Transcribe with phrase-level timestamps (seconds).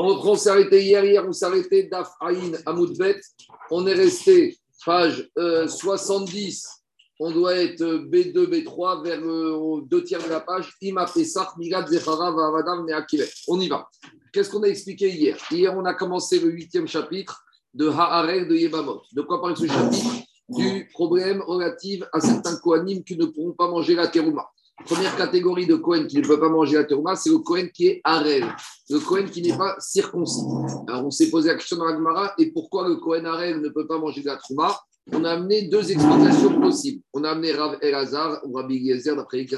[0.00, 3.20] On on s'est arrêté hier, hier on s'est arrêté d'Af Aïn Amoudbet.
[3.68, 6.64] On est resté page 70.
[6.64, 10.72] Euh, on doit être B2, B3 vers euh, deux tiers de la page.
[13.48, 13.88] On y va.
[14.32, 15.36] Qu'est-ce qu'on a expliqué hier?
[15.50, 17.42] Hier, on a commencé le huitième chapitre
[17.74, 19.02] de Ha'arel de Yebamot.
[19.12, 20.14] De quoi parle ce chapitre?
[20.48, 24.48] Du problème relatif à certains Kohanim qui ne pourront pas manger la terouma.
[24.86, 27.88] Première catégorie de Kohen qui ne peut pas manger la terouma, c'est le Kohen qui
[27.88, 28.44] est Harel,
[28.88, 30.44] le Kohen qui n'est pas circoncis.
[30.86, 33.68] Alors on s'est posé la question dans la Gemara, et pourquoi le Kohen Harel ne
[33.70, 34.78] peut pas manger de la terouma
[35.12, 37.02] On a amené deux explications possibles.
[37.12, 39.48] On a amené Rav Elazar, ou Rabbi Eliezer d'après les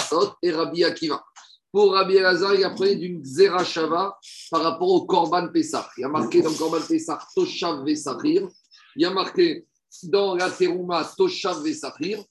[0.43, 1.23] et Rabbi Akiva.
[1.71, 3.23] Pour Rabbi Elazar, il a pris d'une
[3.65, 4.19] Shava
[4.51, 5.89] par rapport au Korban Pessah.
[5.99, 8.49] Il y a marqué dans le Korban Pessah Toshav Vesachir.
[8.97, 9.67] Il y a marqué
[10.05, 12.25] dans la Terouma Toshav Vesachir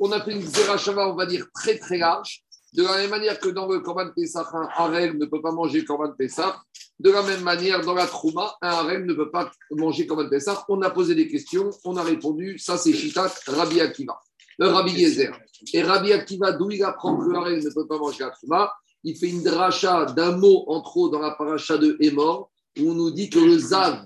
[0.00, 2.42] on a fait une Zerachava, on va dire, très très large.
[2.72, 5.84] De la même manière que dans le Korban Pessah, un harem ne peut pas manger
[5.84, 6.60] Korban Pessah.
[6.98, 10.64] De la même manière, dans la Trouma, un harem ne peut pas manger Korban Pessah.
[10.68, 12.58] On a posé des questions, on a répondu.
[12.58, 14.20] Ça, c'est Shitat Rabbi Akiva,
[14.58, 15.32] le Rabbi Yezer.
[15.72, 18.72] Et Rabbi Akiva, d'où il apprend que le harem ne peut pas manger la Trouma
[19.04, 22.94] Il fait une dracha d'un mot en trop dans la paracha de Hémor, où on
[22.94, 24.04] nous dit que le Zav,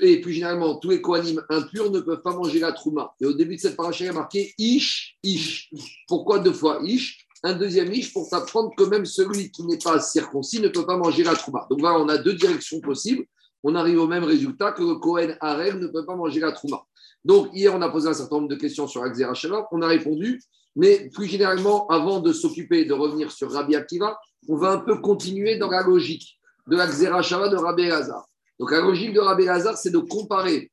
[0.00, 3.14] et plus généralement, tous les Kohanim impurs ne peuvent pas manger la trouma.
[3.20, 5.70] Et au début de cette paracha, il y marqué Ish, Ish.
[6.06, 7.26] Pourquoi deux fois Ish?
[7.42, 10.96] Un deuxième Ish pour s'apprendre que même celui qui n'est pas circoncis ne peut pas
[10.96, 11.66] manger la trouma.
[11.68, 13.24] Donc voilà, on a deux directions possibles.
[13.62, 16.84] On arrive au même résultat que le Kohen ne peut pas manger la trouma.
[17.24, 19.32] Donc hier, on a posé un certain nombre de questions sur Axera
[19.72, 20.40] On a répondu.
[20.76, 25.00] Mais plus généralement, avant de s'occuper de revenir sur Rabbi Akiva, on va un peu
[25.00, 28.26] continuer dans la logique de la de Rabbi Hazar.
[28.58, 30.70] Donc la logique de Rabbi Lazar, c'est de comparer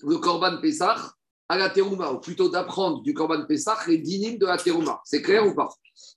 [0.00, 0.96] le Korban Pessah
[1.48, 5.00] à la Terouma, ou plutôt d'apprendre du Korban Pessah les dynimes de la Terouma.
[5.04, 5.68] C'est clair ou pas?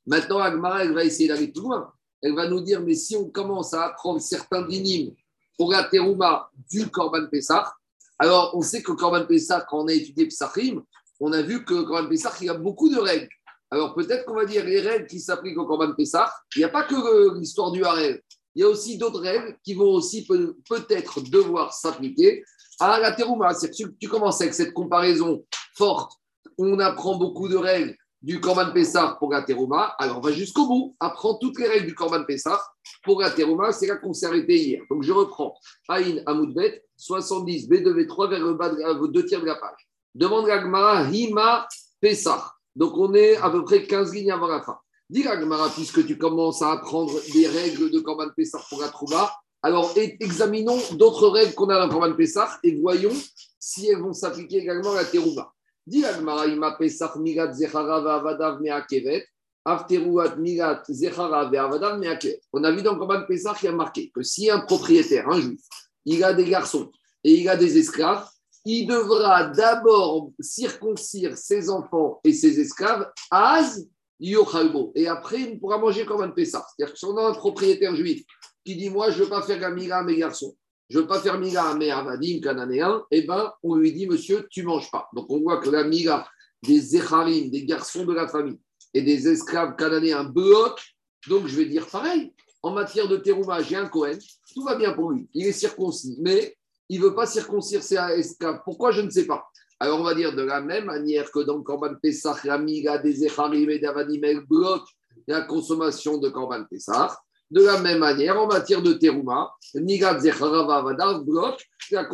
[0.06, 1.92] Maintenant, Agmara, elle va essayer d'aller plus loin.
[2.22, 5.14] Elle va nous dire, mais si on commence à apprendre certains dynimes
[5.58, 7.74] pour la Terouma du Korban Pessah,
[8.18, 10.82] alors on sait que le Korban Pessah, quand on a étudié Psachim,
[11.20, 13.30] on a vu que le Korban Pessah, il y a beaucoup de règles.
[13.70, 16.70] Alors peut-être qu'on va dire les règles qui s'appliquent au Korban Pessah, il n'y a
[16.70, 18.22] pas que l'histoire du Harel
[18.56, 22.44] il y a aussi d'autres règles qui vont aussi peut-être devoir s'appliquer
[22.80, 23.54] à la terouma.
[23.54, 25.46] C'est que tu commences avec cette comparaison
[25.76, 26.14] forte,
[26.58, 30.66] on apprend beaucoup de règles du Korban Pessah pour la terouma, alors on va jusqu'au
[30.66, 32.60] bout, apprends toutes les règles du Korban Pessah
[33.04, 34.82] pour la terouma, c'est là qu'on s'est arrêté hier.
[34.90, 35.54] Donc je reprends
[35.90, 39.88] Aïn Amoudbet, 70 B2V3 vers le bas de deux tiers de la page.
[40.16, 41.68] Demande la Hima
[42.00, 42.52] Pessah.
[42.76, 44.78] Donc on est à peu près 15 lignes avant la fin.
[45.08, 49.32] Dis Gemara, puisque tu commences à apprendre des règles de Korban Pessah pour la Trouba,
[49.62, 53.14] alors examinons d'autres règles qu'on a dans Korban Pessah et voyons
[53.60, 55.54] si elles vont s'appliquer également à la Terouba.
[55.86, 59.28] Dis Gemara, ima Pessah migat zechara ve'avadav me'akevet,
[59.64, 62.42] afteruat migat zechara ve'avadav me'akevet.
[62.52, 65.40] On a vu dans Korban Pessah qu'il y a marqué que si un propriétaire, un
[65.40, 65.62] juif,
[66.06, 66.90] il a des garçons
[67.24, 68.28] et il a des esclaves,
[68.66, 73.88] il devra d'abord circoncire ses enfants et ses esclaves, az
[74.20, 76.66] et après, il pourra manger comme un Pessah.
[76.76, 78.24] C'est-à-dire que si on a un propriétaire juif
[78.64, 80.56] qui dit Moi, je ne veux pas faire la à mes garçons,
[80.90, 84.08] je ne veux pas faire Mila à mes Avadim, cananéens, eh bien, on lui dit
[84.08, 85.10] Monsieur, tu ne manges pas.
[85.14, 86.28] Donc, on voit que la Mila
[86.64, 88.60] des Zecharim, des garçons de la famille,
[88.94, 90.82] et des esclaves cananéens bloque.
[91.28, 92.34] Donc, je vais dire pareil.
[92.64, 94.18] En matière de terouma, j'ai un Cohen,
[94.54, 95.28] tout va bien pour lui.
[95.34, 96.56] Il est circoncis, mais
[96.90, 98.62] il ne veut pas circoncire ses esclaves.
[98.64, 99.46] Pourquoi Je ne sais pas.
[99.80, 103.26] Alors, on va dire de la même manière que dans Korban Pesach, la miga des
[103.26, 104.88] Echarim et d'Avadim, bloque
[105.28, 107.12] la consommation de Korban Pesach.
[107.52, 112.08] De la même manière, en matière de Teruma, Niga Zecharava Vadar bloque la,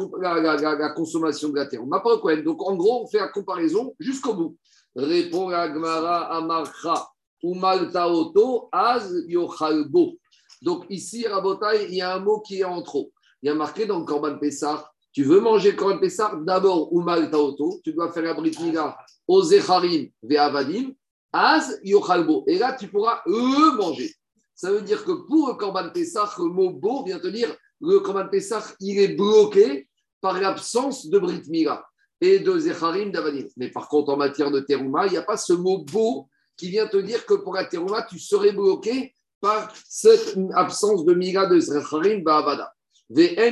[0.76, 2.04] la, consommation de la Teruma.
[2.44, 4.58] Donc, en gros, on fait la comparaison jusqu'au bout.
[4.94, 7.08] Répond la Gmara Amarcha
[7.44, 10.18] Umaltaoto Az Yochalbo.
[10.62, 13.12] Donc, ici, Rabotai, il y a un mot qui est en trop.
[13.42, 17.82] Il y a marqué dans Korban Pesach tu veux manger Korban Pessah, d'abord, Umal Taoto,
[17.84, 20.94] tu dois faire la Brit Mila au Zecharim Ve'avadim,
[21.34, 22.44] Az Yochalbo.
[22.48, 24.14] Et là, tu pourras eux manger.
[24.56, 28.00] Ça veut dire que pour le Korban Pessah, le mot beau vient te dire le
[28.00, 29.90] Korban Pessah, il est bloqué
[30.22, 31.84] par l'absence de Brit Mila
[32.22, 33.48] et de Zecharim d'Avadim.
[33.58, 36.70] Mais par contre, en matière de Teruma, il n'y a pas ce mot beau qui
[36.70, 41.48] vient te dire que pour la Teruma, tu serais bloqué par cette absence de Mila
[41.48, 42.68] de Zecharim Ba'avadim.
[43.14, 43.52] C'est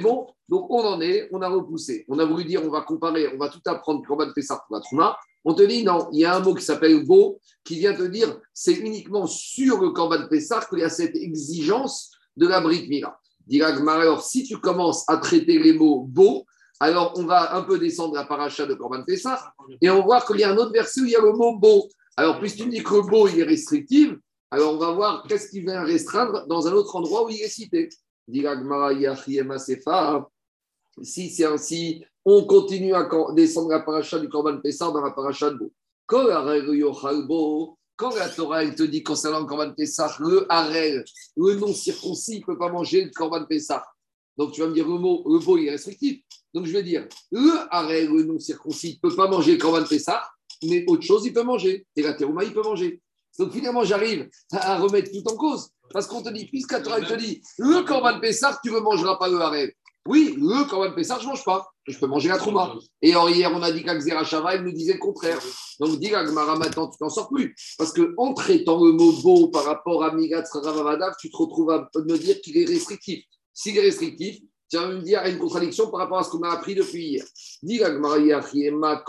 [0.00, 0.26] bon?
[0.48, 2.06] Donc on en est, on a repoussé.
[2.08, 4.82] On a voulu dire, on va comparer, on va tout apprendre Korban Pessah pour la
[4.82, 5.18] Trouma.
[5.44, 8.04] On te dit, non, il y a un mot qui s'appelle beau, qui vient te
[8.04, 12.88] dire, c'est uniquement sur le Korban Pessah qu'il y a cette exigence de la Brit
[12.88, 13.18] Mila.
[13.88, 16.44] Alors, si tu commences à traiter les mots beau,
[16.78, 19.52] alors on va un peu descendre la paracha de Korban Pessah
[19.82, 21.58] et on voit qu'il y a un autre verset où il y a le mot
[21.58, 21.88] beau.
[22.16, 24.12] Alors, puisque tu dis que beau, il est restrictif,
[24.50, 27.48] Alors on va voir qu'est-ce qui vient restreindre dans un autre endroit où il est
[27.48, 27.88] cité.
[31.02, 35.50] Si c'est ainsi, on continue à descendre la paracha du Korban Pessah dans la paracha
[35.50, 35.58] de
[37.26, 37.78] Beau.
[37.96, 41.04] Quand la Torah te dit concernant le Korban Pessah, le Harel,
[41.36, 43.84] le non circoncis, ne peut pas manger le Korban Pessah.
[44.36, 46.22] Donc tu vas me dire le mot, le beau, il est restrictif.
[46.54, 49.84] Donc je vais dire, le Harel, le non circoncis, ne peut pas manger le Korban
[49.84, 50.22] Pessah,
[50.64, 51.86] mais autre chose, il peut manger.
[51.94, 53.00] Et la terouma, il peut manger.
[53.40, 55.70] Donc finalement, j'arrive à remettre tout en cause.
[55.92, 59.28] Parce qu'on te dit, puisque Torah te dit, le Korban Pessah, tu ne mangeras pas
[59.28, 59.72] le Harel.
[60.06, 61.66] Oui, le Korban Pessah, je ne mange pas.
[61.86, 62.74] Je peux manger la Trouma.
[63.00, 65.38] Et hier, on a dit qu'Axera Shava, il nous disait le contraire.
[65.80, 67.56] Donc, dit Agmara, maintenant, tu n'en sors plus.
[67.78, 71.88] Parce qu'en traitant le mot beau par rapport à Migat Ravavadav, tu te retrouves à
[71.96, 73.24] me dire qu'il est restrictif.
[73.54, 74.36] S'il est restrictif,
[74.70, 77.24] tu vas me dire une contradiction par rapport à ce qu'on a appris depuis hier.
[77.62, 79.02] Dit Agmara, Aval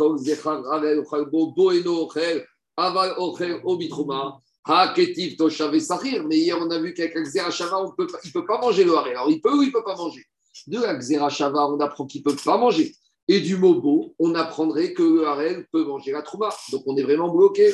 [1.06, 2.48] Ochel
[2.78, 4.40] Obitrouma.
[4.68, 9.12] Mais hier, on a vu qu'avec Axera Shava, il ne peut pas manger le haré.
[9.12, 10.24] Alors, il peut ou il ne peut pas manger?
[10.68, 12.94] De Xerashava, on apprend qu'il ne peut pas manger.
[13.28, 16.50] Et du Mobo, on apprendrait que le Harel peut manger la Trouma.
[16.72, 17.74] Donc on est vraiment bloqué.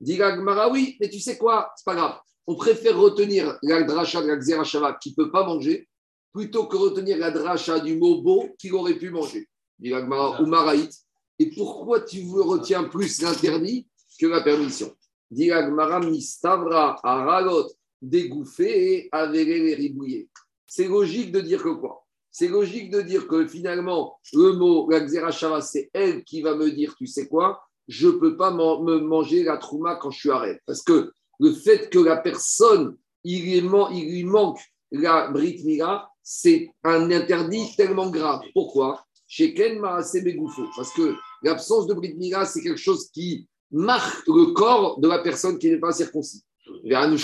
[0.00, 1.70] Dit Gmara, oui, mais tu sais quoi?
[1.76, 2.18] C'est pas grave.
[2.46, 5.88] On préfère retenir la dracha de la Xerashava qui ne peut pas manger
[6.32, 9.46] plutôt que retenir la dracha du Mobo qu'il aurait pu manger.
[9.78, 10.90] Dit Gmara, ou Maraït.
[11.38, 13.86] Et pourquoi tu retiens plus l'interdit?
[14.18, 14.94] Que la permission
[15.30, 17.70] mistavra, aragot,
[18.00, 20.28] dégouffé et les ribouillés.
[20.66, 22.04] C'est logique de dire que quoi?
[22.30, 26.94] C'est logique de dire que finalement, le mot, la c'est elle qui va me dire,
[26.96, 30.60] tu sais quoi, je ne peux pas me manger la trouma quand je suis arrêt.
[30.66, 34.58] Parce que le fait que la personne, il lui, manque
[34.90, 38.40] la Brit Mila, c'est un interdit tellement grave.
[38.52, 39.04] Pourquoi?
[39.26, 45.00] Chez Ken Parce que l'absence de Brit Mila, c'est quelque chose qui marque le corps
[45.00, 46.44] de la personne qui n'est pas circoncis.
[46.84, 47.16] Vers un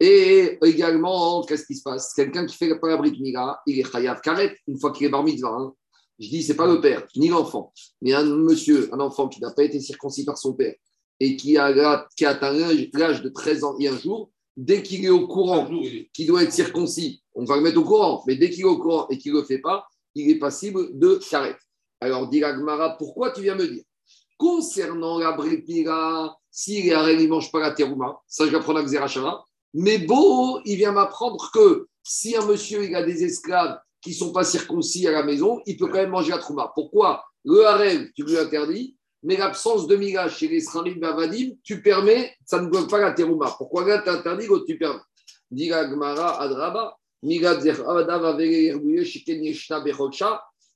[0.00, 2.14] et également, qu'est-ce qui se passe?
[2.14, 5.10] Quelqu'un qui fait pas la Brit Mila, il est chayav karet une fois qu'il est
[5.10, 5.48] bar mitzvah.
[5.48, 5.72] Hein.
[6.18, 9.50] Je dis, c'est pas le père, ni l'enfant, mais un monsieur, un enfant qui n'a
[9.50, 10.74] pas été circoncis par son père
[11.20, 15.04] et qui a, qui a atteint l'âge de 13 ans et un jour, dès qu'il
[15.04, 15.68] est au courant
[16.12, 18.78] qu'il doit être circoncis, on va le mettre au courant, mais dès qu'il est au
[18.78, 21.56] courant et qu'il ne le fait pas, il est passible de karet.
[22.00, 22.42] Alors, dit
[22.98, 23.82] pourquoi tu viens me dire?
[24.38, 26.36] Concernant la Mila,
[26.66, 29.44] est arrêt, il ne mange pas la terouma, ça je vais prendre à Xerashara,
[29.74, 34.14] mais Beau, il vient m'apprendre que si un monsieur il a des esclaves qui ne
[34.14, 36.70] sont pas circoncis à la maison, il peut quand même manger la trouma.
[36.74, 37.24] Pourquoi?
[37.44, 42.32] Le harem, tu lui interdis, mais l'absence de miga chez les Sramim Bavadim, tu permets,
[42.44, 43.54] ça ne bloque pas la terouma.
[43.58, 45.00] Pourquoi là, tu interdis, l'autre tu permets?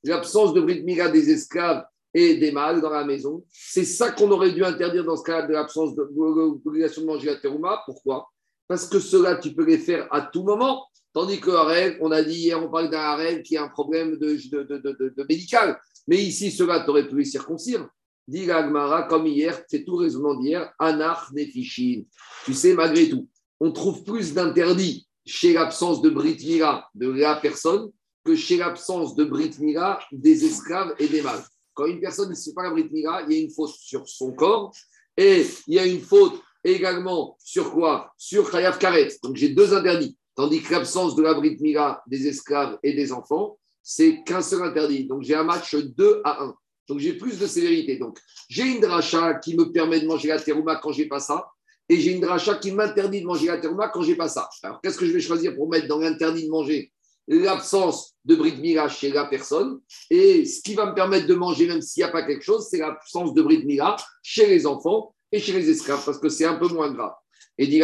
[0.05, 3.45] L'absence de brit miga des esclaves et des mâles dans la maison.
[3.51, 7.27] C'est ça qu'on aurait dû interdire dans ce cas de l'absence de l'obligation de manger
[7.27, 7.83] la terouma.
[7.87, 8.29] Pourquoi?
[8.69, 10.87] Parce que cela, tu peux les faire à tout moment.
[11.13, 14.17] Tandis que rêve, on a dit hier, on parle d'un rêve qui a un problème
[14.17, 15.79] de, de, médical.
[16.07, 17.87] Mais ici, cela, tu aurais pu les circoncire.
[18.27, 22.05] Dit Agmara, comme hier, c'est tout raisonnement d'hier, Anar Nefishin.
[22.45, 23.29] Tu sais, malgré tout,
[23.61, 27.91] on trouve plus d'interdits chez l'absence de Brit Mila de la personne
[28.25, 31.45] que chez l'absence de Brit Mila des esclaves et des mâles.
[31.75, 34.09] Quand une personne ne sait pas la Brit Mila, il y a une faute sur
[34.09, 34.75] son corps
[35.17, 38.13] et il y a une faute également sur quoi?
[38.17, 39.09] Sur Khayav Karet.
[39.23, 40.17] Donc j'ai deux interdits.
[40.35, 44.63] Tandis que l'absence de la Brit Mila des esclaves et des enfants, c'est qu'un seul
[44.63, 45.05] interdit.
[45.05, 46.55] Donc j'ai un match 2 à 1.
[46.89, 47.97] Donc j'ai plus de sévérité.
[47.97, 48.19] Donc
[48.49, 51.49] j'ai une dracha qui me permet de manger la terouma quand j'ai pas ça.
[51.89, 54.49] Et j'ai une dracha qui m'interdit de manger la terouma quand j'ai pas ça.
[54.63, 56.93] Alors qu'est-ce que je vais choisir pour mettre dans l'interdit de manger?
[57.29, 59.81] L'absence de Brit Mila chez la personne.
[60.11, 62.67] Et ce qui va me permettre de manger, même s'il n'y a pas quelque chose,
[62.71, 66.45] c'est l'absence de Brit Mila chez les enfants et chez les esclaves, parce que c'est
[66.45, 67.15] un peu moins grave.
[67.59, 67.81] Et dit dit,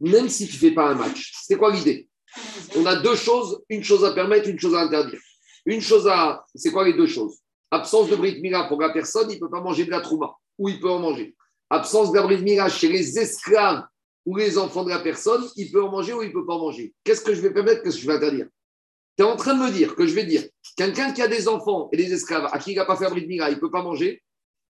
[0.00, 2.08] même si tu ne fais pas un match, c'est quoi l'idée?
[2.76, 5.20] On a deux choses, une chose à permettre, une chose à interdire.
[5.66, 6.10] Une chose.
[6.54, 7.38] C'est quoi les deux choses?
[7.70, 10.34] Absence de Brit Mila pour la personne, il ne peut pas manger de la trouma,
[10.58, 11.34] ou il peut en manger.
[11.70, 13.84] Absence de Brit Mila chez les esclaves
[14.26, 16.54] ou les enfants de la personne, il peut en manger ou il ne peut pas
[16.54, 16.94] en manger.
[17.02, 17.82] Qu'est-ce que je vais permettre?
[17.82, 18.46] Qu'est-ce que je vais interdire?
[19.16, 20.44] Tu es en train de me dire que je vais dire
[20.76, 23.22] quelqu'un qui a des enfants et des esclaves à qui il n'a pas fait abri
[23.22, 24.22] de mira, il ne peut pas manger?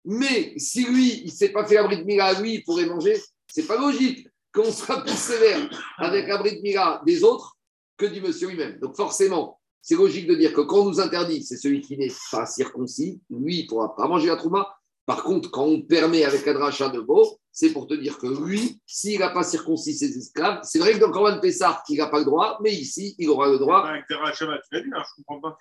[0.05, 3.21] Mais si lui, il ne s'est pas fait abri de mira, lui, il pourrait manger?
[3.47, 7.57] C'est pas logique qu'on soit plus sévère avec abri de mira des autres
[7.97, 8.79] que du monsieur lui-même.
[8.79, 12.11] Donc forcément, c'est logique de dire que quand on nous interdit, c'est celui qui n'est
[12.31, 14.73] pas circoncis, lui, il ne pourra pas manger la trouma.
[15.05, 18.27] Par contre, quand on permet avec un rachat de beau, c'est pour te dire que
[18.27, 22.07] lui, s'il n'a pas circoncis ses esclaves, c'est vrai que dans Corban Pessah, il n'a
[22.07, 23.85] pas le droit, mais ici, il aura le droit.
[23.85, 25.57] Avec tu l'as dit, hein, je ne comprends pas.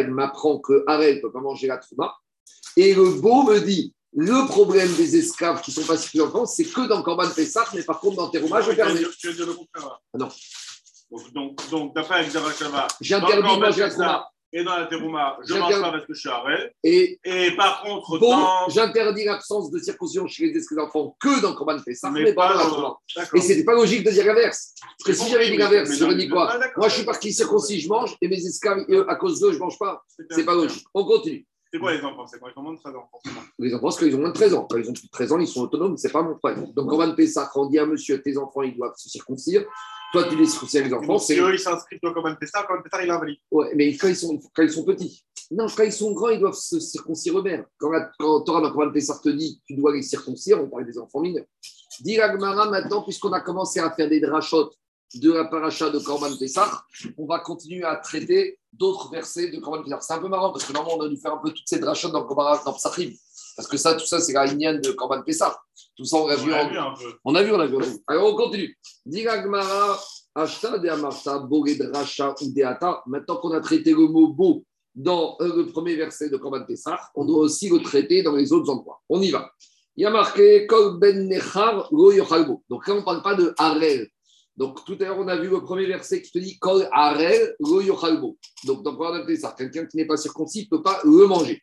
[0.00, 2.14] Il m'apprend que Arel ne peut pas manger la trouma.
[2.78, 6.54] Et le beau me dit le problème des esclaves qui sont pas circoncis en France,
[6.56, 9.02] c'est que dans Corban Pessah, mais par contre, dans Terouma, je permets.
[9.18, 10.00] Tu veux dire le contraire.
[10.14, 10.30] Ah non.
[11.10, 12.24] Donc, donc d'après
[13.00, 14.30] j'interdis manger la trouma.
[14.52, 16.72] Et dans la terouma, je ne mange pas parce que je suis arrêt.
[16.82, 18.68] Et, et par contre, bon, dans...
[18.68, 22.54] j'interdis l'absence de circoncision chez les esclaves enfants que dans Corban Pessah, mais, mais pas
[22.54, 22.96] dans la trouma.
[23.34, 24.72] Et ce n'était pas logique de dire l'inverse.
[24.80, 27.80] Parce que si j'avais dit l'inverse, j'aurais dit quoi ah, Moi, je suis parti circoncis,
[27.80, 30.02] je mange, et mes esclaves, à cause d'eux, je ne mange pas.
[30.30, 30.86] C'est pas logique.
[30.94, 31.44] On continue.
[31.72, 32.26] C'est quoi les enfants?
[32.26, 33.40] C'est quand ils ont moins de 13 ans, forcément.
[33.58, 34.66] Les enfants, c'est quand ils ont moins de 13 ans.
[34.70, 36.72] Quand ils ont plus de 13 ans, ils sont autonomes, c'est pas mon problème.
[36.72, 39.66] Donc, Corban Pessah, quand on dit à monsieur, tes enfants, ils doivent se circoncire,
[40.12, 41.18] toi, tu les circoncis les enfants.
[41.18, 43.38] Si eux, ils s'inscrivent comme un Pessah, comme un Pessah, il est invalide.
[43.50, 45.24] Ouais, mais quand ils, sont, quand ils sont petits.
[45.50, 47.64] Non, quand ils sont grands, ils doivent se circoncire eux-mêmes.
[47.78, 50.98] Quand, quand Torah dans Corban Pessah te dit tu dois les circoncire, on parle des
[50.98, 51.44] enfants mineurs.
[52.00, 54.76] Dis Agmara maintenant, puisqu'on a commencé à faire des drachotes
[55.14, 56.84] de la paracha de Corban Pessah,
[57.16, 60.00] on va continuer à traiter d'autres versets de Corban Pessah.
[60.00, 61.78] C'est un peu marrant parce que normalement, on a dû faire un peu toutes ces
[61.78, 63.12] drachotes dans, dans Psachim.
[63.56, 65.56] Parce que ça, tout ça, c'est la lignane de Corban Pessah.
[65.96, 66.52] Tout ça, on a vu.
[67.24, 68.76] On a, vu, on a vu, on Alors, on continue.
[69.06, 69.98] Dis Agmara,
[70.34, 73.02] Ashta de Amarta, Boré de Racha ou Deata.
[73.06, 76.98] Maintenant qu'on a traité le mot beau dans euh, le premier verset de Corban Pessah,
[77.14, 79.00] on doit aussi le traiter dans les autres endroits.
[79.08, 79.50] On y va.
[79.96, 82.12] Il y a marqué Kol ben Nechar lo
[82.68, 84.08] Donc là, on ne parle pas de Harel.
[84.56, 87.56] Donc tout à l'heure, on a vu le premier verset qui te dit Kol Harel
[87.60, 87.82] lo
[88.64, 91.62] Donc dans Corban Pessah, quelqu'un qui n'est pas circoncis ne peut pas le manger.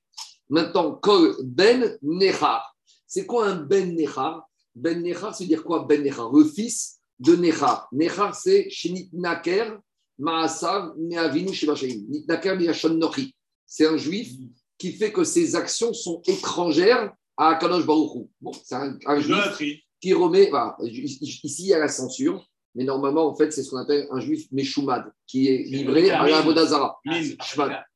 [0.49, 2.75] Maintenant, Kol ben Nechar.
[3.07, 4.47] C'est quoi un ben Nechar?
[4.75, 6.31] Ben Nechar, c'est dire quoi Ben Nechar?
[6.31, 7.87] Le fils de Nechar.
[7.91, 9.79] Nechar, c'est Shinit Naker,
[10.17, 12.05] Maasav, Neavinu, Shebashaim.
[12.09, 13.35] Nitnaker, Miyashon Nochi.
[13.65, 14.31] C'est un juif
[14.77, 18.29] qui fait que ses actions sont étrangères à Kadosh Baruchou.
[18.41, 20.51] Bon, c'est un, juif qui remet.
[20.81, 22.45] ici, il y a la censure,
[22.75, 26.27] mais normalement, en fait, c'est ce qu'on appelle un juif Meshumad, qui est livré à
[26.27, 26.99] la Vodazara.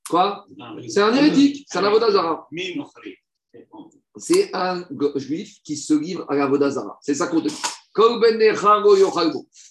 [0.09, 0.45] Quoi
[0.87, 2.47] C'est un hérétique, c'est un Avodazara.
[4.17, 4.85] C'est un
[5.15, 6.97] juif qui se livre à la Vodazara.
[7.01, 7.55] C'est ça qu'on te dit.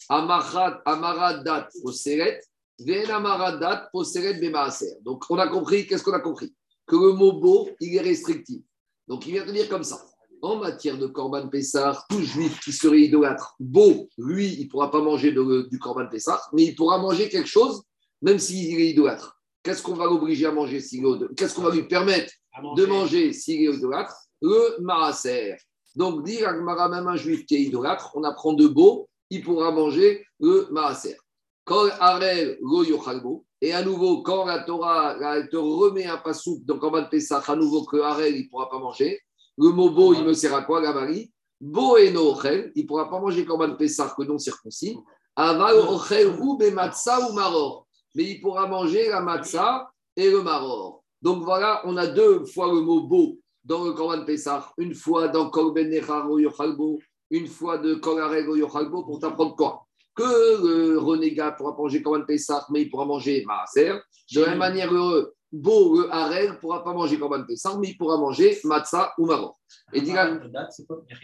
[0.09, 2.41] Amaradat poseret,
[2.79, 4.99] ven amaradat poseret bemaaser.
[5.03, 6.55] Donc, on a compris, qu'est-ce qu'on a compris?
[6.87, 8.63] Que le mot beau, il est restrictif.
[9.09, 10.05] Donc, il vient de dire comme ça.
[10.43, 14.91] En matière de Corban Pessar, tout juif qui serait idolâtre, beau, lui, il ne pourra
[14.91, 17.83] pas manger du Corban Pessar, mais il pourra manger quelque chose,
[18.23, 19.36] même s'il est idolâtre.
[19.67, 22.33] Qu'est-ce qu'on va l'obliger à manger s'il est Qu'est-ce qu'on va lui permettre
[22.77, 25.57] de manger s'il est idolâtre Le maaser.
[25.97, 29.73] Donc, dire à même un juif qui est idolâtre, on apprend de beau, il pourra
[29.73, 31.17] manger le maaser.
[31.65, 35.17] Kol arel lo Et à nouveau, quand la Torah
[35.51, 38.79] te remet un pasouk dans Korban Pesach, à nouveau que arel, il ne pourra pas
[38.79, 39.19] manger.
[39.59, 43.11] Le mot beau, il me sert à quoi, Gabari Beau et no il ne pourra
[43.11, 44.97] pas manger Korban Pesach que non circoncis.
[45.35, 47.86] Aval ochel ou ou maror.
[48.17, 51.05] Mais il pourra manger la matzah et le maror.
[51.21, 55.29] Donc voilà, on a deux fois le mot beau dans le Corban Pessah, une fois
[55.29, 56.99] dans Korben Nechar Yochalbo,
[57.31, 59.87] une fois de Kolareg Yochalbo pour t'apprendre quoi?
[60.15, 63.93] Que le renégat pourra manger Korban Pessah, mais il pourra manger Maaser.
[64.35, 67.89] De la même manière, le beau, le Harel ne pourra pas manger Korban Pessah, mais
[67.89, 69.59] il pourra manger Matzah ou Maror.
[69.93, 70.13] Et dit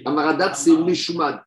[0.05, 1.43] Amaradat, c'est Meshumad,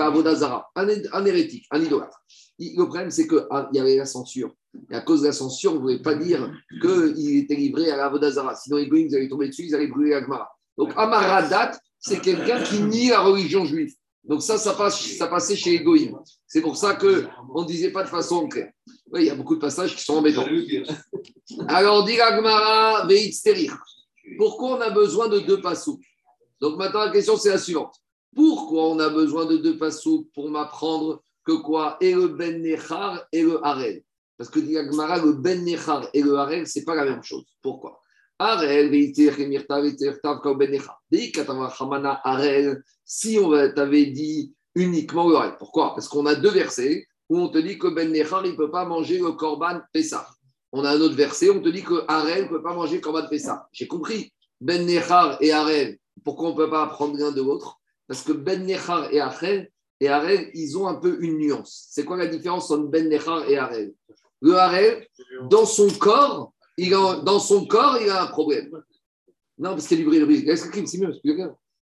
[0.00, 2.20] Avodazara, un hérétique, un idolâtre.
[2.58, 4.52] Le problème, c'est qu'il ah, y avait la censure.
[4.90, 7.96] Et à cause de la censure, on ne voulait pas dire qu'il était livré à
[7.96, 8.54] la Vodazara.
[8.54, 10.50] Sinon, les Goïms, allaient tomber dessus, ils allaient brûler la Gemara.
[10.76, 13.94] Donc, Amaradat, c'est quelqu'un qui nie la religion juive.
[14.22, 16.16] Donc, ça, ça, passe, ça passait chez les Goïms.
[16.46, 18.70] C'est pour ça qu'on ne disait pas de façon claire.
[19.12, 20.46] Oui, il y a beaucoup de passages qui sont embêtants.
[21.68, 23.08] Alors, dit la Gemara,
[24.38, 26.00] Pourquoi on a besoin de deux passous
[26.60, 27.96] Donc, maintenant, la question, c'est la suivante.
[28.34, 31.96] Pourquoi on a besoin de deux passous pour m'apprendre que quoi?
[32.00, 34.04] Et le Ben Nechar et le Harel
[34.40, 37.44] parce que dit le Ben Nechar et le Harel, ce n'est pas la même chose.
[37.60, 38.00] Pourquoi?
[38.38, 38.82] Ben
[43.04, 45.56] si on t'avait dit uniquement le Harel.
[45.58, 45.94] Pourquoi?
[45.94, 48.70] Parce qu'on a deux versets où on te dit que Ben Nechar, il ne peut
[48.70, 50.28] pas manger le Korban Pessah.
[50.72, 53.00] On a un autre verset, on te dit que Harel ne peut pas manger le
[53.00, 53.68] Korban Pessah.
[53.72, 54.32] J'ai compris.
[54.60, 57.78] Ben Nechar et Harel, pourquoi on ne peut pas apprendre l'un de l'autre?
[58.06, 59.70] Parce que Ben Nechar et Harel,
[60.00, 61.86] et ils ont un peu une nuance.
[61.90, 63.94] C'est quoi la différence entre Ben Nechar et Harel?
[64.42, 65.06] Le harel,
[65.50, 68.70] dans son corps, il a, dans son corps, il a un problème.
[69.58, 70.48] Non, parce qu'il y a du bruit.
[70.48, 71.12] Est-ce que c'est mieux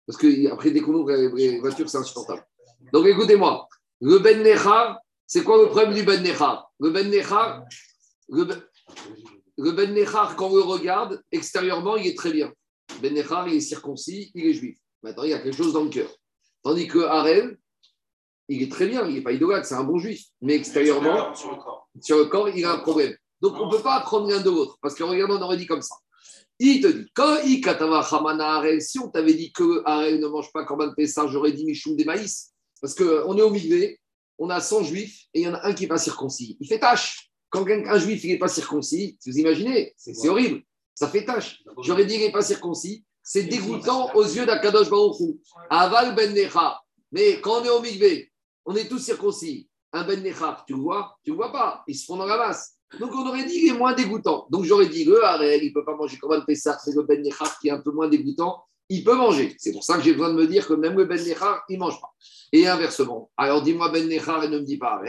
[0.07, 2.45] Parce qu'après, dès qu'on ouvre les c'est insupportable.
[2.93, 3.69] Donc écoutez-moi.
[4.00, 6.71] Le Ben Nechar, c'est quoi le problème du Ben Nechar?
[6.78, 7.64] Le Ben Nechar,
[8.28, 8.62] le, ben,
[9.59, 12.52] le ben Nechar, quand on le regarde, extérieurement, il est très bien.
[13.00, 14.78] Ben Nechar, il est circoncis, il est juif.
[15.02, 16.11] Maintenant, il y a quelque chose dans le cœur.
[16.62, 17.59] Tandis que Harel,
[18.49, 20.26] il est très bien, il n'est pas idolâtre, c'est un bon juif.
[20.40, 21.88] Mais extérieurement, Sur le corps.
[22.00, 23.14] sur le corps, il a un problème.
[23.40, 24.78] Donc, on ne peut pas apprendre l'un de l'autre.
[24.80, 25.97] Parce que regarde, on aurait dit comme ça.
[26.59, 27.37] Il te dit, quand
[28.80, 32.04] si on t'avait dit que Harel ne mange pas Korban Pessah, j'aurais dit Michoum des
[32.04, 32.52] maïs.
[32.80, 34.00] Parce qu'on est au Migvé,
[34.38, 36.57] on a 100 juifs et il y en a un qui n'est pas circoncis.
[36.61, 37.31] Il fait tâche.
[37.49, 40.62] Quand un juif n'est pas circoncis, vous imaginez, c'est horrible.
[40.95, 41.62] Ça fait tâche.
[41.83, 43.05] J'aurais dit qu'il n'est pas circoncis.
[43.23, 45.40] C'est dégoûtant aux yeux d'Akadosh Baruch Hu.
[45.71, 46.81] Aval ben Necha.
[47.12, 48.33] Mais quand on est au Migvé,
[48.64, 49.69] on est tous circoncis.
[49.93, 51.83] Un ben Necha, tu le vois Tu ne le vois pas.
[51.87, 52.76] Ils se font dans la masse.
[53.00, 54.47] Donc on aurait dit qu'il est moins dégoûtant.
[54.50, 57.02] Donc j'aurais dit le Harel, il ne peut pas manger comme un Pessah, c'est le
[57.02, 58.62] ben Necha qui est un peu moins dégoûtant.
[58.88, 59.55] Il peut manger.
[59.59, 61.75] C'est pour ça que j'ai besoin de me dire que même le ben Necha, il
[61.75, 62.12] ne mange pas.
[62.52, 63.31] Et inversement.
[63.37, 65.00] Alors dis-moi ben Necha et ne me dis pas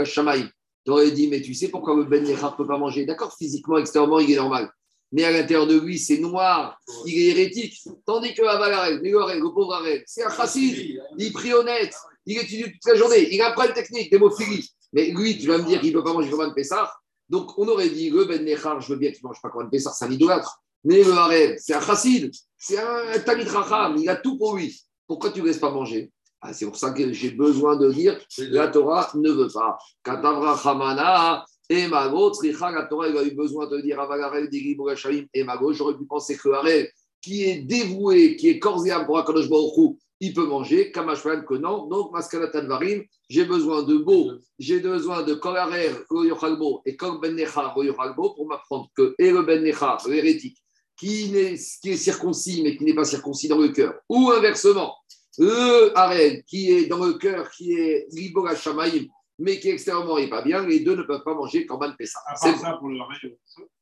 [0.00, 0.48] hashamayim.
[0.84, 3.04] Tu aurais dit, mais tu sais pourquoi le Ben Nechar ne peut pas manger?
[3.04, 4.70] D'accord, physiquement, extérieurement, il est normal.
[5.12, 7.76] Mais à l'intérieur de lui, c'est noir, il est hérétique.
[8.06, 12.86] Tandis que Aval le pauvre Arel, c'est un chassid, il prie honnête, il étudie toute
[12.86, 14.70] la journée, il apprend une technique, d'hémophilie.
[14.92, 16.99] Mais lui, tu vas me dire qu'il ne peut pas manger comme un Pessar.
[17.30, 19.64] Donc, on aurait dit, le Ben Nechar, je veux bien qu'il ne mange pas comme
[19.64, 20.60] un Pessar, c'est un idolâtre.
[20.82, 24.76] Mais le Arel, c'est un chassid, c'est un Tamit Racham, il a tout pour lui.
[25.06, 26.10] Pourquoi tu ne laisses pas manger?
[26.40, 29.78] Ah, C'est pour ça que j'ai besoin de dire la Torah ne veut pas.
[30.02, 34.88] Katavra Hamana et Mago, Tzricha, la Torah, il a eu besoin de dire Avagarel, Digibou
[34.88, 35.72] Hachamim et Mago.
[35.72, 36.88] J'aurais pu penser que Harel,
[37.20, 41.44] qui est dévoué, qui est corps et âme pour Akadosh Baruch il peut manger, Kamashwan
[41.44, 41.86] que non.
[41.86, 46.96] Donc, Maskalatan Varim, j'ai besoin de beau, j'ai besoin de Kol Harer, Kol Yochalbo et
[46.96, 50.58] Kol Ben Necha, Kol Yochalbo pour m'apprendre que et le Ben Necha, le hérétique,
[50.96, 51.56] qui, est
[51.96, 54.94] circoncis mais qui n'est pas circoncis dans le cœur, ou inversement,
[55.38, 59.06] le Harel qui est dans le cœur, qui est Libo Hashamaim,
[59.38, 62.20] mais qui extérieurement n'est pas bien, les deux ne peuvent pas manger Korban Pessah.
[62.26, 63.34] À part ça, pour le règne,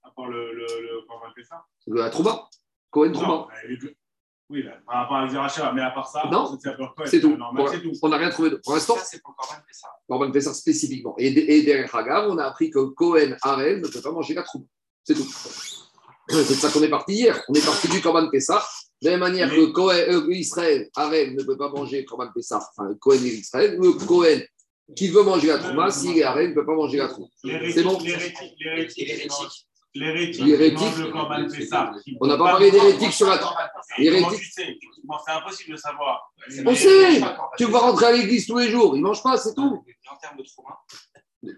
[0.04, 2.48] à part le, le, le, comment on appelle ça la Trouma,
[4.50, 6.58] Oui, là, par rapport à mais à part ça, Non,
[7.04, 7.36] c'est tout.
[8.02, 8.50] On n'a rien trouvé.
[8.50, 9.88] de- Pour l'instant, c'est pour Corban Pessah.
[10.08, 11.14] Korban Pessah spécifiquement.
[11.18, 14.42] Et, et derrière Hagar, on a appris que Cohen Harel ne peut pas manger la
[14.42, 14.64] Trouma.
[15.04, 15.28] C'est tout.
[16.30, 17.42] C'est de ça qu'on est parti hier.
[17.48, 18.62] On est parti du Korban Pessah.
[19.02, 22.56] De la même manière que Cohen, euh, Israël, Harel ne peut pas manger Korban Pessah,
[22.76, 24.40] enfin Cohen et Israël, le Cohen
[24.96, 27.28] qui veut manger la Trouma, s'il est Harel, ne peut pas manger la Trouma.
[27.44, 28.56] C'est bon L'hérétique,
[29.94, 30.44] l'hérétique,
[32.20, 33.40] On n'a pas parlé d'hérétique sur la
[33.98, 34.42] L'hérétique.
[34.54, 36.32] C'est impossible de savoir.
[36.66, 37.20] On sait
[37.56, 39.84] Tu vas rentrer à l'église tous les jours, il ne mange pas, c'est tout.
[40.10, 40.78] En termes de trauma,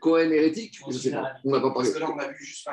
[0.00, 1.32] Cohen hérétique, je ne sais pas.
[1.44, 1.90] On n'a pas parlé.
[1.90, 2.68] parce que là, on a vu juste.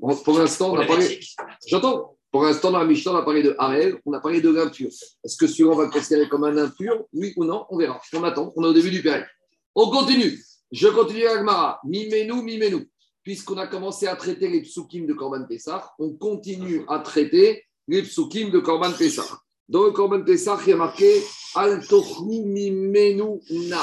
[0.00, 1.20] Bon, Pour l'instant, on a parlé.
[1.66, 2.16] J'entends.
[2.30, 4.88] Pour l'instant, dans la Mishnah, on a parlé de Harel, on a parlé de l'impur.
[4.88, 7.04] Est-ce que celui-là, on va le considérer comme un impur?
[7.12, 7.64] Oui ou non?
[7.70, 8.00] On verra.
[8.12, 8.52] On attend.
[8.56, 9.24] On est au début du période.
[9.72, 10.36] On continue.
[10.72, 11.80] Je continue avec Mara.
[11.84, 12.90] Mimenu, mimenu.
[13.24, 18.02] Puisqu'on a commencé à traiter les psukim de Korban Pessah, on continue à traiter les
[18.02, 19.40] psukim de Korban Pessah.
[19.66, 21.22] Dans le Korban Pessah, il y a marqué
[21.54, 23.82] Al tochru mimenu na.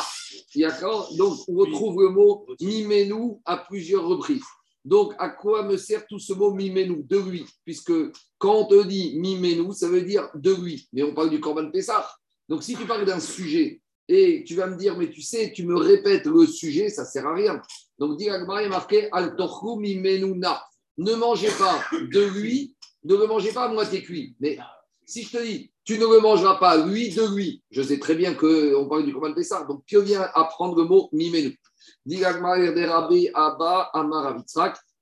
[0.56, 4.44] D'accord Donc, on retrouve le mot mimenu à plusieurs reprises.
[4.86, 7.44] Donc, à quoi me sert tout ce mot mimenu De lui?
[7.66, 7.94] Puisque
[8.38, 10.88] quand on te dit mimenu, ça veut dire de lui.
[10.94, 12.08] Mais on parle du Korban Pessah.
[12.48, 15.66] Donc, si tu parles d'un sujet et tu vas me dire, mais tu sais, tu
[15.66, 17.62] me répètes le sujet, ça ne sert à rien.
[17.98, 18.30] Donc, dit
[18.70, 20.62] marqué al tochru mimenu na.
[20.98, 24.36] Ne mangez pas de lui, ne le mangez pas moitié cuit.
[24.40, 24.58] Mais
[25.06, 28.16] si je te dis, tu ne le mangeras pas lui de lui, je sais très
[28.16, 29.64] bien qu'on parle du Korban Pessah.
[29.64, 31.60] Donc, que vient apprendre le mot mimenu?
[32.06, 34.38] Dit de Abba Amar.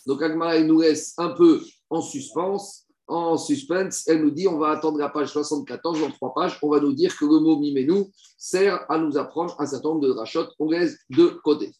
[0.05, 4.07] Donc, Agmara nous laisse un peu en suspense, en suspense.
[4.07, 6.93] Elle nous dit, on va attendre la page 74, dans trois pages, on va nous
[6.93, 8.05] dire que le mot mimenu
[8.37, 10.45] sert à nous apprendre un certain nombre de rachot.
[10.59, 11.73] On laisse de côté.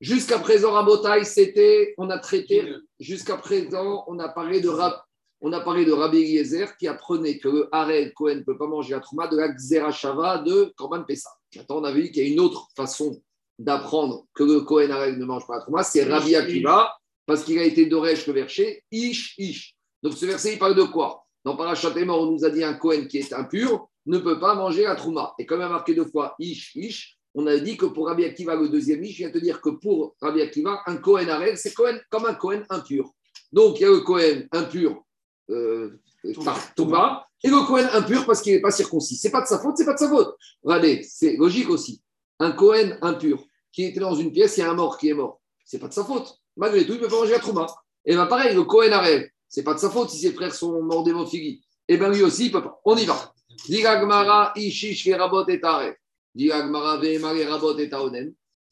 [0.00, 4.94] Jusqu'à présent, Rabotai, c'était, on a traité, jusqu'à présent, on a parlé de Rab,
[5.40, 8.66] on a parlé de Rabbi Eliezer qui apprenait que le Harel Cohen ne peut pas
[8.66, 11.30] manger la trouma de la Xerashava de Korban Pessah.
[11.54, 13.22] Maintenant, on a vu qu'il y a une autre façon
[13.58, 16.92] d'apprendre que le Cohen Harel ne mange pas la trouma, c'est Rabbi Akiva,
[17.26, 19.77] parce qu'il a été d'Oresh le verset, Ish, Ish.
[20.08, 21.26] Donc ce verset, il parle de quoi?
[21.44, 24.54] Dans Parashat Emor, on nous a dit un Cohen qui est impur ne peut pas
[24.54, 25.34] manger la trouma.
[25.38, 28.24] Et comme il a marqué deux fois Ish, Ish, on a dit que pour Rabbi
[28.24, 31.58] Akiva, le deuxième Ish, je viens te dire que pour Rabbi Akiva, un Cohen Harel,
[31.58, 33.12] c'est Cohen comme un Cohen impur.
[33.52, 35.04] Donc il y a le Cohen impur
[35.50, 36.00] euh,
[36.42, 39.16] par Touma, et le Cohen impur parce qu'il n'est pas circoncis.
[39.16, 40.38] C'est pas de sa faute, c'est pas de sa faute.
[40.62, 42.02] Regardez, c'est logique aussi.
[42.38, 45.14] Un Cohen impur qui était dans une pièce, il y a un mort qui est
[45.14, 45.42] mort.
[45.66, 46.38] C'est pas de sa faute.
[46.56, 47.66] Malgré tout, il ne peut pas manger la Trouma.
[48.06, 50.82] Et bien pareil, le Cohen Arel, c'est pas de sa faute si ses frères sont
[50.82, 51.62] morts d'hémophilie.
[51.88, 52.80] Et bien lui aussi, il peut pas.
[52.84, 53.32] On y va.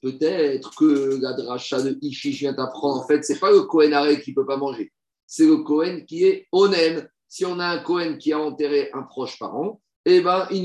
[0.02, 4.20] Peut-être que la dracha de Ishish vient t'apprendre, en fait, c'est pas le Cohen Arel
[4.20, 4.92] qui ne peut pas manger.
[5.26, 7.08] c'est le Cohen qui est Onen.
[7.28, 10.62] Si on a un Cohen qui a enterré un proche parent, eh ben, il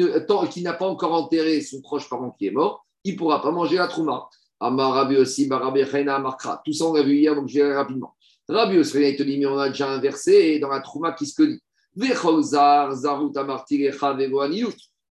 [0.64, 3.78] n'a pas encore enterré son proche parent qui est mort, il ne pourra pas manger
[3.78, 4.30] la trouma.
[4.60, 6.62] Amar Rabbi aussi, Barabi Chena Amarkra.
[6.64, 8.16] Tout ça, on l'a vu hier, donc je vais rapidement.
[8.52, 11.62] Rabbi te dit, mais on a déjà inversé dans la trouma qui se dit.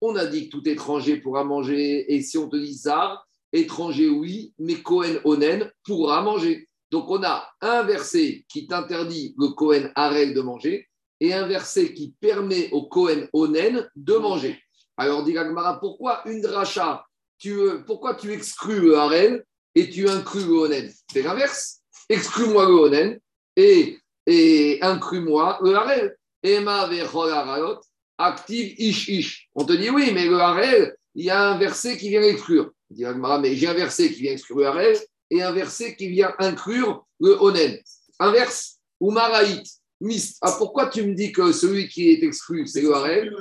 [0.00, 4.08] On a dit que tout étranger pourra manger, et si on te dit Zar, étranger
[4.08, 6.66] oui, mais Cohen Onen pourra manger.
[6.90, 10.88] Donc on a un verset qui t'interdit le Cohen Harel de manger
[11.20, 14.58] et un verset qui permet au Cohen Onen de manger.
[14.96, 17.04] Alors dit Gagmara, pourquoi une dracha
[17.38, 17.54] tu,
[17.86, 19.44] Pourquoi tu exclus le Harel
[19.74, 20.90] et tu inclus le Onen?
[21.12, 21.82] C'est l'inverse.
[22.08, 23.20] Exclus-moi le Onen
[23.56, 26.16] et, et inclus-moi le Harel.
[26.42, 27.80] Emma Haralot,
[28.18, 29.48] active ish ish.
[29.54, 32.70] On te dit oui, mais le Harel, il y a un verset qui vient l'exclure.
[32.88, 34.96] Dit Gagmara, mais j'ai un verset qui vient exclure le Harel
[35.30, 37.78] et un verset qui vient inclure le Onen.
[38.20, 39.66] Inverse, ou Maraït,
[40.00, 40.38] Mist.
[40.40, 43.34] Ah, pourquoi tu me dis que celui qui est exclu, c'est le Harel?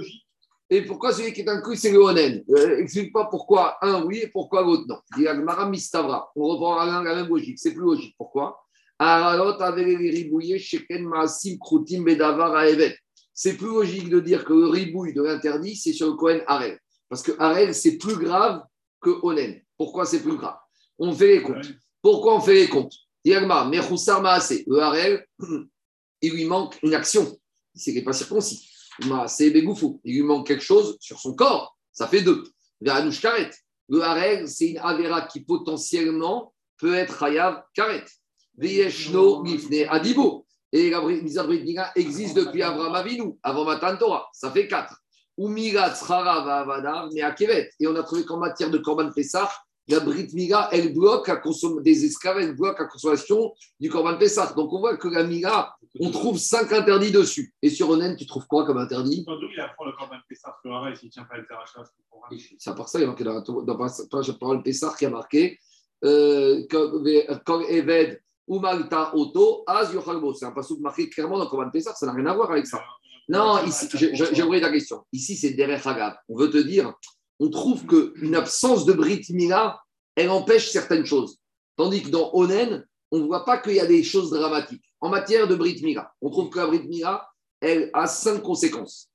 [0.69, 4.21] Et pourquoi celui qui est inclus, c'est le Onen euh, Explique pas pourquoi un oui
[4.23, 4.97] et pourquoi l'autre non.
[5.15, 5.27] Dit
[5.69, 6.31] Mistavra.
[6.35, 7.59] On reprend la même logique.
[7.59, 8.15] C'est plus logique.
[8.17, 8.64] Pourquoi?
[13.37, 16.79] C'est plus logique de dire que le ribouille de l'interdit, c'est sur le Kohen Harel.
[17.09, 18.63] Parce que Harel, c'est plus grave
[19.01, 19.61] que Onen.
[19.77, 20.57] Pourquoi c'est plus grave?
[20.97, 21.73] On fait les comptes.
[22.01, 22.93] Pourquoi on fait les comptes?
[23.23, 25.25] Diagma, Mechoussar Maase, le Harel,
[26.21, 27.37] il lui manque une action.
[27.85, 28.69] Il n'est pas circoncis.
[29.27, 29.99] C'est Begoufou.
[30.05, 31.77] Il lui manque quelque chose sur son corps.
[31.91, 32.45] Ça fait deux.
[33.21, 33.49] Karet.
[33.89, 38.05] Le Harel, c'est une Avera qui potentiellement peut être Hayav Karet.
[38.57, 40.45] Veyeshno Gifne Adibo.
[40.71, 41.23] Et la Brit
[41.95, 44.27] existe depuis Abraham Avinu, avant Matan Torah.
[44.33, 45.01] Ça fait quatre.
[45.37, 47.69] Umirat Tzrara Vavada, mais à Kevet.
[47.79, 49.49] Et on a trouvé qu'en matière de Korban Pessah,
[49.87, 54.17] la Brit Mila, elle bloque la consommation des esclaves, elle bloque la consommation du Korban
[54.17, 54.53] Pessah.
[54.53, 57.53] Donc on voit que la Mila, on trouve cinq interdits dessus.
[57.61, 60.95] Et sur Onen, tu trouves quoi comme interdit il apprend le Corban Pessah sur Arrêt
[60.95, 61.45] s'il ne tient pas le
[62.57, 65.05] C'est à part ça, il y a marqué dans la dans la parole Pessah qui
[65.05, 65.59] a marqué
[66.03, 66.63] euh,
[67.45, 70.33] quand Eved ou Malta Auto, Az Yochalbo.
[70.33, 72.67] C'est un passage marqué clairement dans le Korban Pessah, ça n'a rien à voir avec
[72.67, 72.81] ça.
[73.27, 73.87] Non, ici,
[74.31, 75.03] j'aimerais la question.
[75.11, 76.15] Ici, c'est Derech Hagab.
[76.29, 76.93] On veut te dire,
[77.39, 79.79] on trouve qu'une absence de Brit Mila,
[80.15, 81.39] elle empêche certaines choses.
[81.75, 84.83] Tandis que dans Onen, on ne voit pas qu'il y a des choses dramatiques.
[85.01, 87.27] En matière de Brit Mila, on trouve que la Brit Mila,
[87.59, 89.09] elle a cinq conséquences.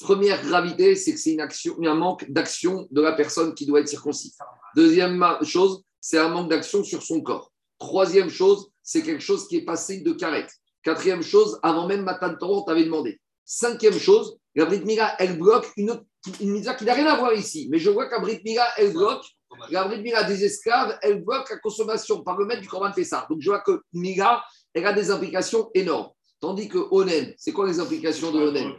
[0.00, 3.80] Première gravité, c'est que c'est une action, un manque d'action de la personne qui doit
[3.80, 4.34] être circoncis.
[4.74, 7.52] Deuxième chose, c'est un manque d'action sur son corps.
[7.78, 10.50] Troisième chose, c'est quelque chose qui est passé de carrette.
[10.82, 13.20] Quatrième chose, avant même Matan Torah, on t'avait demandé.
[13.44, 16.04] Cinquième chose, la Brit Mila, elle bloque une, autre,
[16.40, 17.68] une mitzvah qui n'a rien à voir ici.
[17.70, 19.24] Mais je vois qu'à Brit Mila, elle bloque,
[19.70, 23.26] la Brit Mila des esclaves, elle bloque la consommation par le maître du Corban Pessah.
[23.28, 26.10] Donc je vois que Mila, elle a des implications énormes.
[26.38, 28.72] Tandis que Onen, c'est quoi les implications de Onen?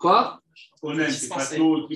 [0.00, 0.40] Quoi?
[0.80, 1.86] Onen, c'est pas tout.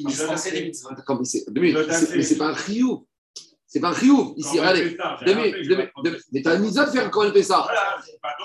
[0.94, 3.07] D'accord, mais c'est mais c'est pas un riou.
[3.72, 4.58] C'est pas un riou ici.
[5.35, 5.58] Minutes.
[6.30, 7.66] Mais tu as une mitzvah de faire quand même ça.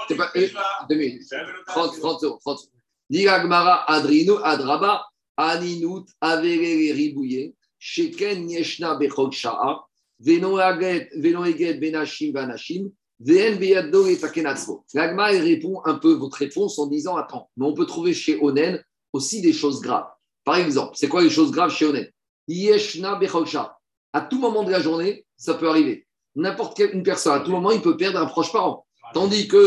[0.08, 0.32] C'est pas.
[0.36, 0.50] eh,
[0.90, 1.24] Deux minutes.
[1.68, 2.40] 30, 30 secondes.
[2.40, 2.72] 30 secondes.
[3.10, 5.04] Diragmara Adrino Adraba
[5.36, 9.82] Aninut Avere Ribouye Sheken Yeshna Bechok Sha'a
[10.20, 14.86] Veno Eget Veno Eget Benashim Vanashim Ven Beyado et Takenatzvo.
[14.94, 18.82] L'Agma répond un peu votre réponse en disant Attends, mais on peut trouver chez Onen
[19.12, 20.08] aussi des choses graves.
[20.46, 22.08] Par exemple, c'est quoi les choses graves chez Onen?
[22.48, 23.77] Yeshna Bechok Sha'a.
[24.18, 26.08] À tout moment de la journée, ça peut arriver.
[26.36, 28.86] N'importe quelle une personne, à tout moment, il peut perdre un proche parent.
[29.14, 29.64] Tandis que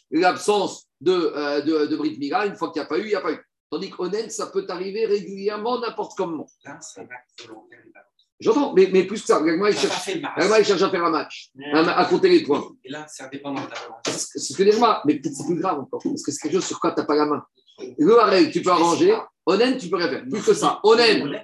[0.10, 3.08] l'absence de, euh, de, de Brit Mila, une fois qu'il n'y a pas eu, il
[3.08, 3.38] n'y a pas eu.
[3.70, 6.46] Tandis qu'Onen, ça peut arriver régulièrement, n'importe comment.
[8.40, 9.76] J'entends, mais, mais plus que ça, Gagma, il
[10.60, 12.64] il cherche à faire un match, à, à compter les points.
[12.84, 14.10] Et là, c'est indépendant de ta volonté.
[14.12, 14.62] C'est ce que-
[15.06, 17.06] mais peut-être c'est plus grave encore, parce que c'est quelque chose sur quoi tu n'as
[17.06, 17.44] pas la main.
[17.98, 19.14] Le Harel, tu peux arranger.
[19.44, 20.24] Onen, tu peux rien faire.
[20.28, 20.80] Plus que ça.
[20.84, 21.42] Onen,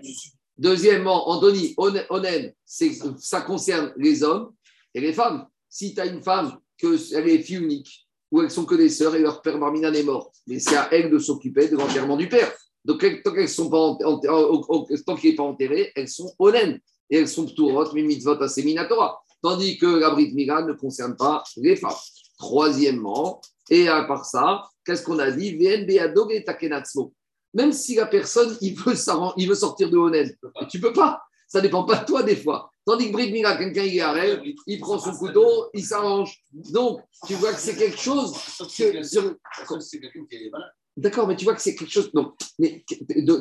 [0.59, 4.53] Deuxièmement, Anthony, onen, ça concerne les hommes
[4.95, 5.47] et les femmes.
[5.69, 9.15] Si tu as une femme, qu'elle est fille unique, ou elles sont que des sœurs
[9.15, 12.29] et leur père Barminan est mort, mais c'est à elle de s'occuper de l'enterrement du
[12.29, 12.53] père.
[12.85, 16.09] Donc, tant qu'elles sont pas ent- ent- au- au- tant qu'il n'est pas enterré, elles
[16.09, 16.79] sont onen
[17.11, 19.21] et elles sont ptourot, mais mitzvot à Minatora.
[19.43, 21.93] Tandis que la Brit Mila ne concerne pas les femmes.
[22.39, 23.41] Troisièmement,
[23.71, 25.57] et à part ça, qu'est-ce qu'on a dit?
[25.57, 27.13] Vn beadog et takenatzmo.
[27.57, 30.37] Même si la personne, il veut, s'arran- il veut sortir de et
[30.69, 31.23] tu peux pas.
[31.49, 32.71] Ça dépend pas de toi des fois.
[32.85, 36.39] Tandis que Brit Mila, quelqu'un il rêve, il prend son couteau, il s'arrange.
[36.53, 38.33] Donc, tu vois que c'est quelque chose
[38.77, 39.03] que.
[40.97, 42.11] D'accord, mais tu vois que c'est quelque chose.
[42.15, 42.85] Non, mais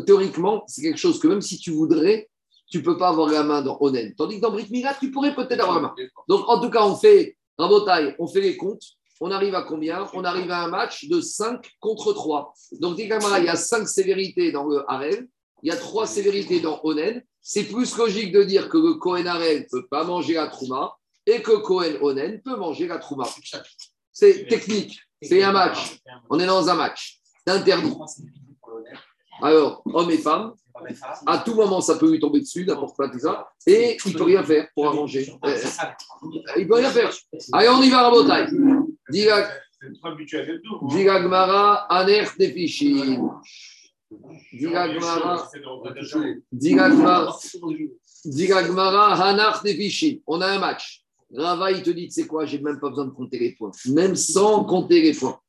[0.06, 2.30] théoriquement, c'est quelque chose que même si tu voudrais,
[2.69, 4.13] tu peux pas avoir la main dans Onen.
[4.15, 5.95] Tandis que dans Brit Mila, tu pourrais peut-être avoir la main.
[6.28, 8.84] Donc, en tout cas, on fait, Rabotai, on fait les comptes.
[9.21, 10.08] On arrive à combien?
[10.13, 12.54] On arrive à un match de 5 contre 3.
[12.80, 15.28] Donc, dit Gamara, il y a 5 sévérités dans le Harel,
[15.63, 17.23] il y a 3 sévérités dans Onen.
[17.41, 20.95] C'est plus logique de dire que le Kohen Harel ne peut pas manger la Trouma
[21.25, 23.28] et que Kohen Onen peut manger la Trouma.
[24.12, 25.99] C'est technique, c'est un match.
[26.30, 27.19] On est dans un match.
[27.45, 27.93] C'est interdit.
[29.41, 30.54] Alors, hommes et femmes,
[31.25, 34.17] à tout moment, ça peut lui tomber dessus, n'importe quoi, tout ça, et il ne
[34.17, 35.25] peut rien faire pour arranger.
[35.28, 37.12] Il ne peut rien faire.
[37.54, 38.45] Allez, on y va à
[39.08, 39.12] Rabotai.
[39.12, 39.50] Diga
[39.82, 40.88] C'est trop habitué à cette double.
[40.89, 43.18] Diga Gmara, Aner Defishi.
[44.54, 46.24] Diga Gmara, C'est de représentation.
[46.52, 47.36] Diga Gmara,
[48.26, 50.24] Diga Gmara, Hanar Defishi.
[50.26, 51.04] On a un match.
[51.34, 53.72] Rava, il te dit, tu sais quoi, j'ai même pas besoin de compter les points.
[53.88, 55.39] Même sans compter les points.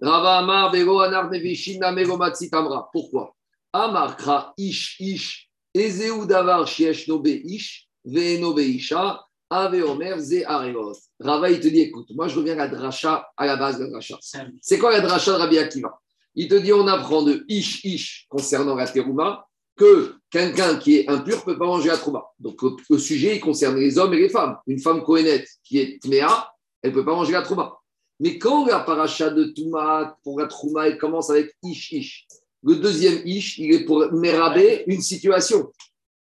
[0.00, 2.88] Rava Amar, Vego, Anar Defishi, Namego Matsi Tamra.
[2.92, 3.34] Pourquoi?
[3.72, 9.20] Amar Kra, Ish, Ish, Ezeu Davar, Shiesh Nobe, Ish, Ve'eno Isha,
[9.52, 10.96] Ave Omer, Ze Arevot.
[11.20, 13.84] Rava, il te dit, écoute, moi je reviens à la dracha, à la base de
[13.84, 14.18] la dracha.
[14.60, 16.00] C'est quoi la dracha de Rabbi Akiva?
[16.34, 21.10] Il te dit, on apprend de Ish, Ish, concernant la terouma, que quelqu'un qui est
[21.10, 22.24] impur ne peut pas manger la trouma.
[22.38, 24.56] Donc le, sujet, il concerne les hommes et les femmes.
[24.66, 27.76] Une femme kohénette qui est tméa, elle ne peut pas manger la trouma.
[28.20, 32.26] Mais quand la paracha de Touma, pour la trouma, elle commence avec Ish, Ish.
[32.62, 35.72] Le deuxième Ish, il est pour Merabé, une situation.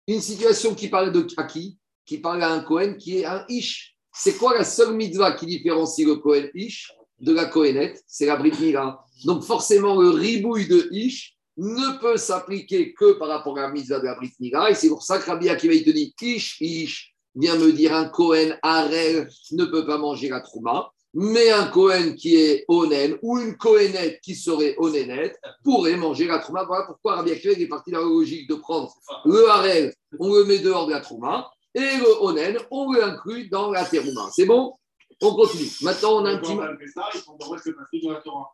[0.08, 1.80] Une situation qui parle de à qui?
[2.06, 3.96] Qui parle à un Kohen qui est un Ish.
[4.13, 8.04] C'est quoi la seule mitzvah qui différencie le Kohen Ish de la Kohenette?
[8.08, 9.00] C'est la Brit Mila.
[9.26, 14.00] Donc forcément, le ribouille de Ish ne peut s'appliquer que par rapport à la mitzvah
[14.00, 14.70] de la Brit Mila.
[14.70, 17.94] Et c'est pour ça que Rabbi Akiva, il te dit Ish, Ish, vient me dire
[17.96, 20.91] un Kohen Harel ne peut pas manger la Trouma.
[21.18, 26.39] Mais un Kohen qui est Onen ou une Kohenette qui serait Onenette pourrait manger la
[26.39, 26.65] Trouma.
[26.65, 30.44] Voilà pourquoi Rabbi Akiva est parti dans la logique de prendre le Harel, on le
[30.44, 34.30] met dehors de la Trouma, et le Onen, on le inclut dans la Terouma.
[34.32, 34.74] C'est bon?
[35.22, 35.70] On continue.
[35.82, 36.58] Maintenant, on a un petit.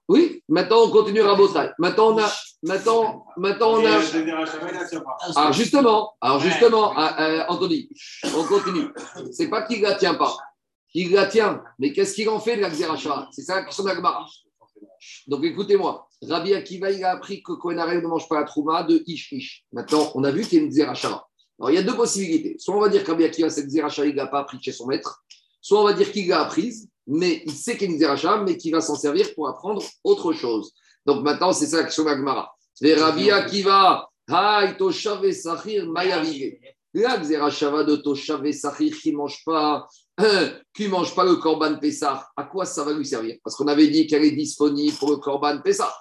[0.08, 1.72] Oui, maintenant, on continue Rabotai.
[1.80, 2.32] Maintenant, on a.
[2.64, 3.90] Maintenant, maintenant on a.
[3.90, 5.18] euh, Désir Hachem, il tient pas.
[5.36, 7.90] Alors justement, alors justement, ah, euh, Anthony,
[8.36, 8.88] on continue.
[9.32, 10.38] C'est pas qu'il la tient pas.
[10.94, 13.84] Il la tient, mais qu'est-ce qu'il en fait de la Xerachara C'est ça la question
[13.84, 14.28] de la Gemara.
[15.28, 19.02] Donc écoutez-moi, Rabbi Akiva, il a appris que Kohen ne mange pas la trouma de
[19.08, 19.66] Ish Ish.
[19.72, 21.28] Maintenant, on a vu qu'il y a une Xerachara.
[21.62, 22.56] Alors il y a deux possibilités.
[22.58, 24.72] Soit on va dire que Rabbi Akiva, cette Xerachara, il ne l'a pas appris chez
[24.72, 25.24] son maître.
[25.62, 28.44] Soit on va dire qu'il l'a apprise, mais il sait qu'il y a une Xerachara,
[28.44, 30.74] mais qu'il va s'en servir pour apprendre autre chose.
[31.06, 32.52] Donc maintenant, c'est ça la question de la Gemara.
[32.74, 36.58] C'est Rabbi Akiva, Haï, Toshav et Mayavige.
[36.96, 39.88] La Xerachava de Toshav et Sachir qui ne mange pas
[40.74, 43.38] qui ne mange pas le Corban Pessah, à quoi ça va lui servir?
[43.44, 45.94] Parce qu'on avait dit qu'elle est disponible pour le Corban Pessah.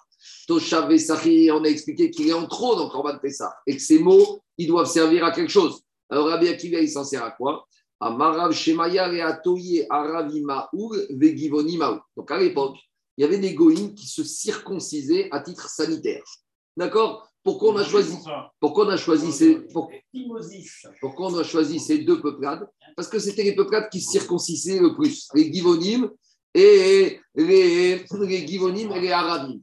[0.50, 4.00] Toshav et on a expliqué qu'il est en trop dans Corban Pessah et que ces
[4.00, 5.80] mots, ils doivent servir à quelque chose.
[6.10, 7.64] Alors Rabbi Akiva, il s'en sert à quoi?
[8.00, 10.68] À Marav Shemaya et Atoye Aravima
[11.10, 12.00] Vegivoni Maou.
[12.16, 12.76] Donc à l'époque,
[13.16, 16.24] il y avait des goïms qui se circoncisaient à titre sanitaire.
[16.76, 17.28] D'accord?
[17.44, 18.16] Pourquoi on a choisi
[18.58, 19.88] Pourquoi on a choisi ces, pour-
[21.00, 22.66] pourquoi on a choisi ces deux peuplades?
[22.96, 26.10] Parce que c'était les peuplades qui se circoncisaient le plus, les Givonim
[26.54, 29.60] et les, les Givonim et les Arabim.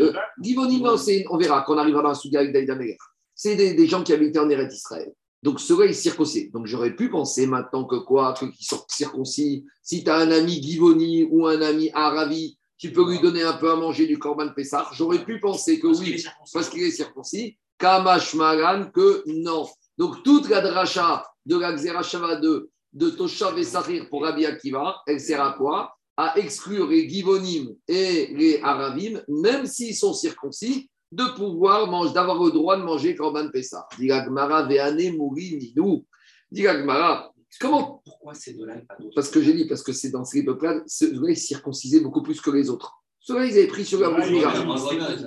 [0.00, 0.84] Euh, Givonim,
[1.30, 2.98] on verra quand on arrivera dans la Souga avec David Améler.
[3.34, 5.12] C'est des, des gens qui habitaient en Eretz Israël.
[5.42, 6.50] Donc, ceux-là, ils circoncient.
[6.52, 9.66] Donc, j'aurais pu penser maintenant que quoi Que qu'ils sont circoncis.
[9.82, 13.52] Si tu as un ami Givoni ou un ami Arabi, tu peux lui donner un
[13.52, 14.88] peu à manger du Corban Pessah.
[14.92, 17.58] J'aurais pu penser que oui, parce qu'il est circoncis.
[17.78, 19.68] Kamash Magan, que non.
[19.98, 25.02] Donc, toute la dracha de la Xerashava de, de Toshav et Sahir pour Rabbi Akiva,
[25.06, 25.94] elle sert à quoi?
[26.16, 32.42] À exclure les Givonim et les Arabim, même s'ils sont circoncis, de pouvoir manger, d'avoir
[32.42, 33.86] le droit de manger Korban Pessah.
[33.98, 36.04] Dit la Gemara, Ve'ane Mouri Nidou.
[36.50, 39.92] Dit Gemara, comment Pourquoi ces deux-là et pas d'autres Parce que j'ai dit, parce que
[39.92, 42.92] c'est dans ces peuples-là, ceux-là, ils circoncisaient beaucoup plus que les autres.
[43.20, 44.26] Ceux-là, ils avaient pris sur la bouche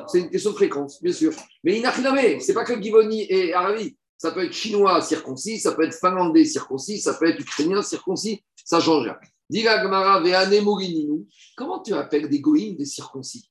[0.08, 1.34] c'est une question de fréquence, bien sûr.
[1.64, 3.98] Mais Inachiname, c'est pas que Givoni et Arabi.
[4.18, 8.44] Ça peut être chinois circoncis, ça peut être finlandais circoncis, ça peut être ukrainien circoncis,
[8.66, 9.18] ça change rien.
[11.56, 13.50] Comment tu appelles des goïms des circoncis?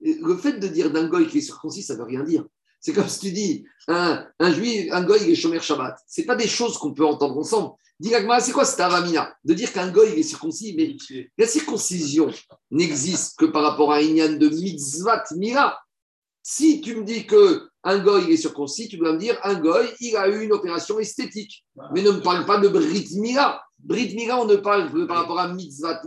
[0.00, 2.44] Le fait de dire d'un goy qui est circoncis, ça ne veut rien dire.
[2.80, 5.96] C'est comme si tu dis un, juif, un il est Shomer Shabbat.
[6.08, 7.74] Ce pas des choses qu'on peut entendre ensemble.
[8.00, 9.32] Diga Gemara, c'est quoi cette avamina?
[9.44, 10.96] De dire qu'un il est circoncis, mais
[11.38, 12.28] la circoncision
[12.72, 15.78] n'existe que par rapport à un Inyan de mitzvat mira.
[16.42, 19.86] Si tu me dis que un goy est circoncis, tu dois me dire un goy
[20.00, 21.64] il a eu une opération esthétique.
[21.94, 23.62] Mais ne me parle pas de Brit Mila.
[23.82, 26.02] Brit Mila, on ne parle que par rapport à mitzvat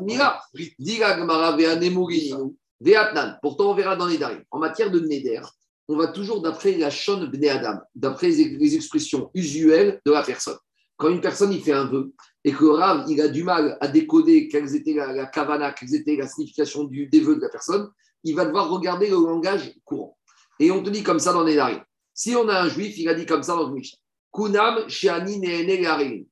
[2.82, 3.38] ve'atnan.
[3.42, 4.44] Pourtant, on verra dans les darim.
[4.52, 5.42] En matière de neder,
[5.88, 10.58] on va toujours d'après la shon bne Adam, d'après les expressions usuelles de la personne.
[10.98, 13.88] quand une personne il fait un vœu et que Rav il a du mal à
[13.88, 17.50] décoder quelles étaient la, la kavana, quelles étaient la signification du, des vœux de la
[17.50, 17.90] personne,
[18.24, 20.18] il va devoir regarder le langage courant.
[20.60, 21.82] Et on te dit comme ça dans les Nédarim.
[22.14, 24.00] Si on a un juif, il a dit comme ça dans le Mishnah.
[24.34, 26.26] Kunam le'arelim.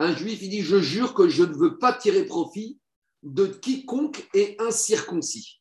[0.00, 2.78] Un juif, il dit Je jure que je ne veux pas tirer profit
[3.22, 5.60] de quiconque est incirconcis.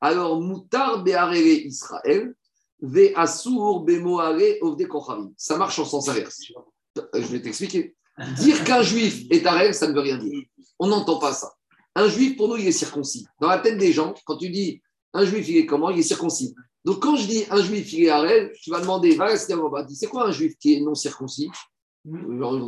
[0.00, 2.34] Alors, Moutar Be'arele Israël,
[2.80, 4.86] Ve Asur Bemoare Ovde.
[5.36, 6.40] Ça marche en sens inverse.
[7.14, 7.96] Je vais t'expliquer.
[8.36, 10.42] Dire qu'un juif est arel, ça ne veut rien dire.
[10.78, 11.54] On n'entend pas ça.
[11.94, 13.26] Un juif, pour nous, il est circoncis.
[13.40, 14.82] Dans la tête des gens, quand tu dis
[15.14, 15.90] un juif, il est comment?
[15.90, 16.54] Il est circoncis.
[16.84, 19.34] Donc, quand je dis un juif, il est arel, tu vas demander, va.
[19.36, 21.48] C'est quoi un juif qui est non circoncis?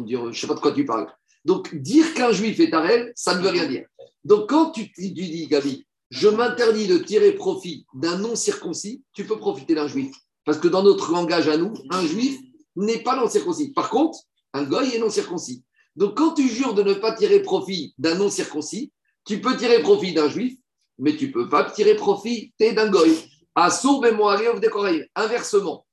[0.05, 1.13] Dire, je ne sais pas de quoi tu parles.
[1.45, 3.87] Donc, dire qu'un juif est arel, ça ne veut rien dire.
[4.25, 9.39] Donc, quand tu, dis, Gabi, je m'interdis de tirer profit d'un non circoncis, tu peux
[9.39, 10.15] profiter d'un juif.
[10.45, 12.39] Parce que dans notre langage à nous, un juif
[12.77, 13.73] n'est pas non circoncis.
[13.73, 14.19] Par contre,
[14.53, 15.65] un goy est non circoncis.
[15.97, 18.93] Donc, quand tu jures de ne pas tirer profit d'un non circoncis,
[19.25, 20.59] tu peux tirer profit d'un juif,
[20.99, 23.17] mais tu ne peux pas tirer profit d'un goy.
[23.55, 25.05] Assour bemoareov dekoraïm.
[25.15, 25.85] Inversement,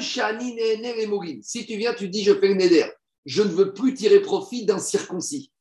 [0.00, 1.42] shani.
[1.42, 2.86] Si tu viens, tu dis je fais le neder.
[3.24, 5.52] Je ne veux plus tirer profit d'un circoncis.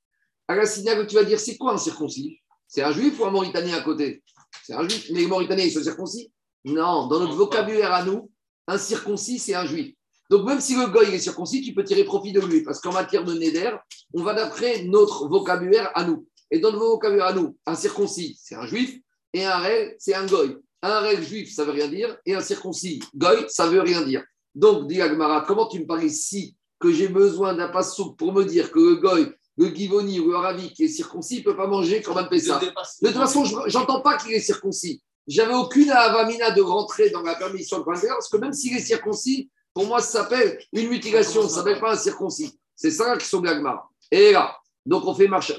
[0.47, 2.39] À la synagogue, tu vas dire c'est quoi un circoncis?
[2.67, 4.23] C'est un juif ou un mauritanien à côté?
[4.63, 5.10] C'est un juif.
[5.12, 6.32] Mais les mauritaniens, ils sont circoncis
[6.63, 8.32] Non, dans notre vocabulaire à nous,
[8.67, 9.93] un circoncis, c'est un juif.
[10.30, 12.62] Donc, même si le goy est circoncis, tu peux tirer profit de lui.
[12.62, 13.71] Parce qu'en matière de Neder,
[14.13, 16.28] on va d'après notre vocabulaire à nous.
[16.52, 19.00] Et dans notre vocabulaire à nous, un circoncis, c'est un juif.
[19.34, 20.58] Et un rêve, c'est un goy.
[20.82, 22.18] Un rêve juif, ça veut rien dire.
[22.26, 24.24] Et un circoncis, goy, ça veut rien dire.
[24.54, 28.44] Donc, dit Agmara, comment tu me parles ici que j'ai besoin d'un passouk pour me
[28.44, 31.68] dire que le goy, le givoni ou le ravi qui est circoncis ne peut pas
[31.68, 32.60] manger quand même ça.
[32.60, 35.02] De toute façon, je n'entends pas qu'il est circoncis.
[35.28, 39.50] J'avais aucune avamina de rentrer dans la permission de parce que même s'il est circoncis,
[39.74, 42.58] pour moi, ça s'appelle une mutilation, ça ne s'appelle pas un circoncis.
[42.76, 43.90] C'est ça qui sont Gagmar.
[44.12, 45.54] Et là, donc on fait marche.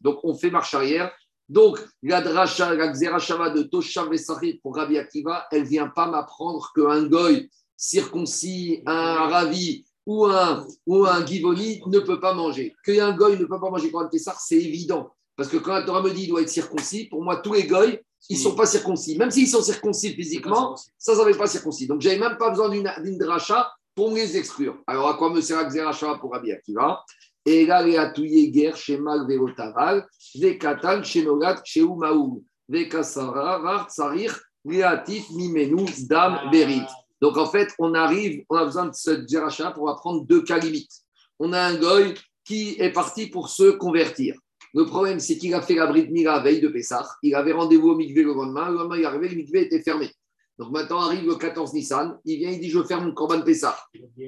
[0.00, 1.12] Donc on fait marche arrière.
[1.48, 4.08] Donc la dracha, la xerashava de Toshav
[4.42, 10.26] et pour Rabbi Akiva, elle ne vient pas m'apprendre qu'un goy circoncis, un ravi ou
[10.26, 12.74] un, ou un givoni ne peut pas manger.
[12.84, 15.10] Qu'un goy ne peut pas manger Corban Pessar, c'est évident.
[15.36, 17.66] Parce que quand la Torah me dit qu'il doit être circoncis, pour moi, tous les
[17.66, 19.18] goy, ils ne sont pas circoncis.
[19.18, 21.86] Même s'ils sont circoncis physiquement, ça ne s'appelle pas circoncis.
[21.86, 24.78] Donc, je n'avais même pas besoin d'une dracha pour me les exclure.
[24.86, 27.04] Alors, à quoi me sert Xeracha pour Rabbi Akiva?
[27.46, 32.88] Et là, les atouye guerre chez Mal Verotaval, des Katan chez Nogat chez Umaou, des
[32.88, 36.86] Kasara, Vart, Sarir, Léatif, Mimenu, Dam, Berit.
[37.20, 40.58] Donc, en fait, on arrive, on a besoin de ce Xeracha pour apprendre deux cas
[40.58, 41.02] limites.
[41.38, 44.36] On a un goy qui est parti pour se convertir.
[44.74, 47.08] Le problème, c'est qu'il a fait la bride Mila veille de Pessah.
[47.22, 48.70] Il avait rendez-vous au Mikvé le lendemain.
[48.70, 50.10] Le lendemain, il est arrivé, le Mikvé était fermé.
[50.58, 52.18] Donc maintenant arrive le 14 Nissan.
[52.24, 53.76] Il vient, il dit Je ferme mon Corban Pessah.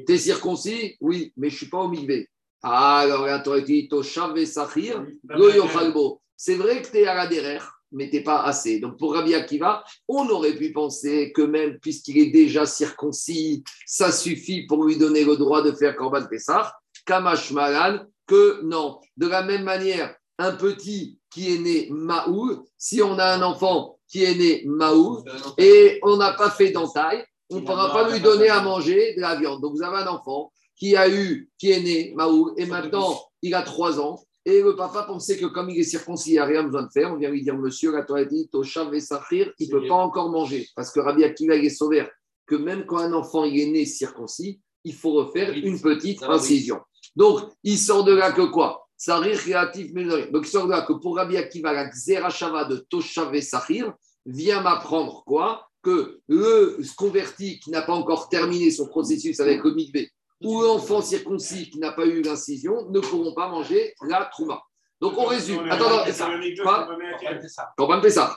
[0.06, 0.96] T'es circoncis?
[1.00, 2.28] Oui, mais je ne suis pas au Mikvé.
[2.68, 5.06] Ah, alors là, tu aurais dit Toshav Sahir,
[5.38, 6.20] Yochalbo.
[6.36, 8.80] C'est vrai que tu es à la derrière, mais tu n'es pas assez.
[8.80, 14.10] Donc pour Rabbi Akiva, on aurait pu penser que même puisqu'il est déjà circoncis, ça
[14.10, 16.74] suffit pour lui donner le droit de faire Corban Pessah.
[17.04, 18.98] Kamash Malan, que non.
[19.16, 23.96] De la même manière, un petit qui est né Maou, si on a un enfant
[24.08, 25.22] qui est né Maou
[25.56, 29.20] et on n'a pas fait d'entaille, on ne pourra pas lui donner à manger de
[29.20, 29.60] la viande.
[29.60, 33.54] Donc vous avez un enfant qui a eu, qui est né Maou et maintenant il
[33.54, 34.22] a trois ans.
[34.44, 36.92] Et le papa pensait que comme il est circoncis, il n'y a rien besoin de
[36.92, 37.12] faire.
[37.12, 39.94] On vient lui dire, monsieur, la Torah dit, Toshav et Sahir, il ne peut pas
[39.94, 40.68] encore manger.
[40.76, 42.06] Parce que Rabbi Akiva est sauvé
[42.46, 46.78] que même quand un enfant il est né circoncis, il faut refaire une petite incision.
[47.16, 48.86] Donc, il sort de là que quoi?
[48.96, 53.34] Sarir créatif Donc, il sort de là que pour Rabbi Akiva, la Xerashava de Toshav
[53.34, 53.92] et Sahir
[54.24, 55.66] vient m'apprendre quoi?
[55.82, 60.10] Que le converti qui n'a pas encore terminé son processus avec le mikvé
[60.42, 64.62] ou l'enfant circoncis qui n'a pas eu l'incision ne pourront pas manger la trouma.
[65.00, 65.68] Donc on résume.
[65.70, 67.72] Attends, attends, ça.
[67.76, 68.36] Corban Pessah.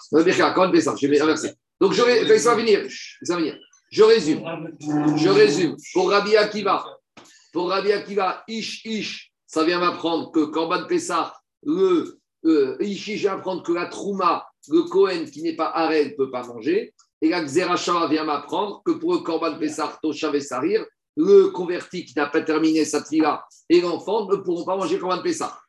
[0.53, 0.95] Corban Pessah.
[0.99, 1.53] Je vais inverser.
[1.79, 2.23] Donc je vais.
[2.23, 2.87] Venir.
[3.21, 3.57] Venir.
[3.91, 4.43] Je résume.
[5.17, 5.75] Je résume.
[5.93, 6.85] Pour Rabbi Akiva,
[7.53, 11.33] pour Rabbi Akiva, Ish Ish, ça vient m'apprendre que Corban Pessah,
[11.63, 16.09] le euh, Ish Ish vient m'apprendre que la Trouma, le Kohen qui n'est pas Arel
[16.09, 16.93] ne peut pas manger.
[17.21, 20.85] Et la Xerashava vient m'apprendre que pour le Corban Pessah, Toshav et Sarir,
[21.17, 25.21] le converti qui n'a pas terminé sa fila et l'enfant ne pourront pas manger Corban
[25.21, 25.59] Pessah.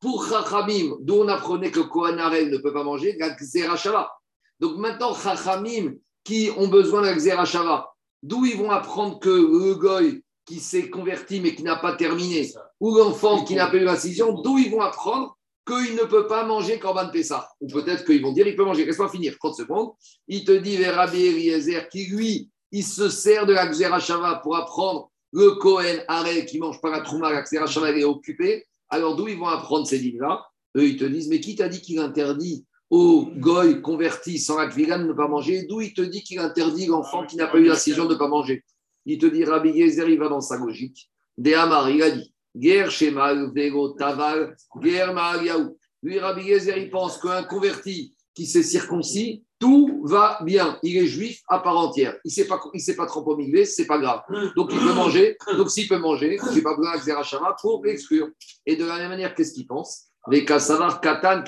[0.00, 1.80] Pour Chachamim, d'où on apprenait que
[2.18, 4.10] Arel ne peut pas manger, la Xerashava.
[4.58, 5.94] Donc maintenant, Chachamim,
[6.24, 7.92] qui ont besoin de la Xerashava,
[8.22, 12.50] d'où ils vont apprendre que le Goy qui s'est converti mais qui n'a pas terminé,
[12.80, 15.36] ou l'enfant qui n'a pas eu l'incision, d'où ils vont apprendre
[15.66, 17.48] qu'il ne peut pas manger Corban Pessah.
[17.60, 18.84] Ou peut-être qu'ils vont dire il peut manger.
[18.84, 19.90] Laisse-moi finir, 30 secondes.
[20.26, 25.10] Il te dit vers Rabbi Eliezer qui, lui, il se sert de la pour apprendre
[25.32, 29.46] le Kohen Arel qui mange pas la Trouma, la est occupée, alors d'où ils vont
[29.46, 30.44] apprendre ces dîmes-là
[30.76, 34.66] Eux, ils te disent, mais qui t'a dit qu'il interdit aux goy convertis sans la
[34.66, 35.64] de ne pas manger?
[35.66, 38.28] D'où il te dit qu'il interdit l'enfant qui n'a pas eu l'incision de ne pas
[38.28, 38.64] manger?
[39.06, 41.10] Il te dit, Rabbi Yezer, il va dans sa logique.
[41.38, 45.78] De Amar, il a dit, Ger Shemal, Vego, Taval, Yaou.
[46.02, 50.78] Lui, Rabbi Yezer, il pense qu'un converti qui s'est circoncis, tout va bien.
[50.82, 52.16] Il est juif à part entière.
[52.24, 54.22] Il ne s'est pas, il pas trop ce c'est pas grave.
[54.56, 55.36] Donc il peut manger.
[55.56, 58.28] Donc s'il peut manger, je n'ai pas besoin d'Axerachama pour l'exclure.
[58.66, 60.06] Et de la même manière, qu'est-ce qu'il pense?
[60.28, 61.44] Les Kassavar Katan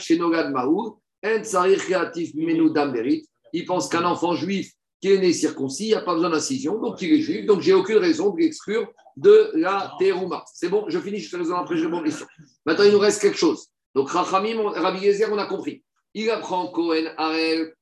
[0.51, 3.27] Maour, En Kreatif Damberit.
[3.55, 6.79] Il pense qu'un enfant juif qui est né circoncis, il n'y a pas besoin d'incision,
[6.81, 8.87] donc il est juif, donc j'ai aucune raison de l'exclure
[9.17, 10.45] de la terouma.
[10.55, 12.27] C'est bon, je finis, je te raison après, je réponds question.
[12.65, 13.67] Maintenant, il nous reste quelque chose.
[13.95, 15.83] Donc, Rachamim, Rabbi Yezer, on a compris.
[16.15, 17.75] Il apprend Cohen Arel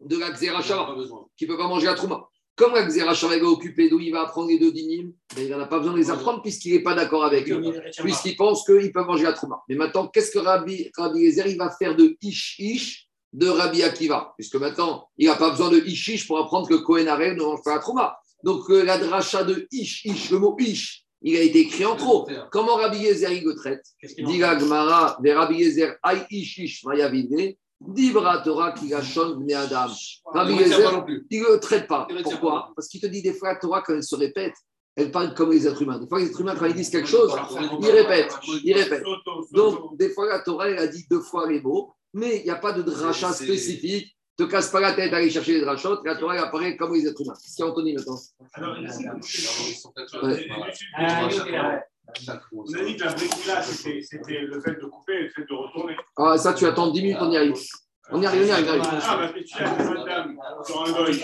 [0.00, 0.94] de la Xerachava,
[1.36, 2.28] qui ne peut pas manger la Trouma.
[2.56, 5.60] Comme la Xerachava est occupée, d'où il va apprendre les deux dinim, ben, il n'en
[5.60, 7.62] a pas besoin de les apprendre puisqu'il n'est pas d'accord avec eux,
[7.98, 9.62] puisqu'il pense qu'il peut manger la Trouma.
[9.68, 14.56] Mais maintenant, qu'est-ce que Rabbi, Rabbi il va faire de Ish-Ish de Rabbi Akiva, puisque
[14.56, 17.74] maintenant, il n'a pas besoin de Ish-Ish pour apprendre que Cohen Arel ne mange pas
[17.74, 18.18] la Trouma.
[18.42, 22.28] Donc, euh, la dracha de Ish-Ish, le mot Ish, il a été écrit en trop.
[22.52, 23.84] Comment Rabbi Yezer il le traite?
[24.18, 29.92] Diga Gmara, de Rabbi Yezer, Aï Ish Ish Mayavide, Dibra Torah Kigashon Bne Adam.
[30.26, 32.06] Rabbi Yezer, il ne le traite pas.
[32.22, 34.54] Pourquoi Parce qu'il te dit des fois, la Torah, quand elle se répète,
[34.96, 35.98] elle parle comme les êtres humains.
[35.98, 37.32] Des fois, les êtres humains, quand ils disent quelque chose,
[37.80, 38.36] ils répètent.
[38.64, 39.04] Ils répètent.
[39.52, 42.50] Donc, des fois, la Torah, elle a dit deux fois les mots, mais il n'y
[42.50, 46.14] a pas de dracha spécifique te casse pas la tête d'aller chercher les drachotes, la
[46.14, 47.34] Torah apparaît comme les êtres humains.
[47.34, 48.16] Qu'est-ce qu'il y a Anthony maintenant
[52.52, 55.96] On a dit que la bricula, c'était le fait de couper le fait de retourner.
[56.16, 57.54] Ah, ça, tu attends 10 minutes, on y arrive.
[58.10, 58.82] On y arrive, on y arrive.
[58.82, 61.22] Ah, que tu as une dame sur un goy.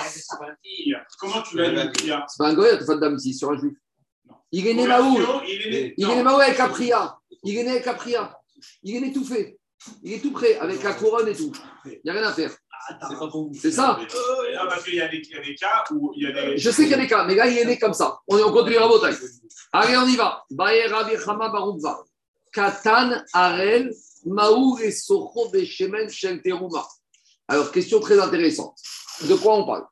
[1.19, 2.69] Comment tu vas dire qu'il y a C'est pas un goy,
[3.17, 3.75] ici, sur un juif.
[4.53, 5.19] Il est né Maou.
[5.49, 7.17] Il est né Maou avec Capria.
[7.43, 8.37] Il est né avec Capria.
[8.83, 9.59] Il est né tout fait.
[10.03, 11.53] Il est tout prêt, avec la couronne et tout.
[11.87, 12.55] Il n'y a rien à faire.
[13.55, 13.99] C'est ça.
[13.99, 15.23] Non, parce qu'il y, a des
[15.55, 16.59] cas où il y a des.
[16.59, 18.19] Je sais qu'il y a des cas, mais là, il est né comme ça.
[18.29, 19.17] On, on continue à voter.
[19.73, 20.45] Allez, on y va.
[20.51, 21.53] Bayer Rabbi Chama.
[22.53, 23.93] Katan Arel
[24.83, 26.87] et Socho Beshemen Shel Teruma.
[27.49, 28.79] Alors, question très intéressante.
[29.29, 29.85] De quoi on parle?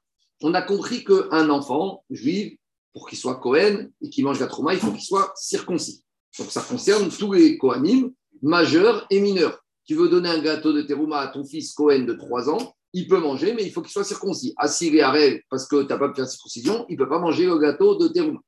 [0.42, 2.56] On a compris qu'un enfant juif,
[2.92, 6.04] pour qu'il soit Cohen et qu'il mange la trauma, il faut qu'il soit circoncis.
[6.38, 8.12] Donc, ça concerne tous les Kohanim,
[8.42, 9.62] majeurs et mineurs.
[9.84, 13.08] Tu veux donner un gâteau de terouma à ton fils Cohen de 3 ans, il
[13.08, 14.54] peut manger, mais il faut qu'il soit circoncis.
[14.56, 15.14] À et à
[15.48, 17.96] parce que tu n'as pas pu faire circoncision, il ne peut pas manger le gâteau
[17.96, 18.40] de terouma.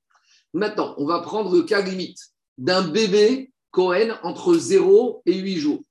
[0.52, 2.18] Maintenant, on va prendre le cas limite
[2.58, 5.82] d'un bébé Cohen entre 0 et 8 jours.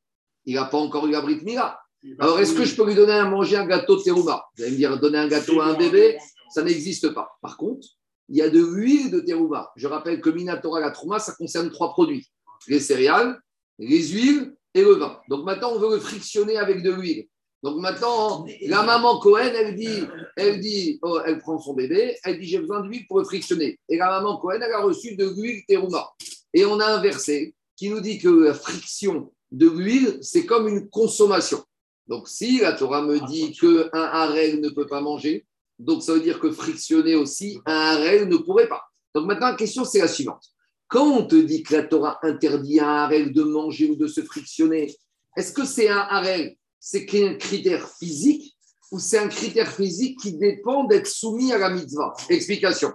[0.45, 1.80] Il n'a pas encore eu la brite mila.
[2.20, 4.74] Alors, est-ce que je peux lui donner à manger un gâteau de terouma Vous allez
[4.74, 6.18] me dire, donner un gâteau à un bébé,
[6.54, 7.38] ça n'existe pas.
[7.41, 7.88] Par contre,
[8.30, 9.72] il y a de l'huile de terouma.
[9.76, 12.28] Je rappelle que Minatora la trouma, ça concerne trois produits
[12.68, 13.39] les céréales,
[13.80, 15.20] les huiles et le vin.
[15.30, 17.28] Donc maintenant, on veut le frictionner avec de l'huile.
[17.64, 20.03] Donc maintenant, la maman Cohen, elle dit,
[20.36, 23.80] elle dit, oh, elle prend son bébé, elle dit j'ai besoin d'huile pour le frictionner.
[23.88, 26.11] Et la maman Cohen, elle a reçu de l'huile terouma.
[26.53, 30.68] Et on a un verset qui nous dit que la friction de l'huile, c'est comme
[30.68, 31.64] une consommation.
[32.07, 35.45] Donc si la Torah me dit qu'un harel ne peut pas manger,
[35.80, 38.84] donc ça veut dire que frictionner aussi, un harel ne pourrait pas.
[39.16, 40.43] Donc maintenant, la question, c'est la suivante.
[40.89, 44.07] Quand on te dit que la Torah interdit à un harel de manger ou de
[44.07, 44.93] se frictionner,
[45.38, 48.53] est-ce que c'est un harel C'est un critère physique
[48.91, 52.91] ou c'est un critère physique qui dépend d'être soumis à la mitzvah Explication.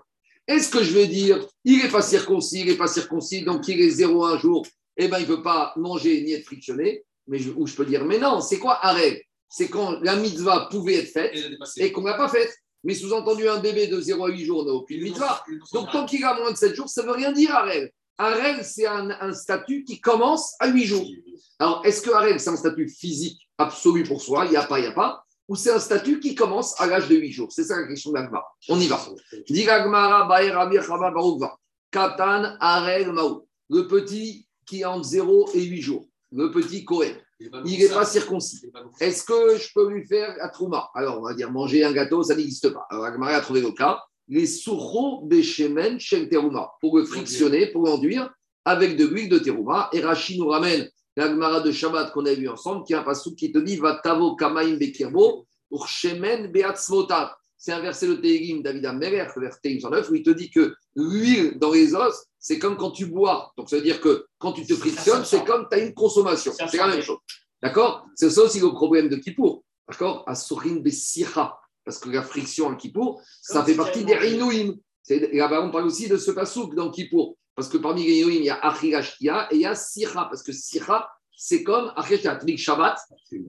[0.47, 3.80] Est-ce que je vais dire, il n'est pas circoncis, il n'est pas circoncis, donc il
[3.80, 4.66] est 0,1 jour,
[4.99, 8.05] eh ben, il ne peut pas manger ni être frictionné mais Ou je peux dire,
[8.05, 11.34] mais non, c'est quoi harel C'est quand la mitzvah pouvait être faite
[11.78, 12.55] et qu'on ne l'a pas faite.
[12.84, 15.43] Mais sous-entendu, un bébé de 0 à 8 jours n'a aucune mitzvah.
[15.72, 17.91] Donc, tant qu'il a moins de 7 jours, ça ne veut rien dire, Harel.
[18.19, 21.07] Harel, c'est un, statut qui commence à 8 jours.
[21.61, 24.79] Alors, est-ce que Harel, c'est un statut physique absolu pour soi Il n'y a pas,
[24.79, 25.25] il n'y a pas.
[25.47, 27.53] Ou c'est un statut qui commence à l'âge de 8 jours?
[27.53, 28.45] C'est ça la question d'Agma.
[28.69, 29.01] On y va.
[31.91, 33.12] Katan, Harel.
[33.71, 36.07] Le petit qui est entre 0 et 8 jours.
[36.33, 37.16] Le petit Kohen.
[37.41, 38.71] Il n'est pas circoncis.
[39.01, 40.91] Est-ce que je peux lui faire à Trouma?
[40.95, 42.87] Alors, on va dire manger un gâteau, ça n'existe pas.
[42.91, 44.03] Alors, Agmara a trouvé le cas.
[44.29, 48.31] Les sourros béchemen shel terouma, pour le frictionner, pour l'enduire
[48.64, 49.89] avec de l'huile de terouma.
[49.93, 53.35] Et Rachid nous ramène l'Agmara de Shabbat qu'on a vu ensemble, qui est un passou
[53.35, 57.35] qui te dit Vatavo kamaim bekirbo, urchemen beatzvotat.
[57.61, 61.59] C'est un verset de Tehillim, David Ameler, verset 109, où il te dit que l'huile
[61.59, 63.53] dans les os, c'est comme quand tu bois.
[63.57, 66.53] Donc, ça veut dire que quand tu te frictionnes, c'est comme tu as une consommation.
[66.53, 67.18] C'est la même chose.
[67.61, 68.07] D'accord?
[68.14, 69.64] C'est ça aussi le problème de Kippour.
[69.89, 70.22] D'accord?
[70.29, 71.61] Asurin Bessira.
[71.89, 74.74] Parce que la friction en Kippour, ça fait partie des Rinouim.
[75.03, 77.39] C'est- Là-bas, on parle aussi de ce pasouk dans Kippour.
[77.57, 80.28] Parce que parmi les Yoïm, il y a Achirashtia et il y a Sira.
[80.28, 82.99] Parce que Sira, c'est comme que Shabbat,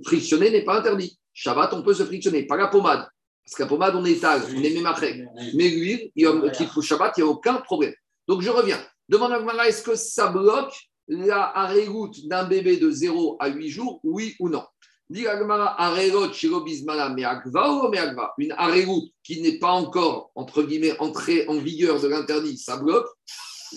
[0.05, 1.19] frictionner n'est pas interdit.
[1.33, 3.05] Shabbat, on peut se frictionner, pas la pommade.
[3.43, 5.21] Parce que la pommade, on étale, on est mémachek.
[5.55, 7.93] Mais l'huile, il y a- qu'il faut Shabbat, il n'y a aucun problème.
[8.25, 8.79] Donc je reviens.
[9.09, 10.73] Demande à Gmara, est-ce que ça bloque
[11.09, 14.63] la harégout d'un bébé de 0 à 8 jours, oui ou non?
[15.12, 15.28] Une
[18.57, 23.07] harégout qui n'est pas encore, entre guillemets, entrée en vigueur de l'interdit, ça bloque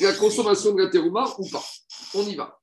[0.01, 1.64] la consommation de la terouma ou pas?
[2.14, 2.59] On y va.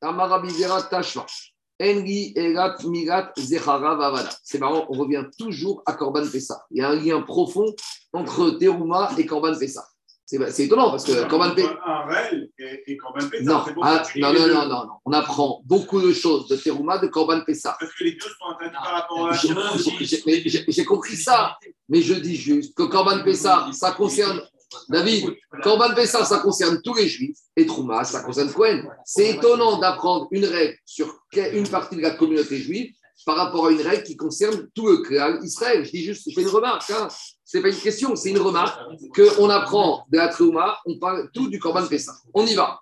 [4.43, 6.63] C'est marrant, on revient toujours à Korban Pessah.
[6.69, 7.73] Il y a un lien profond
[8.13, 9.87] entre terouma et Korban Pessah.
[10.29, 11.75] C'est étonnant parce que Korban Pessah.
[11.83, 13.19] Un réel et, et Corban.
[13.41, 14.93] Non, ah, non, non, non, non, non.
[15.05, 17.75] On apprend beaucoup de choses de terouma de Korban Pessah.
[17.79, 21.57] Parce que les deux sont interdits par rapport à J'ai- compris ça,
[21.87, 24.39] mais je dis juste que Korban Pessah, ça concerne
[24.87, 28.83] David, Korban Pessah, ça concerne tous les juifs, et Trouma, ça concerne Cohen.
[29.03, 32.93] C'est étonnant d'apprendre une règle sur une partie de la communauté juive
[33.25, 35.85] par rapport à une règle qui concerne tout le clan Israël.
[35.85, 37.07] Je dis juste, je fais une remarque, hein.
[37.43, 38.79] c'est pas une question, c'est une remarque
[39.15, 42.15] qu'on apprend de la Trouma, on parle tout du Korban Pessah.
[42.33, 42.79] On y va.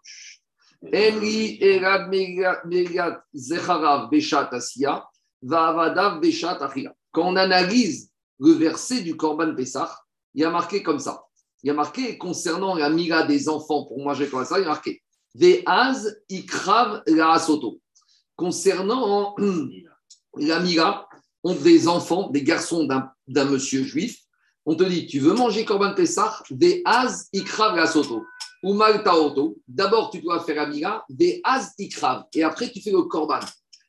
[0.91, 2.11] Erad
[3.33, 5.07] zecharav beshat asiya,
[5.41, 6.93] va'avadav beshat achila.
[7.11, 9.99] Quand on analyse le verset du Korban Pessah,
[10.33, 11.23] il y a marqué comme ça.
[11.63, 14.65] Il y a marqué concernant la mira des enfants pour manger comme ça, il y
[14.65, 15.01] a marqué
[15.33, 17.79] Ve'az ikrav la asoto.
[18.35, 19.35] Concernant
[20.37, 21.07] la mira
[21.43, 22.87] entre des enfants, des garçons
[23.27, 24.19] d'un monsieur juif,
[24.65, 28.25] on te dit tu veux manger Korban Pessah, Ve'az ikrav la asoto.
[28.63, 29.57] Ou maltaoto.
[29.67, 32.23] D'abord, tu dois faire la mira, Ve'az ikrav.
[32.33, 33.39] Et après, tu fais le Korban.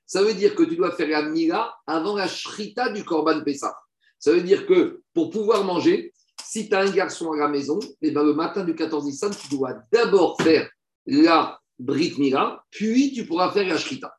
[0.06, 3.74] Ça veut dire que tu dois faire la mira avant la shrita du Korban Pessah.
[4.18, 6.12] Ça veut dire que pour pouvoir manger,
[6.44, 9.30] si tu as un garçon à la maison, eh ben, le matin du 14 Nissan,
[9.34, 10.70] tu dois d'abord faire
[11.06, 14.14] la Brit Mila, puis tu pourras faire la Shrita.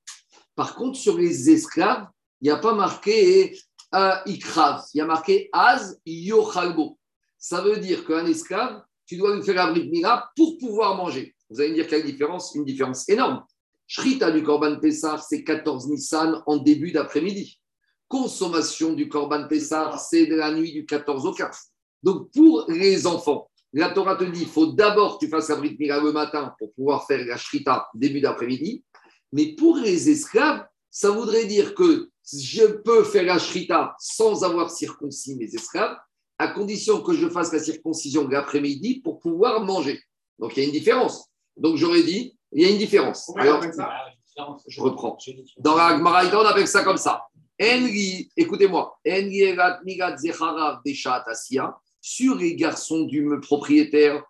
[0.60, 2.06] Par contre, sur les esclaves,
[2.42, 3.58] il n'y a pas marqué
[3.96, 7.00] euh, Ikrav, il y a marqué Az Yochalbo.
[7.38, 11.34] Ça veut dire qu'un esclave, tu dois lui faire la Brit Mila pour pouvoir manger.
[11.50, 12.54] Vous allez me dire quelle différence?
[12.56, 13.42] Une différence énorme.
[13.88, 17.58] Shrita du Korban Pessah, c'est 14 Nissan en début d'après-midi.
[18.10, 21.58] Consommation du Korban Pessah, c'est de la nuit du 14 au 15.
[22.04, 25.56] Donc, pour les enfants, la Torah te dit il faut d'abord que tu fasses la
[25.56, 28.84] Brit Mila le matin pour pouvoir faire la Shrita début d'après-midi.
[29.32, 34.72] Mais pour les esclaves, ça voudrait dire que je peux faire la Shrita sans avoir
[34.72, 35.98] circoncis mes esclaves,
[36.38, 40.00] à condition que je fasse la circoncision de l'après-midi pour pouvoir manger.
[40.38, 41.28] Donc, il y a une différence.
[41.58, 43.32] Donc, j'aurais dit il y a une différence.
[43.36, 43.62] Alors,
[44.68, 45.18] je reprends.
[45.58, 47.28] Dans la Gemara, on appelle ça comme ça.
[47.62, 49.56] Enri, écoutez-moi, Enri.
[52.02, 54.24] Sur les garçons du propriétaire,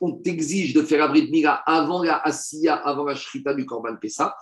[0.00, 3.96] on t'exige de faire la brit mila avant la asiya, avant la shrita du korban
[3.96, 4.34] pessah,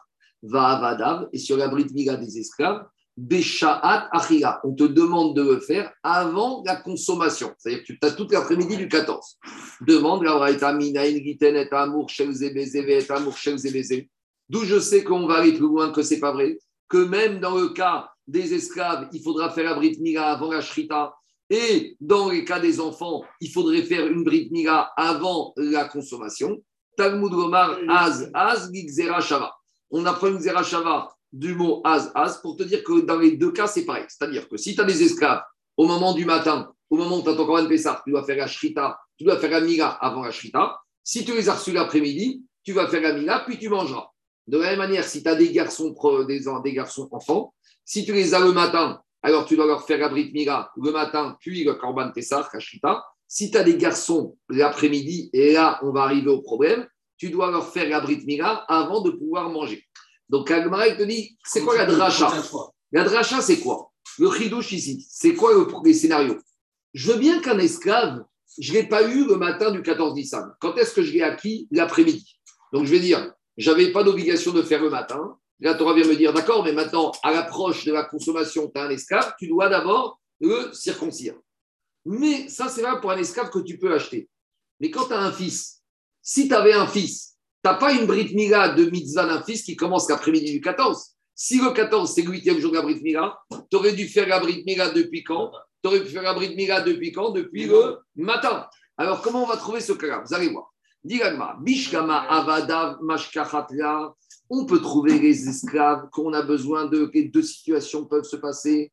[0.42, 2.84] va avadav, et sur la brit mila des esclaves,
[3.16, 4.61] beshaat achila.
[4.64, 7.52] On te demande de le faire avant la consommation.
[7.59, 9.38] C'est-à-dire que tu as toute l'après-midi du 14.
[9.80, 13.34] Demande la mina ingiten et amour et amour.
[14.48, 17.57] D'où je sais qu'on va aller plus loin que c'est pas vrai, que même dans
[17.57, 21.14] le cas des esclaves, il faudra faire la brit mila avant la shrita,
[21.49, 26.62] et dans les cas des enfants, il faudrait faire une brit mila avant la consommation.
[26.97, 29.55] Talmud Gomar, Az, Az, Gixera Shava.
[29.90, 33.32] On apprend une Xera Shava du mot Az, Az pour te dire que dans les
[33.32, 34.07] deux cas, c'est pareil.
[34.09, 35.42] C'est-à-dire que si tu as des esclaves
[35.76, 38.38] au moment du matin, au moment où tu as ton Korban Pessah, tu dois faire
[38.38, 40.78] la shrita, tu dois faire la mila avant la shrita.
[41.05, 44.09] Si tu les as reçus l'après-midi, tu vas faire la mila, puis tu mangeras.
[44.47, 45.94] De la même manière, si tu as des garçons,
[46.26, 49.99] des, des garçons enfants, si tu les as le matin, alors tu dois leur faire
[49.99, 53.05] la Brit Mila le matin, puis le Korban Pessah, Kashita.
[53.27, 57.51] Si tu as des garçons l'après-midi, et là, on va arriver au problème, tu dois
[57.51, 59.85] leur faire la Brit Mila avant de pouvoir manger.
[60.29, 62.33] Donc, Agmara, il te dit, c'est quoi la dracha
[62.93, 63.91] La dracha, c'est quoi?
[64.20, 66.39] Le chidouche ici, c'est quoi le, les scénarios?
[66.95, 68.22] Je veux bien qu'un esclave,
[68.61, 70.55] je ne l'ai pas eu le matin du 14 Nissan.
[70.61, 71.66] Quand est-ce que je l'ai acquis?
[71.72, 72.39] L'après-midi.
[72.72, 75.37] Donc, je vais dire, j'avais pas d'obligation de faire le matin.
[75.61, 78.84] La Torah vient me dire, d'accord, mais maintenant, à l'approche de la consommation, tu as
[78.84, 81.34] un esclave, tu dois d'abord le circoncire.
[82.04, 84.28] Mais ça, c'est là pour un esclave que tu peux acheter.
[84.80, 85.82] Mais quand tu as un fils,
[86.20, 89.62] si tu avais un fils, tu n'as pas une Brit Mila de mitzvah d'un fils
[89.62, 91.14] qui commence l'après-midi du 14.
[91.34, 93.38] Si le 14, c'est le huitième jour de la Brit Mila,
[93.70, 95.50] tu aurais dû faire la Brit Mila depuis quand?
[95.82, 97.30] Tu aurais pu faire la Brit Mila depuis quand?
[97.30, 98.68] Depuis le matin.
[98.98, 100.22] Alors, comment on va trouver ce cas-là?
[100.26, 100.72] Vous allez voir.
[101.02, 104.14] Digagma, Bishkama Avadav Mashkachatla,
[104.51, 108.92] on peut trouver les esclaves qu'on a besoin de, que deux situations peuvent se passer.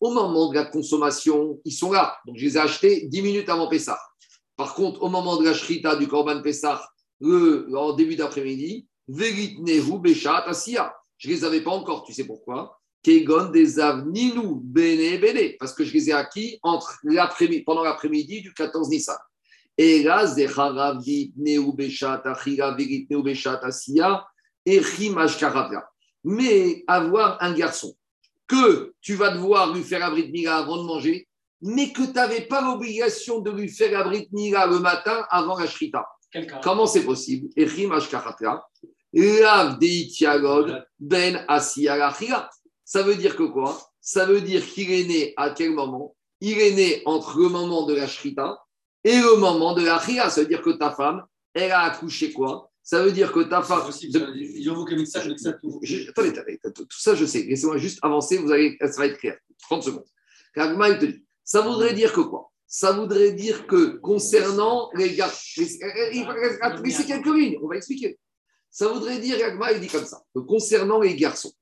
[0.00, 2.16] Au moment de la consommation, ils sont là.
[2.26, 3.98] Donc, je les ai achetés 10 minutes avant Pessah.
[4.56, 6.82] Par contre, au moment de la shrita du Korban Pessah,
[7.22, 8.86] en début d'après-midi.
[9.08, 9.14] Je
[11.28, 12.78] ne les avais pas encore, tu sais pourquoi?
[13.02, 13.78] Kegon des
[15.58, 19.16] parce que je les ai acquis pendant l'après-midi du 14 Nissan.
[19.78, 20.24] Et là.
[26.24, 27.94] Mais avoir un garçon
[28.46, 31.28] que tu vas devoir lui faire abrit mila avant de manger,
[31.60, 35.66] mais que tu n'avais pas l'obligation de lui faire abrit mila le matin avant la
[35.66, 36.06] shrita.
[36.62, 37.48] Comment c'est possible?
[40.98, 41.46] Ben.
[42.84, 43.80] Ça veut dire que quoi?
[44.00, 46.14] Ça veut dire qu'il est né à quel moment?
[46.40, 48.58] Il est né entre le moment de la shrita
[49.06, 50.28] et le moment de la chila.
[50.30, 51.22] Ça veut dire que ta femme,
[51.54, 52.70] elle a accouché quoi?
[52.82, 53.82] Ça veut dire que ta femme.
[54.02, 55.52] Il envoie qu'un message avec ça.
[55.54, 55.78] tout.
[55.82, 57.42] Je- attendez, attendez, tout tout ça je sais.
[57.42, 59.38] Laissez-moi juste avancer, vous allez, ça va être clair.
[59.62, 60.04] 30 secondes.
[60.54, 62.50] Kagma, il te dit, ça voudrait dire que quoi?
[62.66, 65.78] Ça voudrait dire que concernant les gars, laissez
[66.84, 68.18] laissez quelques lignes, on va expliquer.
[68.70, 71.52] Ça voudrait dire, Kagma, il dit comme ça, que concernant les garçons,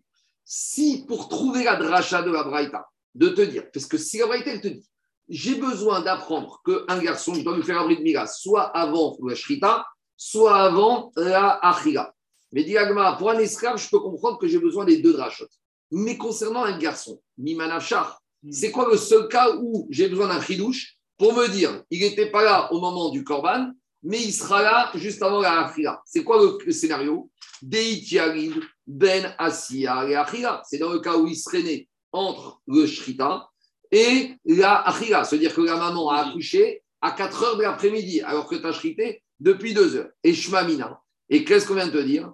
[0.45, 4.27] si pour trouver la dracha de la Braïta, de te dire, parce que si la
[4.27, 4.89] Braïta, elle te dit,
[5.29, 9.17] j'ai besoin d'apprendre qu'un garçon, je dois lui faire un bris de mila, soit avant
[9.27, 12.15] la shrita, soit avant la achila.
[12.53, 15.49] Mais dit Agma, pour un esclave, je peux comprendre que j'ai besoin des deux drachot.
[15.91, 18.21] Mais concernant un garçon, Mimanachar,
[18.51, 22.31] c'est quoi le seul cas où j'ai besoin d'un chidouche pour me dire, il n'était
[22.31, 23.71] pas là au moment du korban,
[24.03, 26.03] mais il sera là juste avant la achila.
[26.05, 27.31] C'est quoi le, scénario?
[27.63, 30.63] Ben asiya et achila.
[30.69, 33.49] C'est dans le cas où il serait né entre le shrita
[33.95, 35.25] et la achila.
[35.25, 38.73] C'est-à-dire que la maman a accouché à 4 heures de l'après-midi, alors que tu as
[38.73, 40.11] shrité depuis 2 heures.
[40.25, 41.01] Et shmamina.
[41.31, 42.33] Et qu'est-ce qu'on vient de te dire?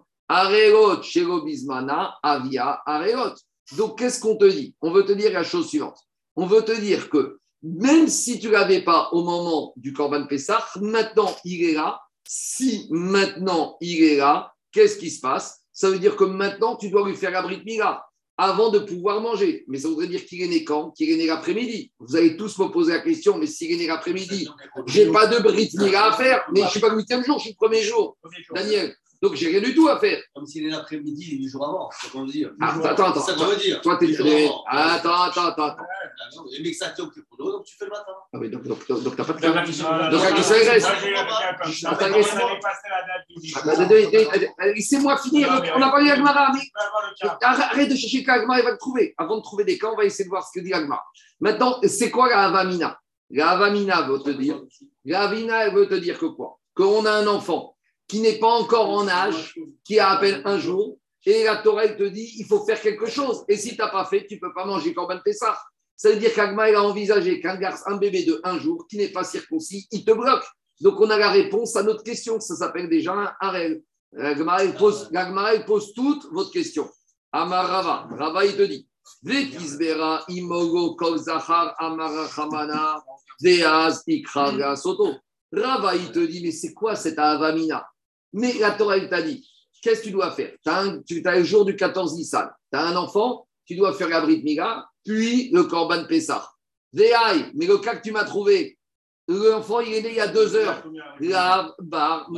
[1.45, 3.35] Bismana, Avia, Arelot.
[3.77, 4.75] Donc, qu'est-ce qu'on te dit?
[4.81, 5.99] On veut te dire la chose suivante.
[6.35, 10.27] On veut te dire que même si tu ne l'avais pas au moment du Corban
[10.27, 12.01] Pessah, maintenant il est là.
[12.27, 15.61] Si maintenant il est là, qu'est-ce qui se passe?
[15.73, 18.03] Ça veut dire que maintenant tu dois lui faire la Brit Mila
[18.41, 19.65] avant de pouvoir manger.
[19.69, 20.93] Mais ça voudrait dire qu'il est né quand?
[20.93, 21.93] Qu'il est né l'après-midi.
[21.99, 24.49] Vous allez tous me poser la question, mais s'il est né l'après-midi,
[24.87, 26.43] j'ai pas de Brit à faire.
[26.55, 28.17] Mais je ne suis pas le huitième jour, je suis le premier jour.
[28.55, 28.95] Daniel.
[29.23, 30.19] Donc, j'ai rien du tout à faire.
[30.35, 31.91] Comme s'il est l'après-midi, il est du jour avant.
[31.93, 32.53] C'est ce qu'on veut dire.
[32.59, 33.21] Ah, attends, attends.
[33.21, 33.81] Ça qu'on veut dire.
[33.83, 34.07] Toi, t'es.
[34.07, 34.95] Du jour avant.
[34.95, 35.77] Attends, attends, attends.
[35.79, 35.85] Ah
[36.37, 38.13] non, Les mecs, ça te pour donc tu fais le matin.
[38.33, 39.61] Ah, mais donc, donc, donc, donc, t'as pas de Donc, cas.
[39.61, 40.87] la question Donc, la question, elle reste.
[40.87, 42.51] Attends, Attends, on laisse-moi.
[42.51, 43.57] avait passé la date du dix.
[43.57, 45.63] Attends, attends, attends, attends, Laissez-moi finir.
[45.77, 47.39] On a parlé d'Agmara, mais On va voir le cas.
[47.65, 49.15] arrête de chercher qu'Agmara, il va le trouver.
[49.19, 51.05] Avant de trouver des cas, on va essayer de voir ce que dit Agmara.
[51.41, 52.99] Maintenant, c'est quoi la Avamina
[53.31, 54.61] La Avamina veut te dire?
[55.05, 56.59] La Avamina, elle veut te dire que quoi?
[56.75, 57.77] Qu'on a un enfant
[58.11, 59.55] qui n'est pas encore en âge,
[59.85, 62.81] qui a à peine un jour, et la Torah, elle te dit, il faut faire
[62.81, 63.45] quelque chose.
[63.47, 65.57] Et si tu n'as pas fait, tu ne peux pas manger Corban Pessah.
[65.97, 68.97] Ça veut dire qu'Agma, il a envisagé qu'un garçon, un bébé de un jour, qui
[68.97, 70.45] n'est pas circoncis, il te bloque.
[70.81, 72.41] Donc, on a la réponse à notre question.
[72.41, 73.83] Ça s'appelle déjà un harel.
[74.13, 75.09] La Gemara, elle pose,
[75.67, 76.91] pose toute votre question.
[77.31, 78.09] Amar Rava.
[78.11, 78.89] Rava, il te dit,
[79.23, 83.03] Vekizbera imogo kol zachar amara chamana
[83.43, 85.17] veaz ikra veasoto.
[85.53, 87.87] Rava, il te dit, mais c'est quoi cette avamina?
[88.33, 89.49] Mais la Torah, t'a dit,
[89.83, 90.53] qu'est-ce que tu dois faire?
[90.63, 92.49] Tu as, le jour du 14 Nissan.
[92.73, 94.43] Tu as un enfant, tu dois faire la Brit
[95.05, 96.49] puis le Korban Pessah.
[96.93, 98.79] Veaï, mais le cas que tu m'as trouvé,
[99.29, 100.83] l'enfant, il est né il y a deux heures.
[101.79, 102.31] Bar.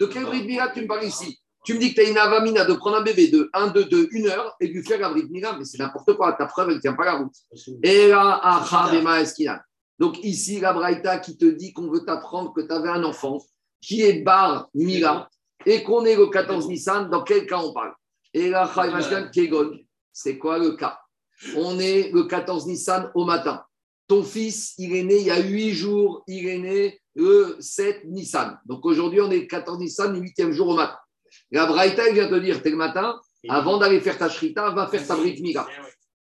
[0.00, 1.38] De quel Brit tu me parles ici?
[1.64, 3.84] Tu me dis que tu as une avamina de prendre un bébé de 1, 2,
[3.86, 6.32] 2, 1 heure et lui faire la Mila, mais c'est n'importe quoi.
[6.34, 7.34] Ta preuve, elle ne tient pas la route.
[7.82, 9.62] Et là.
[9.98, 13.38] Donc ici, la Braïta qui te dit qu'on veut t'apprendre que tu avais un enfant
[13.80, 15.28] qui est bar Mila
[15.64, 17.94] et qu'on est le 14 Nissan, dans quel cas on parle?
[18.32, 18.70] Et là,
[19.32, 19.78] Kegon,
[20.12, 20.98] c'est quoi le cas?
[21.56, 23.62] On est le 14 Nissan au matin.
[24.08, 28.04] Ton fils, il est né il y a 8 jours, il est né le 7
[28.04, 28.58] Nissan.
[28.64, 30.98] Donc aujourd'hui, on est le 14 Nissan, le 8e jour au matin.
[31.50, 33.18] La Braïta, vient te dire, t'es le matin,
[33.48, 35.66] avant d'aller faire ta shrita, va faire ta Brit Mila.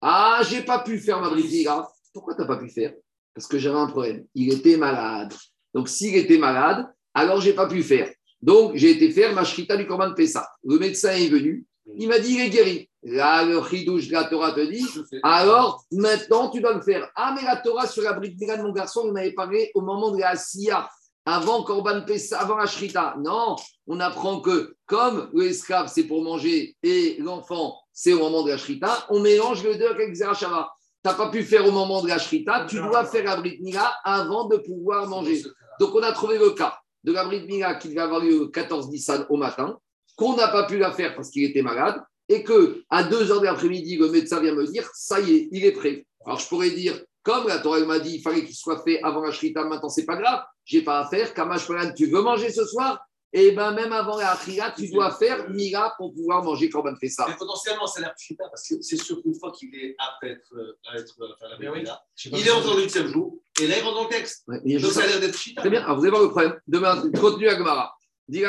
[0.02, 1.88] Ah, j'ai pas pu faire ma Brit Mila.
[2.14, 2.94] Pourquoi tu n'as pas pu faire?
[3.34, 4.26] Parce que j'avais un problème.
[4.36, 5.34] Il était malade.
[5.74, 8.10] Donc, s'il était malade, alors j'ai pas pu faire.
[8.42, 10.48] Donc, j'ai été faire ma shrita du Corban Pessah.
[10.64, 11.66] Le médecin est venu.
[11.98, 12.90] Il m'a dit, il est guéri.
[13.04, 14.86] Là, le chidouche de la Torah te dit,
[15.24, 17.10] alors maintenant tu dois le faire.
[17.16, 20.12] Ah, mais la Torah sur la Mila de mon garçon, on avait parlé au moment
[20.12, 20.90] de la Asiya,
[21.26, 23.16] avant Corban Pessah, avant la shrita.
[23.20, 23.56] Non,
[23.88, 28.58] on apprend que comme l'esclave c'est pour manger et l'enfant c'est au moment de la
[28.58, 30.70] shrita, on mélange les deux avec Zerachava.
[31.02, 33.60] Tu n'as pas pu faire au moment de la shrita, tu dois faire la Brit
[33.62, 35.42] Mila avant de pouvoir manger.
[35.80, 36.78] Donc, on a trouvé le cas
[37.10, 39.78] de la Brit Mila qui devait avoir lieu le 14 Nissan au matin,
[40.16, 43.42] qu'on n'a pas pu la faire parce qu'il était malade, et que à 2 heures
[43.42, 46.06] de l'après-midi, le médecin vient me dire ça y est, il est prêt.
[46.26, 49.22] Alors je pourrais dire, comme la Torah m'a dit, il fallait qu'il soit fait avant
[49.22, 51.34] la Shrita, maintenant c'est pas grave, j'ai pas à faire.
[51.34, 53.00] Kamash Paran, tu veux manger ce soir?
[53.32, 57.28] Et ben même avant la Achira, tu dois faire Mira pour pouvoir manger Korban Pessah.
[57.28, 60.28] Mais potentiellement, c'est la pchita parce que c'est sûr qu'une fois qu'il est apte à
[60.28, 61.84] être, à être à faire la Mais oui.
[61.84, 64.46] Pas il est encore le huitième jour et là il rentre dans le texte.
[64.48, 65.62] Ouais, Donc ça a l'air d'être pchita.
[65.62, 66.60] Très bien, alors vous allez voir le problème.
[66.68, 67.96] Demain, continue la Gemara.
[68.32, 68.46] Il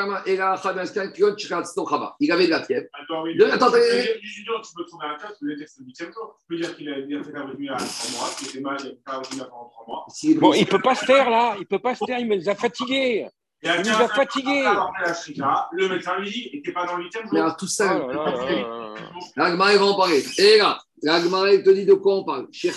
[2.33, 2.87] avait de la fièvre.
[2.93, 3.35] Attends, oui.
[3.37, 6.13] De- attends, attends, Tu peux trouver un cas, tu peux dire que c'est le huitième
[6.13, 6.37] jour.
[6.39, 8.61] Tu peux dire qu'il a il a fait la retenue à trois mois, qu'il était
[8.61, 10.05] malade, il a fait la retenue pendant trois mois.
[10.11, 12.29] S'il est Bon, il peut pas se taire là, il peut pas se taire, il
[12.29, 13.27] nous a fatigués.
[13.63, 14.65] Il a nous a 15 fatigués.
[15.73, 17.57] Le médecin lui dit, et t'es pas dans le huitième Mais jour.
[17.57, 18.95] tout ça, là là là là.
[19.37, 20.25] la Gemara, il va en parler.
[20.39, 22.49] Et là, la Gemara, il te dit de quoi on parle.
[22.51, 22.71] Tu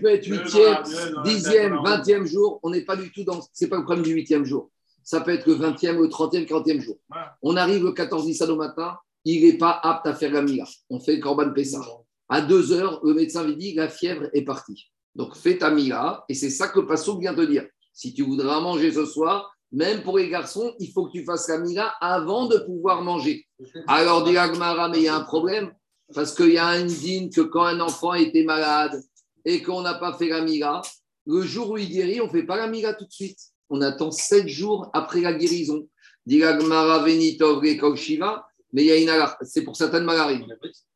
[0.00, 0.82] peux être huitième,
[1.24, 2.60] dixième, vingtième jour.
[2.62, 3.40] On n'est pas du tout dans.
[3.52, 4.70] C'est pas le problème du huitième jour.
[5.02, 6.96] Ça peut être le vingtième, le trentième, quarantième jour.
[7.42, 10.64] On arrive le 14 Nissan au matin, il n'est pas apte à faire la Mila.
[10.88, 11.80] On fait le Corban Pessah.
[12.28, 14.90] À deux heures, le médecin lui dit la fièvre est partie.
[15.16, 17.66] Donc fais ta Mila, et c'est ça que le Passo vient te dire.
[17.92, 21.48] Si tu voudras manger ce soir, même pour les garçons, il faut que tu fasses
[21.48, 23.46] la Mila avant de pouvoir manger.
[23.86, 25.72] Alors, dit Agmara, mais il y a un problème,
[26.14, 29.00] parce qu'il y a un digne que quand un enfant était malade
[29.44, 30.82] et qu'on n'a pas fait la Mila,
[31.26, 33.38] le jour où il guérit, on ne fait pas la Mila tout de suite.
[33.68, 35.86] On attend sept jours après la guérison.
[36.26, 37.64] Dit Agmara, Venitov,
[37.94, 39.10] Shiva, mais il y a une.
[39.42, 40.44] C'est pour certaines maladies.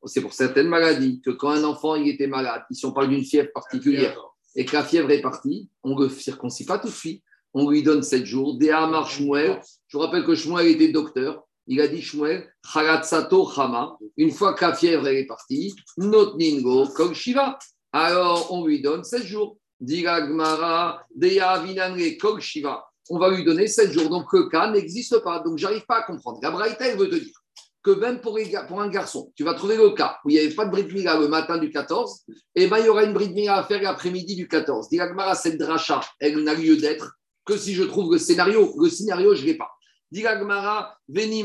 [0.07, 3.51] C'est pour certaines maladies que quand un enfant était malade, si on parle d'une fièvre
[3.53, 4.19] particulière,
[4.57, 7.23] et que la fièvre est partie, on ne le circoncis pas tout de suite.
[7.53, 8.59] On lui donne sept jours.
[8.59, 11.45] Déhamar Shmuel, je vous rappelle que Shmuel était docteur.
[11.67, 13.97] Il a dit Shmuel, Charatsato Chama.
[14.17, 17.59] Une fois que la fièvre est partie, Not Ningo Kol Shiva.
[17.93, 19.57] Alors on lui donne sept jours.
[19.81, 22.85] Dira Gmara, Deya Vinanre Kol Shiva.
[23.09, 24.09] On va lui donner sept jours.
[24.09, 25.39] Donc le cas n'existe pas.
[25.41, 26.41] Donc j'arrive pas à comprendre.
[26.43, 27.44] La Braïta, elle veut te dire
[27.85, 30.65] que même pour, un garçon, tu vas trouver le cas où il n'y avait pas
[30.65, 32.25] de Brit Mila le matin du 14,
[32.55, 34.89] et ben il y aura une Brit Mila à faire l'après-midi du 14.
[34.89, 38.75] Dit Gmara, cette dracha, elle n'a lieu d'être que si je trouve le scénario.
[38.81, 39.71] Le scénario, je ne l'ai pas.
[40.11, 41.45] Dit Gmara, Veni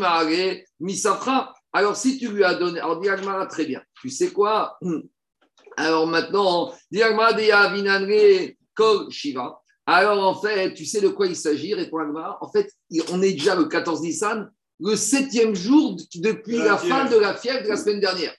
[0.80, 1.54] Misafra.
[1.74, 3.84] Alors si tu lui as donné, alors dit Gmara, très bien.
[4.02, 4.80] Tu sais quoi?
[5.78, 9.62] Alors maintenant, dit Gmara, Deya Vinanre Kol Shiva.
[9.86, 12.38] Alors en fait, tu sais de quoi il s'agit, répond Gmara.
[12.42, 12.72] En fait,
[13.12, 17.18] on est déjà le 14 Nissan, le septième jour depuis De la, la fin de
[17.18, 18.34] la fièvre de la semaine dernière.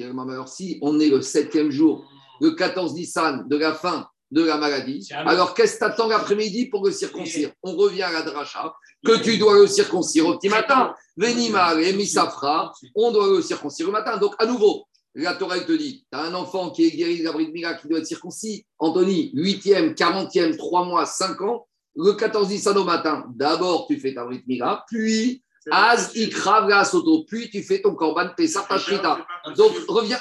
[0.00, 2.08] Alors si on est le septième jour,
[2.40, 6.84] le 14 Nissan de la fin de la maladie, alors qu'est-ce que t'attends l'après-midi pour
[6.84, 7.52] le circoncire?
[7.62, 10.94] On revient à la dracha, que tu dois le circoncire au petit matin.
[11.16, 14.16] Venimar et Misafra, on doit le circoncire le matin.
[14.16, 17.24] Donc, à nouveau, la Torah te dit tu as un enfant qui est guéri de
[17.24, 18.64] la bride qui doit être circoncis.
[18.78, 21.66] Anthony, 8e, 40e, 3 mois, 5 ans.
[21.94, 24.44] Le 14 Nissan au matin, d'abord tu fais ta bride
[24.88, 29.24] puis Az Ikrav Soto, puis tu fais ton Korban Pessah Tashrita.
[29.56, 30.18] Donc, revient,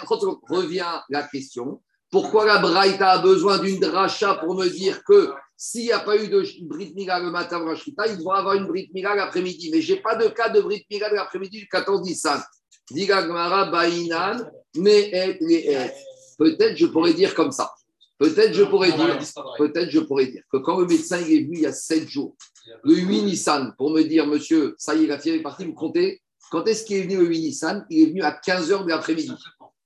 [0.49, 1.81] revient la question.
[2.11, 6.17] Pourquoi la Braïta a besoin d'une dracha pour me dire que s'il n'y a pas
[6.17, 9.69] eu de Brit Mila le matin la Shrita, ils vont avoir une Brit Mila l'après-midi.
[9.71, 12.41] Mais je n'ai pas de cas de Brit Mila l'après-midi du 14 Nissan.
[12.89, 14.37] Diga Gmara Baïnan,
[14.75, 15.91] mais et les et.
[16.37, 17.71] Peut-être je pourrais dire comme ça.
[18.17, 19.17] Peut-être je pourrais dire,
[19.57, 22.35] peut-être je pourrais dire que quand le médecin est venu il y a 7 jours,
[22.83, 25.73] le 8 Nissan, pour me dire, monsieur, ça y est, la fièvre est partie, vous
[25.73, 28.89] comptez, quand est-ce qu'il est venu le 8 Nissan Il est venu à 15h de
[28.89, 29.31] l'après-midi.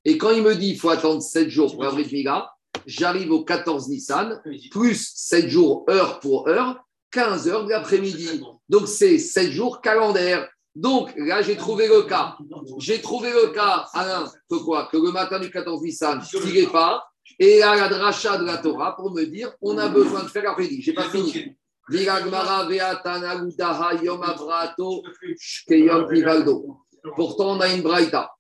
[0.04, 2.52] Et quand il me dit qu'il faut attendre 7 jours pour Brit Mila,
[2.86, 8.42] j'arrive au 14 Nissan, plus 7 jours heure pour heure, 15 heures de l'après-midi.
[8.70, 10.48] Donc c'est 7 jours calendaire.
[10.76, 12.36] Donc là, j'ai trouvé le cas.
[12.80, 14.90] J'ai trouvé le cas, Alain, que quoi?
[14.92, 17.04] Que le matin du 14 Nissan, il n'est pas.
[17.40, 20.44] Et à la dracha de la Torah pour me dire, on a besoin de faire
[20.44, 20.82] l'après-midi.
[20.82, 21.56] J'ai pas fini.
[27.16, 28.32] Pourtant, on a une braïta.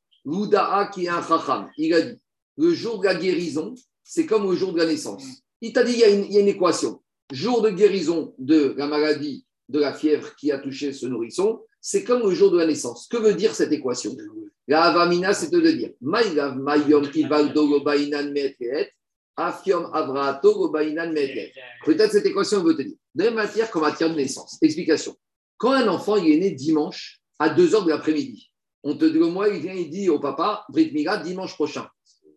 [0.92, 1.70] Qui est un chacham.
[1.78, 2.20] Il a dit,
[2.58, 5.24] le jour de la guérison, c'est comme le jour de la naissance.
[5.62, 7.02] Il t'a dit, il y, a une, il y a une équation.
[7.32, 12.04] Jour de guérison de la maladie, de la fièvre qui a touché ce nourrisson, c'est
[12.04, 13.08] comme le jour de la naissance.
[13.08, 14.18] Que veut dire cette équation?
[14.68, 18.92] La avamina, c'est de dire Maïlav mayom kivaldo gobainan metret,
[19.36, 21.54] afiom avrato gobainan metret.
[21.86, 22.98] Peut-être cette équation veut te dire.
[23.16, 24.58] De la même matière qu'en matière de naissance.
[24.62, 25.16] Explication.
[25.58, 28.52] Quand un enfant il est né dimanche à 2 h de l'après-midi,
[28.84, 31.88] on te dit, moi, il vient, il dit au papa, Brit Mila, dimanche prochain.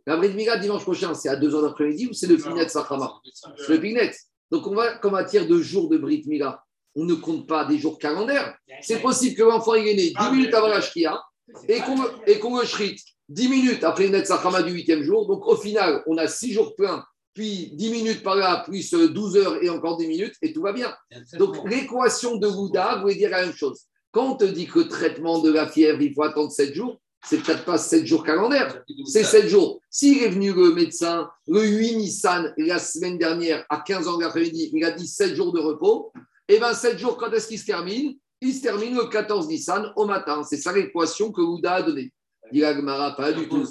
[0.06, 3.12] La Brit Mila, dimanche prochain, c'est à 2 h d'après-midi ou c'est le Pinet Sakrama
[3.58, 4.12] C'est le Pinet.
[4.50, 6.64] Donc, on va, qu'en matière de jours de Brit Mila,
[6.94, 8.56] on ne compte pas des jours calendaires.
[8.80, 11.20] C'est possible que l'enfant il est né 10 minutes avant la Shkia
[11.68, 15.26] et qu'on et qu'on le shrite 10 minutes après le Net Sakrama du 8e jour.
[15.26, 17.04] Donc, au final, on a 6 jours pleins,
[17.38, 20.72] puis 10 minutes par là, plus 12 heures et encore 10 minutes, et tout va
[20.72, 20.92] bien.
[21.34, 23.82] Donc, l'équation de Bouddha voulait dire la même chose.
[24.10, 27.00] Quand on te dit que le traitement de la fièvre, il faut attendre 7 jours,
[27.24, 29.80] c'est peut-être pas 7 jours calendaires, c'est 7 jours.
[29.88, 34.24] S'il est venu le médecin le 8 Nissan la semaine dernière à 15 h de
[34.24, 36.12] l'après-midi, il a dit 7 jours de repos,
[36.48, 38.16] et bien 7 jours, quand est-ce qu'il se termine?
[38.40, 40.42] Il se termine le 14 Nissan au matin.
[40.42, 42.12] C'est ça l'équation que Ouda a donnée.
[42.52, 43.64] Dit la Gemara, pas du tout.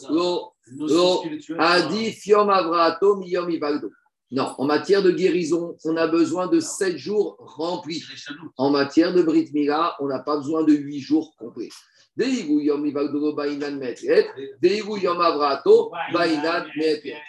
[4.30, 8.03] Non, en matière de guérison, on a besoin de 7 jours remplis.
[8.57, 11.34] En matière de Brit Mila, on n'a pas besoin de 8 jours
[13.78, 14.26] Metret.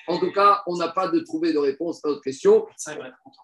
[0.09, 2.67] En tout cas, on n'a pas de trouvé de réponse à notre question.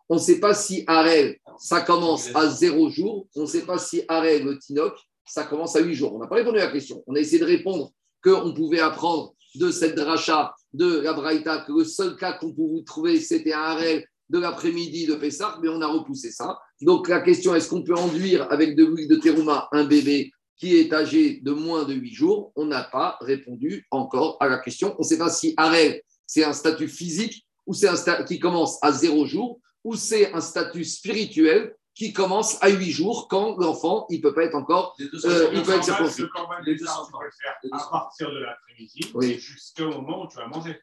[0.09, 3.29] On ne sait pas si Arel, ça commence à 0 jours.
[3.37, 6.15] On ne sait pas si Arel, le Tinoc, ça commence à 8 jours.
[6.15, 7.05] On n'a pas répondu à la question.
[7.07, 7.93] On a essayé de répondre
[8.23, 12.83] qu'on pouvait apprendre de cette dracha de la Braïta, que le seul cas qu'on pouvait
[12.85, 16.59] trouver, c'était un Arel de l'après-midi de Pessah, mais on a repoussé ça.
[16.81, 20.77] Donc la question, est-ce qu'on peut enduire avec de l'huile de terouma un bébé qui
[20.77, 22.53] est âgé de moins de 8 jours?
[22.57, 24.95] On n'a pas répondu encore à la question.
[24.99, 28.39] On ne sait pas si Arel, c'est un statut physique ou c'est un statut qui
[28.39, 33.57] commence à 0 jours ou c'est un statut spirituel qui commence à 8 jours quand
[33.57, 34.97] l'enfant, il ne peut pas être encore.
[35.01, 36.23] Euh, il peut être circoncis.
[36.23, 39.39] Le corban Les tu peux le faire à partir de l'après-midi Oui.
[39.39, 40.81] jusqu'au moment où tu vas manger.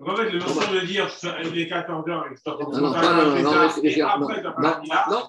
[0.00, 1.08] Donc en fait, le notion de dire
[1.44, 4.18] il est 14 heures non, non, à
[5.10, 5.22] non.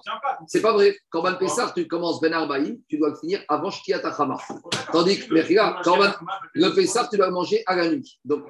[0.48, 0.96] C'est pas vrai.
[1.10, 4.36] Corban Pessar, tu commences Ben Arbaïm, tu dois le finir avant Shkiat Achama.
[4.90, 5.44] Tandis que, mais
[6.54, 8.18] Le Pessar, tu dois le manger à la nuit.
[8.24, 8.42] Donc,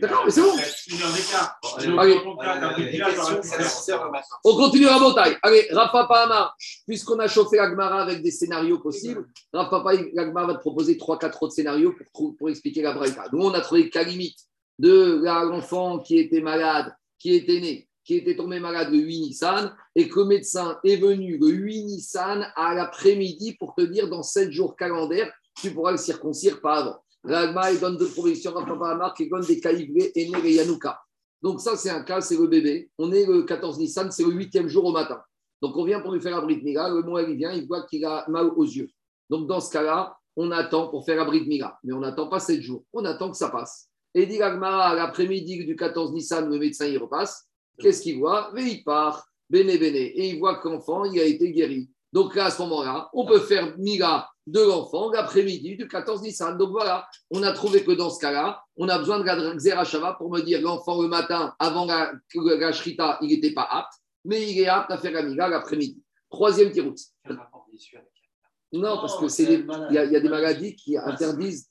[0.00, 0.52] D'accord, mais c'est bon.
[0.52, 1.58] Une heure d'écart.
[1.78, 2.14] Allez, Donc, allez.
[2.14, 3.70] dans ton cas, t'as pris Les là, t'aurais questions, pu c'est à faire.
[3.70, 4.26] 6 heures le matin.
[4.44, 5.36] on continue à Botaï.
[5.42, 6.54] Allez, Rafa Pahama,
[6.86, 11.54] puisqu'on a chauffé l'Agmara avec des scénarios possibles, Rafa Pahama, va te proposer 3-4 autres
[11.54, 13.24] scénarios pour, pour expliquer la Braïta.
[13.32, 14.38] Nous, on a trouvé qu'à limite
[14.82, 19.72] de l'enfant qui était malade, qui était né, qui était tombé malade le 8 Nissan,
[19.94, 24.24] et que le médecin est venu le 8 Nissan à l'après-midi pour te dire dans
[24.24, 26.96] 7 jours calendaires, tu pourras le circoncire, pas avant.
[27.22, 31.00] L'Agmara, il donne deux propositions, Rafa Pahama, qui donne des calibrés et né les Yanouka.
[31.40, 32.90] Donc ça, c'est un cas, c'est le bébé.
[32.98, 35.22] On est le 14 Nissan, c'est le huitième jour au matin.
[35.60, 36.88] Donc on vient pour lui faire la Brit Mila.
[36.88, 38.90] Le mois, il vient, il voit qu'il a mal aux yeux.
[39.30, 41.78] Donc dans ce cas-là, on attend pour faire la Brit Mila.
[41.84, 42.84] Mais on n'attend pas sept jours.
[42.92, 43.91] On attend que ça passe.
[44.14, 47.48] Et dit l'Agmara, à l'après-midi du 14 Nissan, le médecin, il repasse.
[47.78, 48.50] Qu'est-ce qu'il voit?
[48.54, 50.00] Mais il part, béné, béné.
[50.00, 51.88] Et il voit que l'enfant, il a été guéri.
[52.12, 56.58] Donc là, à ce moment-là, on peut faire Mila de l'enfant l'après-midi du 14 Nissan.
[56.58, 60.14] Donc voilà, on a trouvé que dans ce cas-là, on a besoin de la Xerashava
[60.14, 62.12] pour me dire l'enfant le matin, avant la,
[62.72, 63.94] Shrita, il n'était pas apte,
[64.24, 66.02] mais il est apte à faire la Mila l'après-midi.
[66.28, 66.96] Troisième tirout.
[68.72, 71.68] Non, parce que c'est il y, a- il y a des maladies qui interdisent.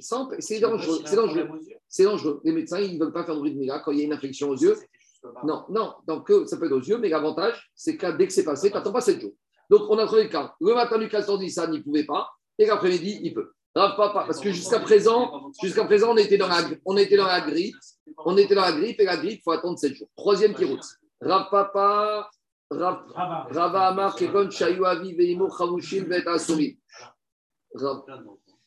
[0.00, 1.00] Ça C'est dangereux.
[1.04, 1.48] C'est dangereux.
[1.88, 2.40] C'est dangereux.
[2.44, 4.04] Les médecins, ils ne veulent pas faire de bruit de Mila quand il y a
[4.04, 4.76] une infection aux yeux.
[5.44, 8.32] Non, non, donc euh, ça peut être aux yeux, mais l'avantage, c'est que dès que
[8.32, 9.34] c'est passé, tu n'attends pas 7 jours.
[9.68, 10.54] Donc on a trouvé le cas.
[10.60, 12.26] Le matin du 14 Nissan, il ne pouvait pas,
[12.58, 13.50] et l'après-midi, il peut.
[13.74, 17.26] Rav Papa, parce que jusqu'à présent, jusqu'à présent, on était dans la, on était dans
[17.26, 17.76] la grippe,
[18.24, 20.08] on était dans la grippe, et la grippe, il faut attendre 7 jours.
[20.16, 20.80] Troisième tiroute.
[21.20, 22.30] Rav Papa,
[22.70, 24.48] Rava Amar, Kekon,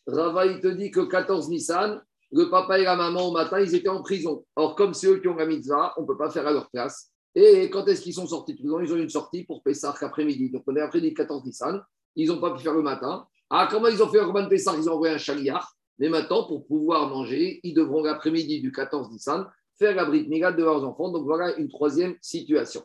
[0.06, 2.02] Rava, il te dit que 14 Nissan,
[2.32, 4.44] le papa et la maman au matin, ils étaient en prison.
[4.56, 6.70] Or, comme c'est eux qui ont la mitzvah, on ne peut pas faire à leur
[6.70, 7.12] place.
[7.36, 9.96] Et quand est-ce qu'ils sont sortis de prison Ils ont eu une sortie pour Pessah
[10.02, 10.50] après-midi.
[10.50, 11.82] Donc, on est après-midi 14 Nissan.
[12.16, 13.26] Ils n'ont pas pu faire le matin.
[13.50, 14.76] Ah, comment ils ont fait Urban Pessah?
[14.78, 15.68] Ils ont envoyé un chaliard.
[16.00, 19.48] Mais maintenant, pour pouvoir manger, ils devront l'après-midi du 14 Nissan
[19.78, 21.10] faire la Brit Mila de leurs enfants.
[21.12, 22.84] Donc, voilà une troisième situation.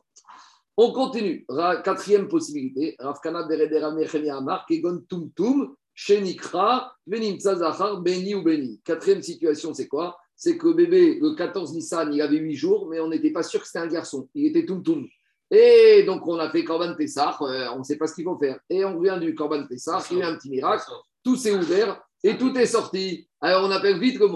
[0.81, 1.45] On continue.
[1.83, 2.95] Quatrième possibilité.
[3.01, 8.81] Rafkana Nechemia Amar, Kegon Tum Tum, Shenikra, Venimtsa Zahar, Beni ou Beni.
[8.85, 10.17] Quatrième situation, c'est quoi?
[10.37, 13.61] C'est que bébé, le 14 Nissan, il avait 8 jours, mais on n'était pas sûr
[13.61, 14.29] que c'était un garçon.
[14.37, 15.05] Il était Tum Tum.
[15.51, 18.39] Et donc, on a fait Corban Pessah, euh, on ne sait pas ce qu'il faut
[18.39, 18.61] faire.
[18.71, 20.85] Et on vient du Corban Pessah, il y a eu un petit miracle,
[21.25, 23.29] tout s'est ouvert et tout est sorti.
[23.41, 24.27] Alors, on appelle vite le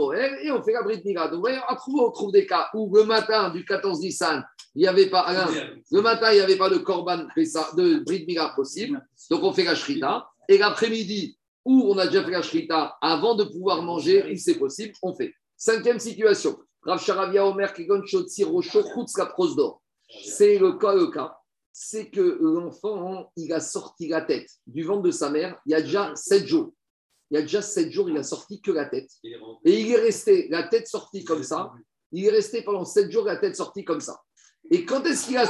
[0.45, 1.29] et on fait la Brit Mila.
[1.29, 4.83] Donc, voyez, on trouve, on trouve des cas où le matin du 14 Nissan, il
[4.83, 5.27] n'y avait pas.
[5.91, 6.79] Le matin, il n'y avait pas de
[7.35, 9.05] Pessah, de Brit possible.
[9.31, 10.29] Donc, on fait la shrita.
[10.49, 14.59] Et l'après-midi, où on a déjà fait la shrita, avant de pouvoir manger, où c'est
[14.59, 15.35] possible, on fait.
[15.57, 16.59] Cinquième situation.
[19.57, 19.83] D'or.
[20.25, 21.37] C'est le cas, le cas.
[21.73, 25.75] C'est que l'enfant, il a sorti la tête du ventre de sa mère il y
[25.75, 26.73] a déjà sept jours.
[27.33, 29.09] Il y a déjà sept jours, il a sorti que la tête.
[29.65, 31.73] Et il est resté, la tête sortie comme ça.
[32.13, 34.21] Il est resté pendant sept jours, la tête sortie comme ça.
[34.71, 35.47] Et quand est-ce qu'il a.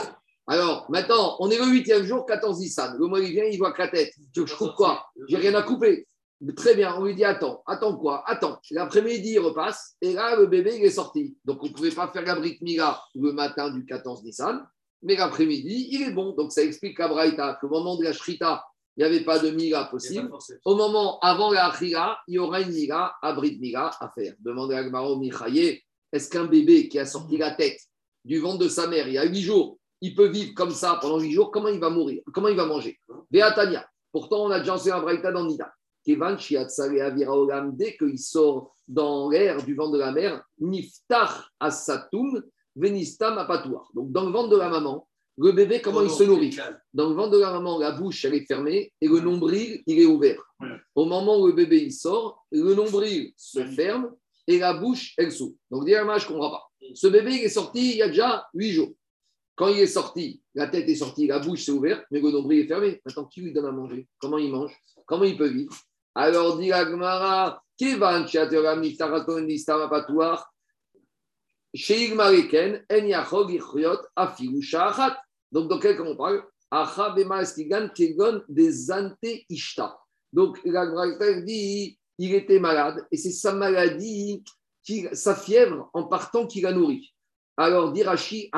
[0.47, 2.97] Alors, maintenant, on est le huitième jour, 14 Nissan.
[3.01, 4.13] Le mois, il vient, il voit que la tête.
[4.33, 6.07] Tu veux que je coupe quoi J'ai rien à couper.
[6.57, 8.23] Très bien, on lui dit attends, attends quoi?
[8.29, 8.61] Attends.
[8.71, 9.97] L'après-midi, il repasse.
[10.01, 11.37] Et là, le bébé, il est sorti.
[11.45, 14.65] Donc, on ne pouvait pas faire la brique Mila le matin du 14 Nissan.
[15.03, 16.33] Mais l'après-midi, il est bon.
[16.37, 18.65] Donc, ça explique à Braïta qu'au moment de la Shrita,
[18.97, 20.31] il n'y avait pas de Mila possible.
[20.65, 24.35] Au moment avant la Achira, il y aura une Mila, à Brit Mila à faire.
[24.41, 25.83] Demandez à Gmaro Michaye,
[26.13, 27.81] est-ce qu'un bébé qui a sorti la tête
[28.25, 30.99] du ventre de sa mère il y a huit jours, il peut vivre comme ça
[31.01, 31.51] pendant huit jours?
[31.51, 32.23] Comment il va mourir?
[32.35, 32.99] Comment il va manger?
[33.31, 33.87] Beatania.
[34.11, 35.73] Pourtant, on a déjà enseigné un Braïta dans Nida.
[36.05, 41.51] Kevan Shiatsale Avira Olam, dès qu'il sort dans l'air du ventre de la mère, Niftar
[41.61, 42.43] Asatum,
[42.77, 43.89] Venistam Apatoir.
[43.95, 46.57] Donc, dans le ventre de la maman, le bébé, comment il se nourrit
[46.93, 49.99] Dans le ventre de la maman, la bouche, elle est fermée et le nombril, il
[49.99, 50.43] est ouvert.
[50.61, 50.69] Ouais.
[50.95, 54.11] Au moment où le bébé il sort, le nombril se ferme
[54.47, 55.55] et la bouche, elle s'ouvre.
[55.71, 56.71] Donc, directement, je ne comprends pas.
[56.95, 58.93] Ce bébé, il est sorti il y a déjà huit jours.
[59.55, 62.61] Quand il est sorti, la tête est sortie, la bouche s'est ouverte, mais le nombril
[62.61, 63.01] est fermé.
[63.05, 64.07] Maintenant, qui lui donne à manger?
[64.19, 64.77] Comment il mange?
[65.07, 65.75] Comment il peut vivre?
[66.15, 68.27] Alors, dit la Gemara, Kevan
[71.75, 73.99] En Yachog Ichriot.
[75.51, 76.45] Donc, dans quel cas on parle?
[76.71, 78.43] Acha Eskigan Kegon.
[80.33, 84.45] Donc, la dit il était malade et c'est sa maladie,
[85.13, 87.13] sa fièvre en partant qui l'a nourri.
[87.57, 88.51] Alors, dit Rashi,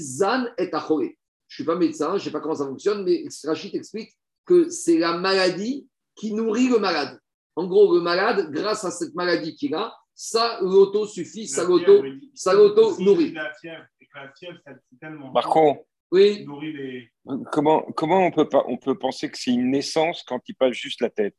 [0.00, 1.16] Zan et Achori.
[1.48, 4.10] Je ne suis pas médecin, je ne sais pas comment ça fonctionne, mais Rashi t'explique
[4.44, 7.18] que c'est la maladie qui nourrit le malade.
[7.56, 9.92] En gros, le malade, grâce à cette maladie qu'il a,
[10.22, 11.84] ça l'auto suffit, ça La l'auto.
[12.02, 13.28] fièvre, il- ça l'auto si nourrit.
[13.30, 15.32] il a La fièvre, et que la fièvre, ça c'est tellement.
[15.32, 17.10] Marco, Oui, nourrit les.
[17.50, 20.72] comment, comment on, peut pas, on peut penser que c'est une naissance quand il passe
[20.74, 21.36] juste la tête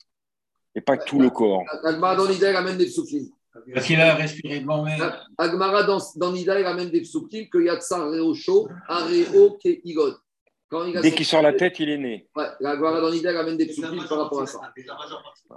[0.73, 1.63] et pas tout le corps?
[1.84, 3.25] Agmara dans l'idée, elle amène des psoukim.
[3.73, 4.97] Parce qu'il a respiré devant, mais.
[5.38, 10.15] Agmara dans, dans l'idée, elle amène des psoukim que Yatsa Reo Sho, Areo Ke Igod.
[10.88, 12.29] Il Dès qu'il sort la tête, il est né.
[12.34, 14.59] Ouais, la Gemara dans l'idée, elle amène des majeure par rapport à ça.
[14.59, 14.86] partie.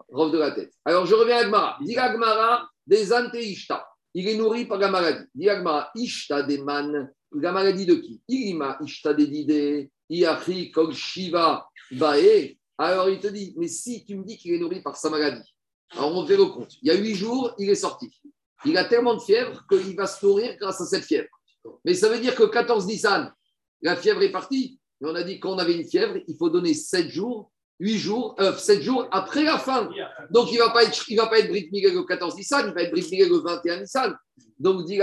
[0.09, 0.73] Rove de la tête.
[0.85, 1.79] Alors, je reviens à Agmara.
[1.83, 3.87] Dit Agmara des ante ishta.
[4.15, 5.27] Il est nourri par la maladie.
[5.35, 7.11] Dit Agmara, ishta des man.
[7.33, 8.21] La maladie de qui?
[8.29, 9.91] Ilima ishta des dide.
[10.09, 12.57] Iachi kol shiva bae.
[12.77, 15.55] Alors, il te dit, mais si tu me dis qu'il est nourri par sa maladie,
[15.93, 16.73] alors on fait le compte.
[16.83, 18.11] Il y a huit jours, il est sorti.
[18.65, 21.29] Il a tellement de fièvre qu'il va se nourrir grâce à cette fièvre.
[21.85, 23.33] Mais ça veut dire que 14 Nissan,
[23.83, 24.81] la fièvre est partie.
[25.01, 28.37] Mais on a dit qu'on avait une fièvre, il faut donner 7 jours, 8 jours,
[28.41, 29.89] euh, 7 jours après la fin.
[30.31, 32.69] Donc, il ne va pas être, il va pas être Brit Miguel le 14 Nissan,
[32.69, 34.15] il va être Brit Miguel le 21 Nissan.
[34.59, 35.01] Donc, dit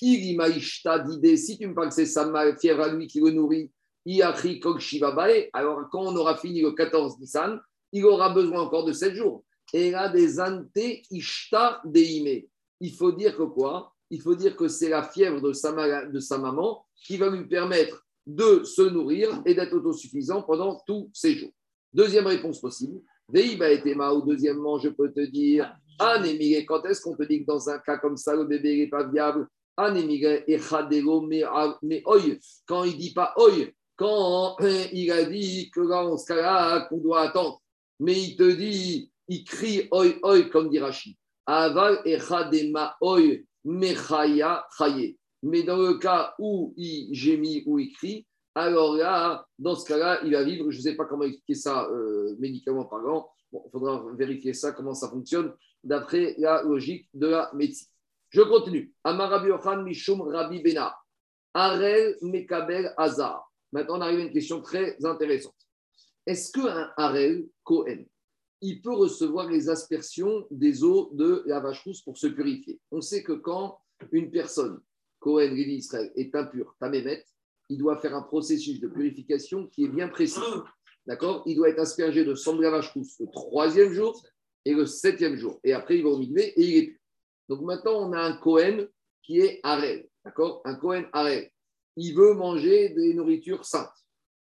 [0.00, 3.70] d'idée, si tu me parles que c'est sa fièvre à lui qui le nourrit,
[4.06, 7.60] Iachi Kog Shiva Bae, alors quand on aura fini le 14 Nissan,
[7.92, 9.44] il aura besoin encore de 7 jours.
[9.72, 10.70] Et là, des ante
[11.10, 12.42] ishta deime.
[12.80, 13.92] Il faut dire que quoi?
[14.10, 17.46] Il faut dire que c'est la fièvre de sa, de sa maman qui va lui
[17.46, 21.50] permettre de se nourrir et d'être autosuffisant pendant tous ces jours.
[21.92, 23.00] Deuxième réponse possible.
[23.30, 27.46] Veiba et ou deuxièmement, je peux te dire, Anémigé, quand est-ce qu'on te dit que
[27.46, 29.48] dans un cas comme ça, le bébé n'est pas viable?
[29.76, 31.42] Anémigé, Echadero, mais
[31.82, 32.20] mais oi,
[32.66, 34.56] quand il dit pas oi, quand
[34.92, 37.60] il a dit que en ce cas-là, qu'on doit attendre,
[37.98, 41.16] mais il te dit, il crie oi, oi, comme dit Rachid.
[41.46, 45.17] Aval, Echadema, oi, Mechaya, Chaye.
[45.42, 50.20] Mais dans le cas où il gémit, où il crie, alors là, dans ce cas-là,
[50.24, 50.70] il va vivre.
[50.70, 53.30] Je ne sais pas comment expliquer ça euh, médicalement parlant.
[53.52, 57.88] Il faudra vérifier ça, comment ça fonctionne, d'après la logique de la médecine.
[58.30, 58.92] Je continue.
[59.04, 60.94] Amarabi Ochan Mishum Rabbi Bena.
[61.54, 63.50] Arel Mekabel Hazar.
[63.72, 65.54] Maintenant, on arrive à une question très intéressante.
[66.26, 68.04] Est-ce qu'un Arel Cohen,
[68.60, 72.80] il peut recevoir les aspersions des eaux de la vache rousse pour se purifier?
[72.90, 73.78] On sait que quand
[74.12, 74.80] une personne,
[75.18, 77.24] Cohen, Lévi Israël, est impure, Tamémet,
[77.68, 80.40] il doit faire un processus de purification qui est bien précis.
[81.06, 81.42] D'accord?
[81.46, 84.22] Il doit être aspergé de sang de la vache le troisième jour
[84.64, 85.58] et le septième jour.
[85.64, 86.98] Et après, il va au migvé et il est pur.
[87.48, 88.86] Donc maintenant, on a un Cohen
[89.22, 90.06] qui est Arel.
[90.24, 90.60] D'accord?
[90.64, 91.50] Un Cohen Arel.
[91.96, 93.88] Il veut manger des nourritures saintes.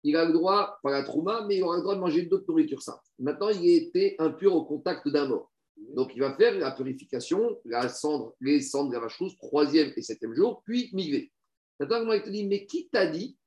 [0.03, 2.45] Il a le droit, pas la trouma, mais il aura le droit de manger d'autres
[2.47, 3.01] nourritures saintes.
[3.19, 5.50] Maintenant, il a été impur au contact d'un mort.
[5.89, 9.91] Donc, il va faire la purification, la cendre, les cendres de la vache rousse, troisième
[9.95, 11.31] et septième jour, puis migvé.
[11.79, 13.37] Maintenant, moi, il te dit, mais qui t'a dit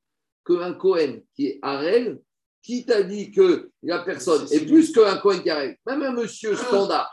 [0.44, 2.20] qu'un Cohen qui est Harel,
[2.62, 5.76] qui t'a dit que la personne est plus qu'un Cohen qui est Harel?
[5.86, 7.12] Même un monsieur standard,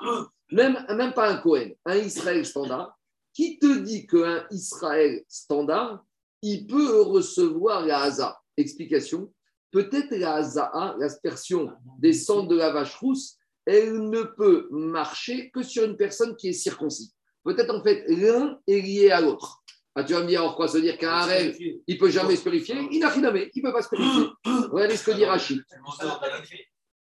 [0.52, 2.98] même, même pas un Cohen, un Israël standard,
[3.34, 6.04] qui te dit qu'un Israël standard,
[6.42, 8.42] il peut recevoir la Haza?
[8.58, 9.32] Explication.
[9.72, 15.64] Peut-être la Haza, l'aspersion des cendres de la vache rousse, elle ne peut marcher que
[15.64, 17.14] sur une personne qui est circoncis.
[17.44, 19.62] Peut-être en fait l'un est lié à l'autre.
[19.94, 22.38] Ah, tu vas me dire, alors quoi se dire qu'un Harel, il ne peut jamais
[22.38, 22.76] se purifier?
[22.92, 24.24] Il n'a rien il ne peut pas se purifier.
[24.72, 25.62] Regardez ce que dit Rachid.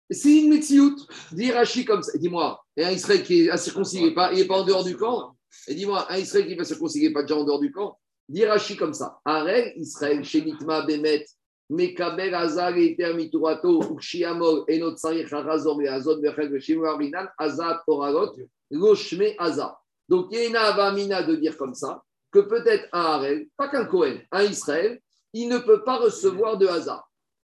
[0.08, 0.96] C'est une Metsiout,
[1.32, 2.16] dit Rachid comme ça.
[2.16, 5.36] Dis-moi, un Israël qui est incirconcis, il n'est pas, en dehors du camp?
[5.66, 7.98] Et dis-moi, un Israël qui circoncis, il n'est pas déjà en dehors du camp?
[8.28, 9.18] Dit Rachid comme ça.
[9.24, 11.26] Harel, Israël, Shenitma, Bemet,
[11.68, 18.36] Mekabel Azar et Termiturato, Ukshiamol, et notre Sarich Harazor et Azot, Bechel, Shimarinan, Azat, Oragot,
[18.70, 19.82] Loshme Azar.
[20.08, 23.68] Donc, il y a une avamina de dire comme ça que peut-être un Harel, pas
[23.68, 25.00] qu'un Cohen, un Israël,
[25.32, 27.10] il ne peut pas recevoir de hasard.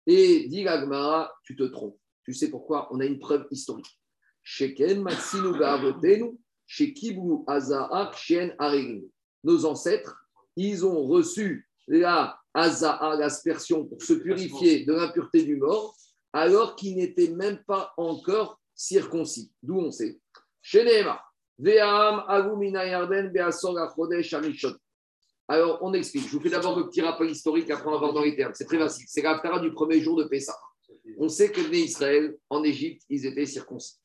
[0.07, 1.99] Et dit Gagmara, tu te trompes.
[2.25, 2.89] Tu sais pourquoi?
[2.91, 3.99] On a une preuve historique.
[4.43, 9.03] Sheken Matsinu Ba'avotenu, Shekibu Azaa, Shen Aregin.
[9.45, 10.17] Nos ancêtres,
[10.57, 15.97] ils ont reçu la Azaa, l'aspersion, pour se purifier de l'impureté du mort,
[16.33, 19.53] alors qu'ils n'étaient même pas encore circoncis.
[19.63, 20.19] D'où on sait.
[24.35, 24.75] Arishon.
[25.49, 26.29] Alors, on explique.
[26.29, 28.53] Je vous fais d'abord le petit rappel historique, après on va voir dans les termes.
[28.55, 29.05] C'est très facile.
[29.09, 30.57] C'est l'Aftara du premier jour de Pessah.
[31.19, 33.97] On sait que les Israël, en Égypte, ils étaient circoncis.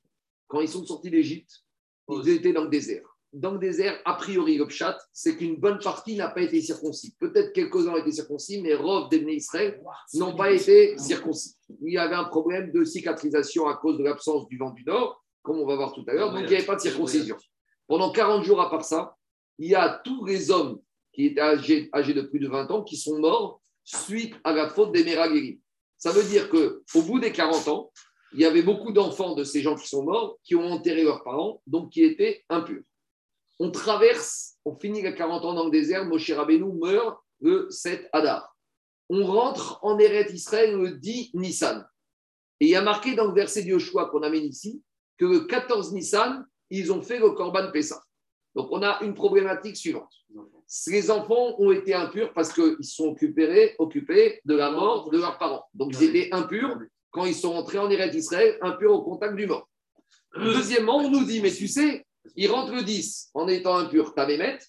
[0.48, 1.64] Quand ils sont sortis d'Égypte,
[2.10, 3.14] ils étaient dans le désert.
[3.36, 7.18] Dans le désert, a priori, le pshat, c'est qu'une bonne partie n'a pas été circoncis.
[7.20, 9.82] Peut-être quelques-uns ont été circoncis, mais Rov des Israël
[10.14, 11.58] n'ont pas été circoncis.
[11.82, 15.22] Il y avait un problème de cicatrisation à cause de l'absence du vent du nord,
[15.42, 17.36] comme on va voir tout à l'heure, donc il n'y avait pas de circoncision.
[17.88, 19.18] Pendant 40 jours, à part ça,
[19.60, 20.80] il y a tous les hommes
[21.12, 24.70] qui étaient âgés, âgés de plus de 20 ans qui sont morts suite à la
[24.70, 25.60] faute des Meragérim.
[25.98, 27.92] Ça veut dire qu'au bout des 40 ans,
[28.34, 31.24] il y avait beaucoup d'enfants de ces gens qui sont morts qui ont enterré leurs
[31.24, 32.84] parents, donc qui étaient impurs.
[33.60, 38.10] On traverse, on finit les 40 ans dans le désert, Moshe Rabbeinu meurt le 7
[38.12, 38.56] Adar.
[39.10, 41.88] On rentre en Eret Israël le 10 Nissan.
[42.60, 44.82] Et il y a marqué dans le verset du Yoshua qu'on amène ici
[45.18, 48.01] que le 14 Nissan, ils ont fait le Korban Pessah.
[48.56, 50.12] Donc on a une problématique suivante.
[50.88, 55.38] Les enfants ont été impurs parce qu'ils sont occupés, occupés de la mort de leurs
[55.38, 55.66] parents.
[55.74, 56.78] Donc ils étaient impurs
[57.12, 59.70] quand ils sont entrés en Eret Israël, impurs au contact du mort.
[60.36, 64.59] Deuxièmement, on nous dit, mais tu sais, ils rentrent le 10 en étant impurs, Tamémet,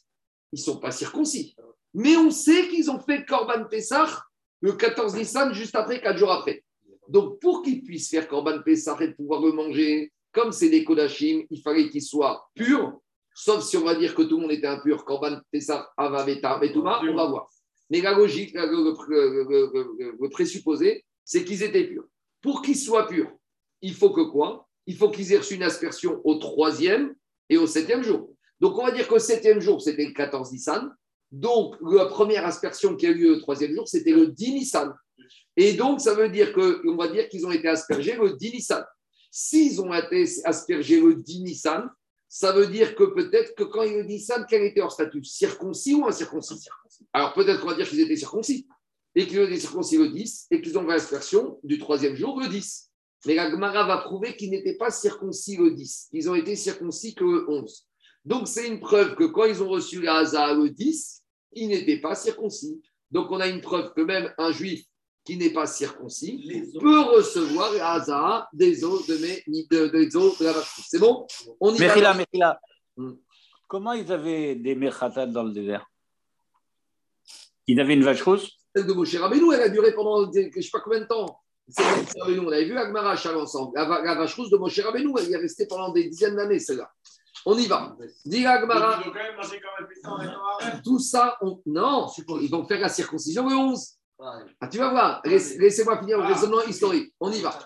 [0.53, 1.57] ils ne sont pas circoncis.
[1.95, 4.25] Mais on sait qu'ils ont fait Korban Pessah
[4.61, 6.65] le 14 Nissan, juste après, 4 jours après.
[7.09, 11.45] Donc pour qu'ils puissent faire Korban Pessah et pouvoir le manger, comme c'est des Kodachim,
[11.51, 13.01] il fallait qu'ils soient purs
[13.39, 17.03] Sauf si on va dire que tout le monde était impur, Korban Pessah Avaveta Betuma,
[17.03, 17.51] on va voir.
[17.91, 22.07] Mais la logique, le présupposé, c'est qu'ils étaient purs.
[22.41, 23.31] Pour qu'ils soient purs,
[23.83, 24.67] il faut que quoi?
[24.87, 27.15] Il faut qu'ils aient reçu une aspersion au troisième
[27.49, 28.31] et au septième jour.
[28.61, 30.91] Donc on va dire qu'au septième jour, c'était le 14 Nissan.
[31.31, 34.95] Donc la première aspersion qui a eu lieu le troisième jour, c'était le 10 Nissan.
[35.57, 38.85] Et donc ça veut dire qu'on va dire qu'ils ont été aspergés le 10 Nissan.
[39.31, 41.91] S'ils ont été aspergés le 10 Nissan,
[42.29, 45.23] ça veut dire que peut-être que quand il dit ça, quel était leur statut?
[45.25, 46.67] Circoncis ou incirconcis?
[47.13, 48.67] Alors peut-être qu'on va dire qu'ils étaient circoncis
[49.15, 52.86] et qu'ils étaient circoncis le 10 et qu'ils ont l'aspersion du troisième jour le 10.
[53.27, 57.15] Mais la Gemara va prouver qu'ils n'étaient pas circoncis le 10, qu'ils ont été circoncis
[57.15, 57.87] que le 11.
[58.25, 61.23] Donc c'est une preuve que quand ils ont reçu la Haza le 10,
[61.53, 62.81] ils n'étaient pas circoncis.
[63.11, 64.85] Donc on a une preuve que même un juif
[65.25, 70.39] qui n'est pas circoncis peut recevoir la Haza des os de, mes, de, des os
[70.39, 70.81] de la vache.
[70.89, 71.27] C'est bon?
[71.61, 72.61] On y va.
[72.97, 73.15] Hmm.
[73.67, 75.91] Comment ils avaient des mechatat dans le désert?
[77.67, 78.53] Ils avaient une vache rousse?
[78.75, 81.41] Celle de Moshe Rabbeinu, elle a duré pendant je ne sais pas combien de temps.
[81.69, 83.73] On avait vu Agmara ensemble.
[83.75, 86.91] La, la, vache rousse de Moshe Rabbeinu, elle est restée pendant des dizaines d'années, celle-là.
[87.45, 87.97] On y va.
[88.25, 89.03] Dis Agmara.
[90.85, 91.61] Tout ça, on...
[91.67, 92.09] non,
[92.41, 93.97] ils vont faire la circoncision le 11.
[94.19, 97.13] Ah, tu vas voir, laissez-moi finir le raisonnement historique.
[97.21, 97.59] On y va.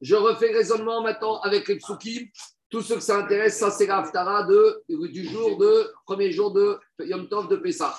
[0.00, 2.26] Je refais le raisonnement maintenant avec les psukim.
[2.68, 6.78] Tout ce que ça intéresse, ça c'est l'Aftara de, du jour de, premier jour de
[7.00, 7.96] Yom Tov de Pessah.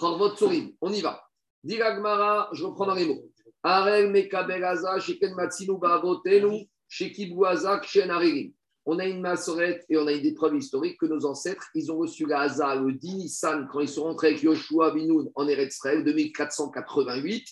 [0.00, 1.22] On y va.
[1.64, 3.22] Diragmara, je reprends dans les mots.
[8.86, 11.98] On a une massorette et on a des preuves historiques que nos ancêtres, ils ont
[11.98, 15.74] reçu la Haza le 10 Nissan quand ils sont rentrés avec Yoshua Binoun en Eretz
[15.74, 17.46] Israël 2488.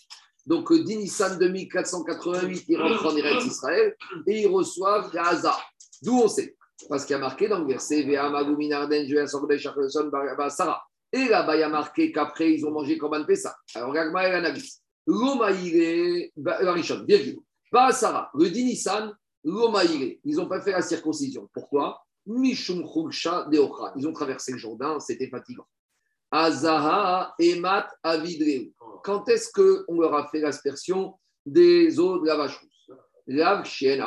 [0.46, 3.94] Donc, le 10 Nissan 2488, ils rentrent en Eretz Israël
[4.26, 5.54] et ils reçoivent la Haza.
[6.02, 6.56] D'où on sait
[6.88, 7.98] Parce qu'il y a marqué dans le verset.
[7.98, 8.08] Et
[11.28, 13.54] là-bas, il y a marqué qu'après, ils ont mangé Korban Pessa.
[13.74, 14.32] Alors, Gagma et
[15.06, 17.38] L'Omaïre, Barishon, virgule.
[17.92, 19.14] Sarah, le 10 Nissan,
[19.44, 21.48] ils n'ont pas fait la circoncision.
[21.52, 22.02] Pourquoi?
[22.26, 23.92] Mishum Deocha.
[23.96, 25.66] Ils ont traversé le Jourdain, c'était fatigant.
[26.30, 28.72] Azaha Emat Avidreu.
[29.04, 31.14] Quand est-ce qu'on leur a fait l'aspersion
[31.44, 32.98] des eaux de la vache rousse?
[33.28, 34.04] Lav Chien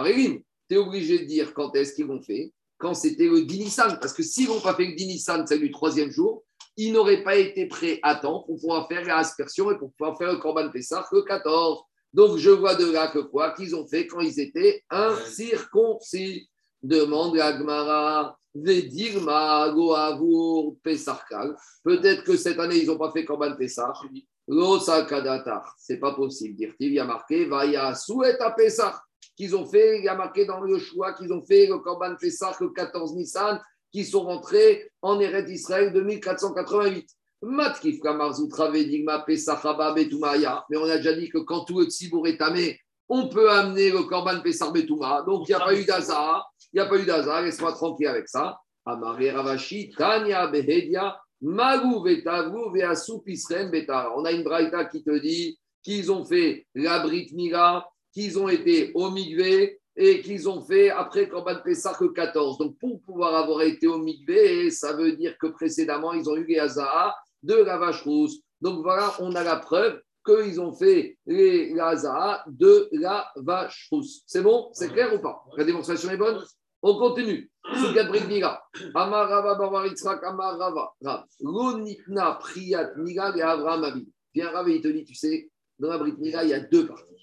[0.69, 3.97] Tu es obligé de dire quand est-ce qu'ils l'ont fait Quand c'était le Dinissan.
[4.01, 6.43] Parce que s'ils n'ont pas fait le Dinissan, c'est du troisième jour,
[6.79, 10.31] ils n'auraient pas été prêts à temps pour pouvoir faire l'aspersion et pour pouvoir faire
[10.31, 11.81] le Corban Pessah le 14.
[12.13, 16.47] Donc, je vois de là que quoi Qu'ils ont fait quand ils étaient incirconcis.
[16.81, 21.53] Demande à Gmara, Vedirma, Goavour, Pesarkal.
[21.83, 23.91] Peut-être que cette année, ils n'ont pas fait Korban Pessah.
[24.47, 26.55] L'osakadatar, c'est pas possible.
[26.55, 29.03] Dire, il y a marqué, Vaya souhait à Pessah,
[29.35, 32.15] qu'ils ont fait, il y a marqué dans le choix qu'ils ont fait le Korban
[32.15, 33.59] Pessah le 14 Nissan,
[33.91, 37.09] qui sont rentrés en Eret d'Israël de 1488.
[37.41, 40.65] Matkif Kamarzoutra Vedigma Pessah Haba Betumaya.
[40.69, 43.91] Mais on a déjà dit que quand tout le Tzibour est tamé, on peut amener
[43.91, 45.23] le Korban Pessah Betuma.
[45.25, 46.51] Donc il n'y a pas eu d'hasard.
[46.73, 47.41] Il n'y a pas eu d'hasard.
[47.43, 48.59] Laisse-moi tranquille avec ça.
[48.85, 54.13] Amare Ravashi, Tanya Behedia, Magou Veasu Pisren Betara.
[54.17, 58.49] On a une braïta qui te dit qu'ils ont fait la Brit Mila, qu'ils ont
[58.49, 59.09] été au
[60.01, 62.57] et qu'ils ont fait après Korban Pessah que 14.
[62.57, 66.45] Donc pour pouvoir avoir été au Migvé, ça veut dire que précédemment ils ont eu
[66.45, 67.13] les Hazara
[67.43, 68.39] de la vache rousse.
[68.61, 74.23] Donc voilà, on a la preuve qu'ils ont fait les Hazara de la vache rousse.
[74.25, 74.69] C'est bon?
[74.71, 75.43] C'est clair ou pas?
[75.57, 76.41] La démonstration est bonne?
[76.81, 77.51] On continue.
[78.95, 80.93] Amarava Bavaritzrak Amarava.
[81.41, 84.07] L'onitna Priat Mila et Avraham Abid.
[84.33, 86.61] Viens Rav et il te dit, tu sais, dans la Brit Mila, il y a
[86.61, 87.18] deux parties.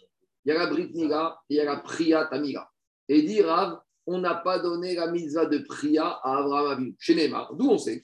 [0.47, 2.70] Il y a la Brit Mila et il y a la Priat Amila.
[3.09, 6.94] Et dit Rav, on n'a pas donné la mitzvah de Priya à Avraham Abid.
[7.01, 7.52] Chez Neymar.
[7.55, 8.01] D'où on sait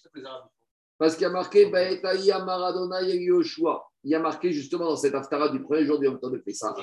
[0.98, 3.84] Parce qu'il y a marqué Maradona Yoshua.
[4.02, 6.74] Il y a marqué justement dans cette haftara du premier jour du Yom de Pessah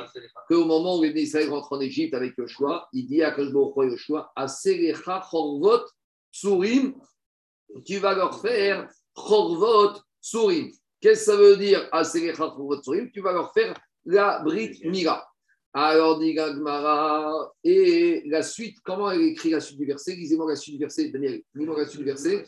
[0.47, 4.31] qu'au moment où les Israël rentrent en Égypte avec Yoshua, il dit à Kajbo Yoshua
[4.37, 5.83] Aselecha Chorvot
[6.31, 6.93] Surim,
[7.85, 10.69] tu vas leur faire Chorvot Surim.
[11.01, 13.73] Qu'est-ce que ça veut dire Aselecha Chorvot Surim Tu vas leur faire
[14.05, 15.28] la Brit Mila.
[15.71, 20.15] Alors, dit Gagmara, et la suite, comment elle écrit la suite du verset?
[20.15, 22.43] Lisez-moi la suite du verset, Daniel, lisez-moi la suite du verset.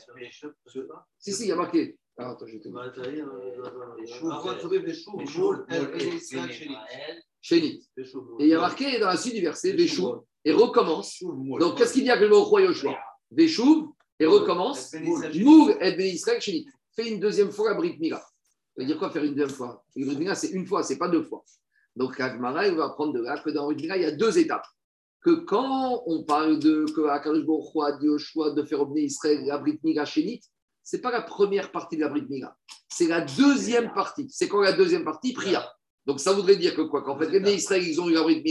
[1.20, 1.98] Si, si, il y a marqué.
[2.18, 2.70] Alors, attends, je vais te
[7.42, 7.88] Chénit.
[7.98, 8.04] Et
[8.40, 11.24] il y a marqué dans la suite du verset, Véchou, et recommence.
[11.60, 12.98] Donc, qu'est-ce qu'il y a que le mot roi Yoshua?
[13.30, 14.96] Véchou, et recommence.
[15.36, 16.68] Mour et Ben Israël, Chénit.
[16.96, 18.18] Fais une deuxième fois la Brit Mila.
[18.18, 19.84] Ça veut dire quoi faire une deuxième fois?
[19.96, 21.44] La Mila, c'est une fois, c'est pas deux fois.
[21.96, 24.66] Donc, Agmara, il va apprendre de là que dans Mila, il y a deux étapes.
[25.24, 29.58] Que quand on parle de que Akadosh Baruch au choix de faire revenir Israël la
[29.58, 30.42] Brit Mila Chénit,
[30.84, 32.26] ce n'est pas la première partie de la Brit
[32.90, 34.28] c'est la deuxième partie.
[34.30, 35.72] C'est quand la deuxième partie Priya.
[36.06, 37.04] Donc ça voudrait dire que quoi?
[37.04, 38.44] Qu'en fait, les Israël, ils ont eu la Brit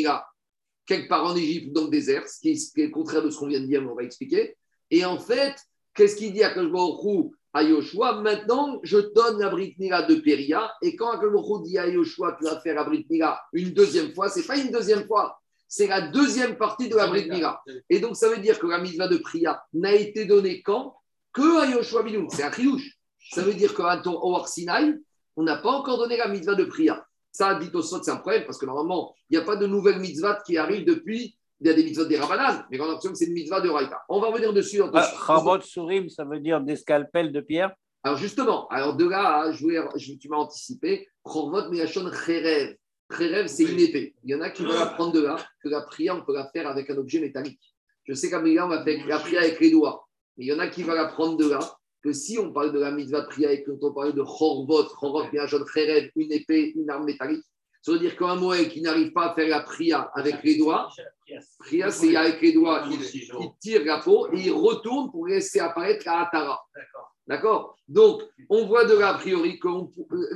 [0.87, 3.23] quelque part en Égypte, dans le désert, ce qui est, ce qui est le contraire
[3.23, 4.57] de ce qu'on vient de dire, mais on va expliquer.
[4.91, 5.55] Et en fait,
[5.95, 10.72] qu'est-ce qu'il dit à Baruch à Yoshua Maintenant, je donne la Brit Mila de Péria,
[10.82, 14.28] et quand Baruch dit à Yoshua, tu vas faire la Brit Mila une deuxième fois,
[14.28, 17.62] c'est pas une deuxième fois, c'est la deuxième partie de la Brit Mila.
[17.89, 20.97] Et donc, ça veut dire que la mitzvah de Priya n'a été donnée quand?
[21.32, 22.28] Que à Yoshua Binoum.
[22.31, 22.98] C'est un triouche.
[23.31, 24.94] Ça veut dire qu'à Or Sinai,
[25.36, 27.05] on n'a pas encore donné la mitzvah de prière.
[27.32, 30.01] Ça, dit au c'est un problème parce que normalement, il n'y a pas de nouvelle
[30.01, 31.36] mitzvah qui arrive depuis.
[31.61, 33.61] Il y a des mitzvahs des Rabanan, mais on a l'impression que c'est une mitzvah
[33.61, 34.03] de Raïta.
[34.09, 34.78] On va revenir dessus.
[34.78, 37.73] Dans ah, Sourim, ça veut dire des scalpels de pierre
[38.03, 41.07] Alors justement, alors de là, je voulais, je, tu m'as anticipé.
[41.23, 42.77] Chorvot Miyashon Cherev.
[43.12, 44.15] Cherev, c'est une épée.
[44.24, 46.49] Il y en a qui veulent apprendre de là que la prière, on peut la
[46.49, 47.61] faire avec un objet métallique.
[48.05, 50.09] Je sais qu'à on va faire la prière avec les doigts.
[50.37, 51.61] Mais il y en a qui vont apprendre de là
[52.03, 55.24] que si on parle de la mitzvah de prière et qu'on parle de chorvot, chorvot,
[55.47, 57.45] jaune kherev, une épée, une arme métallique,
[57.82, 60.90] ça veut dire qu'un Moël qui n'arrive pas à faire la prière avec les doigts,
[61.61, 66.05] prière c'est avec les doigts, il, tire la peau et il retourne pour laisser apparaître
[66.07, 66.61] la hatara.
[67.27, 67.77] D'accord.
[67.86, 69.69] Donc, on voit de là, a priori, que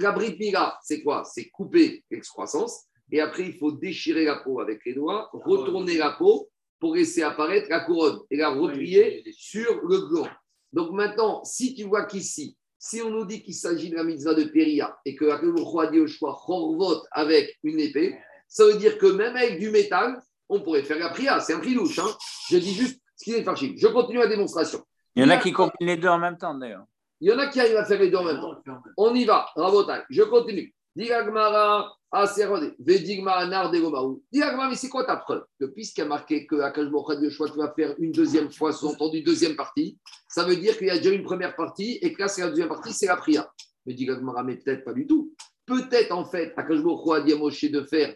[0.00, 1.24] la brit mila, c'est quoi?
[1.24, 6.10] C'est couper l'excroissance et après, il faut déchirer la peau avec les doigts, retourner la
[6.12, 6.48] peau
[6.80, 10.28] pour laisser apparaître la couronne et la replier sur le gland.
[10.72, 12.56] Donc maintenant, si tu vois qu'ici,
[12.86, 15.86] si on nous dit qu'il s'agit de la mitzvah de Péria et que le roi
[15.86, 18.15] dit au choix vote avec une épée,
[18.47, 20.20] ça veut dire que même avec du métal,
[20.51, 21.40] on pourrait faire la prière.
[21.40, 21.98] C'est un prix louche.
[21.98, 22.15] Hein.
[22.51, 23.74] Je dis juste ce qui est farci.
[23.78, 24.85] Je continue la démonstration.
[25.16, 26.85] Il y en a qui combinent les deux en même temps d'ailleurs.
[27.23, 28.55] Il y en a qui arrivent à faire les deux en même temps.
[28.98, 30.02] On y va, Rabotai.
[30.11, 30.74] Je continue.
[30.96, 34.22] Digagmara, Aserode, Vedigma, Nar, Degomaou.
[34.32, 35.44] Digagmara, mais c'est quoi ta preuve?
[35.58, 38.72] Que puisqu'il y a marqué que Akashbokha de choix, tu vas faire une deuxième fois,
[38.72, 39.98] sous-entendu deuxième partie,
[40.28, 42.50] ça veut dire qu'il y a déjà une première partie et que là, c'est la
[42.50, 43.48] deuxième partie, c'est la prière.
[43.86, 45.34] Mais Digagmara, mais peut-être pas du tout.
[45.66, 48.14] Peut-être en fait, Akashbokha a dit à Moshe de faire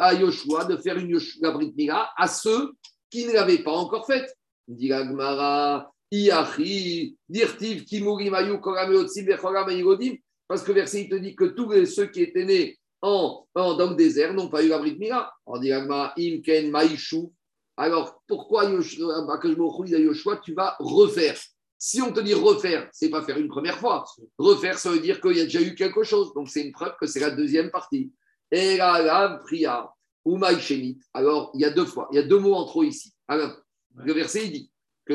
[0.00, 2.72] à Yoshua, de faire une la Brit Mila à ceux
[3.08, 4.36] qui ne l'avaient pas encore faite.
[4.66, 10.16] Digagmara, Iachi, Dirtiv, Kimuri, Mayu, Korameotsim, Bechorameyigodim.
[10.48, 13.94] Parce que verset, il te dit que tous ceux qui étaient nés en, dans le
[13.94, 15.30] désert n'ont pas eu la Brit Mila.
[15.46, 17.32] On dit Imken, Maïchou.
[17.76, 21.38] Alors, pourquoi Yoshua, tu vas refaire
[21.78, 24.04] Si on te dit refaire, c'est pas faire une première fois.
[24.36, 26.32] Refaire, ça veut dire qu'il y a déjà eu quelque chose.
[26.34, 28.10] Donc, c'est une preuve que c'est la deuxième partie.
[28.50, 29.88] Et la priya,
[30.24, 30.98] ou Maïchénit.
[31.14, 33.12] Alors, il y a deux fois, il y a deux mots en trop ici.
[33.28, 33.56] Alors,
[33.94, 34.72] le verset, il dit
[35.04, 35.14] que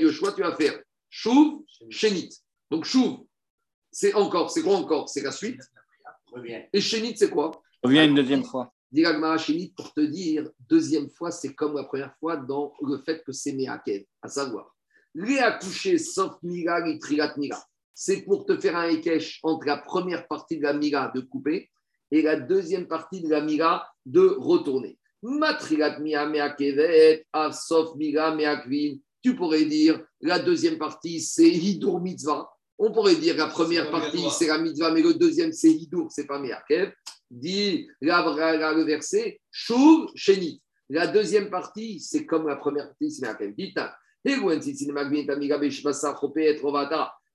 [0.00, 0.80] Yoshua, tu vas faire
[1.10, 2.30] Chouv, Chénit.
[2.70, 3.27] Donc, Chouv,
[3.90, 5.08] c'est encore, c'est quoi encore?
[5.08, 5.60] C'est la suite?
[6.32, 6.64] Reviens.
[6.72, 7.50] Et Chénit, c'est quoi?
[7.82, 8.72] Reviens une deuxième fois.
[8.90, 9.04] Dit
[9.38, 13.32] Chénit pour te dire, deuxième fois, c'est comme la première fois dans le fait que
[13.32, 14.74] c'est Meakev, à savoir,
[15.40, 17.62] accouchés sauf Mira, les Trilat Mira.
[17.94, 21.68] C'est pour te faire un Ekech entre la première partie de la Mira de couper
[22.10, 24.98] et la deuxième partie de la Mira de retourner.
[25.22, 28.98] Matrilat Mira Meakevet, Sauf Mira Meakvin.
[29.20, 32.48] Tu pourrais dire, la deuxième partie, c'est Hidur Mitzvah.
[32.78, 36.26] On pourrait dire la première partie, c'est la mitzvah, mais le deuxième, c'est Hidur, c'est
[36.26, 36.92] pas Meakev.
[37.30, 40.62] Dit là, le verset, Shuv Shenit.
[40.88, 43.52] La deuxième partie, c'est comme la première partie, c'est Meakev.
[43.54, 43.74] Dit,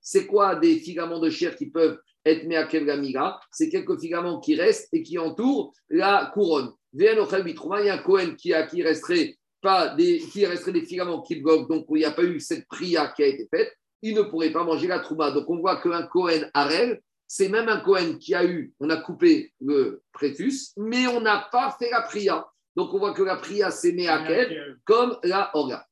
[0.01, 4.55] c'est quoi des filaments de chair qui peuvent être Meakev Gamiga C'est quelques filaments qui
[4.55, 6.71] restent et qui entourent la couronne.
[6.93, 11.37] Il y a un Cohen qui, qui resterait pas des, qui resterait des filaments qui
[11.37, 14.21] bloquent, donc il n'y a pas eu cette prière qui a été faite, il ne
[14.21, 15.31] pourrait pas manger la trouma.
[15.31, 18.97] Donc on voit qu'un Cohen Arel, c'est même un Cohen qui a eu, on a
[18.97, 22.45] coupé le prétus, mais on n'a pas fait la prière.
[22.75, 25.85] Donc on voit que la prière c'est Meakev comme la Orga.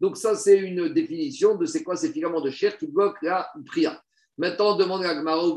[0.00, 3.48] Donc ça c'est une définition de c'est quoi ces filaments de chair qui bloquent la
[3.66, 4.02] prière.
[4.36, 5.56] Maintenant on demande à Gmaro,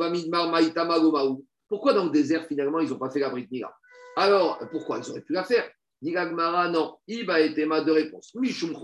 [1.68, 3.74] pourquoi dans le désert finalement ils n'ont pas fait la Brit Mila
[4.16, 5.00] Alors pourquoi?
[5.00, 5.68] Ils auraient pu la faire
[6.02, 8.34] Dit non, il va être ma de réponse.
[8.34, 8.76] Mishum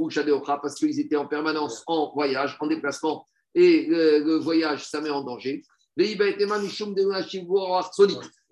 [0.46, 3.26] parce qu'ils étaient en permanence en voyage, en déplacement,
[3.56, 5.64] et le, le voyage, ça met en danger.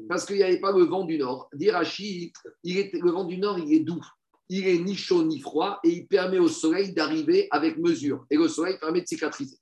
[0.10, 1.48] Parce qu'il n'y avait pas le vent du nord.
[1.54, 2.34] Dirachi,
[2.64, 4.04] le vent du nord, il est doux.
[4.50, 8.26] Il est ni chaud ni froid et il permet au soleil d'arriver avec mesure.
[8.32, 9.58] Et le soleil permet de cicatriser.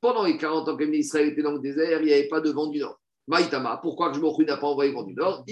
[0.00, 2.50] Pendant les 40 ans que Israël était dans le désert, il n'y avait pas de
[2.50, 3.00] vent du nord.
[3.28, 5.44] Maïtama, pourquoi que je n'a pas envoyé le vent du nord?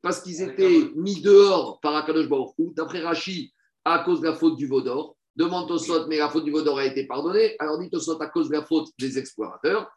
[0.00, 3.52] Parce qu'ils étaient mis dehors par Akadosh Baruch D'après Rachi,
[3.84, 5.16] à cause de la faute du veau d'or.
[5.34, 7.56] Demande Tosot, mais la faute du veau d'or a été pardonnée.
[7.58, 9.90] Alors dit Tosot à cause de la faute des explorateurs.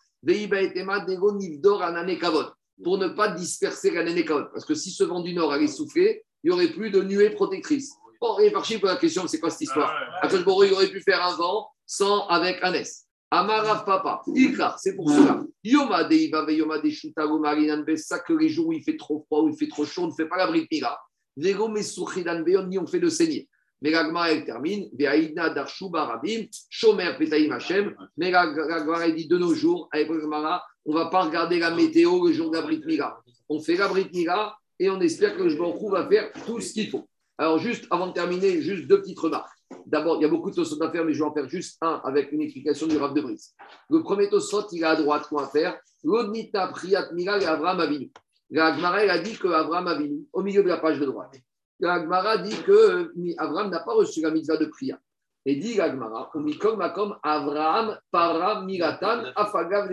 [2.83, 4.49] Pour ne pas disperser la Kavod.
[4.51, 7.29] Parce que si ce vent du nord allait souffler, il n'y aurait plus de nuée
[7.29, 7.93] protectrice.
[8.19, 9.93] Bon, et par pour la question, c'est quoi cette histoire?
[10.21, 13.05] Akadosh Baruch il aurait pu faire un vent sans avec un S.
[13.35, 15.43] Amarav Papa, Ikra, c'est pour cela.
[15.63, 19.23] Yoma de Iba Yoma de Shutago Marinan Bessa, que les jours où il fait trop
[19.25, 20.99] froid, où il fait trop chaud, on ne fait pas la bride Mira.
[21.35, 23.49] Vego Mesuchidan Beon, ni on fait le saigner.
[23.81, 24.87] Mais l'agma, elle termine.
[24.93, 27.95] Veaïdna Darshu Barabim, Shomer Petaim Hashem.
[28.17, 32.27] Mais elle dit de nos jours, avec l'agma, on ne va pas regarder la météo
[32.27, 32.59] le jour de
[32.97, 33.19] la.
[33.49, 36.87] On fait la Mira et on espère que le Jbancou va faire tout ce qu'il
[36.87, 37.07] faut.
[37.39, 39.52] Alors, juste avant de terminer, juste deux petites remarques.
[39.85, 41.77] D'abord, il y a beaucoup de tosot à faire, mais je vais en faire juste
[41.81, 43.55] un avec une explication du Rav de Brice.
[43.89, 47.79] Le premier tosot, il a à droite quoi à faire L'odnita priat mira et Avram
[47.79, 48.11] Avinu.
[48.49, 51.35] La Gemara, a dit que Avinu, au milieu de la page de droite,
[51.79, 54.97] la dit que euh, Avram n'a pas reçu la mitzvah de prière.
[55.45, 56.29] Et dit la Gemara,
[56.77, 59.89] makom Avram para miratan afagav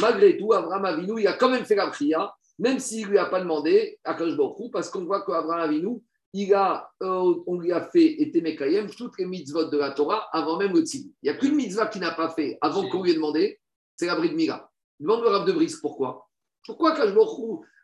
[0.00, 3.18] Malgré tout, Avram Avinu, il a quand même fait la prière, même s'il ne lui
[3.18, 4.34] a pas demandé à Kosh
[4.72, 6.02] parce qu'on voit qu'Avram Avinu,
[6.32, 10.28] il a, euh, on lui a fait et Temekayem toutes les mitzvot de la Torah
[10.32, 11.12] avant même le tzibou.
[11.22, 13.58] Il n'y a qu'une mitzvah qu'il n'a pas fait avant qu'on lui ait demandé,
[13.96, 14.70] c'est la bride Mira.
[15.00, 16.28] Demande le Rav de Brice pourquoi?
[16.64, 17.16] Pourquoi Kadosh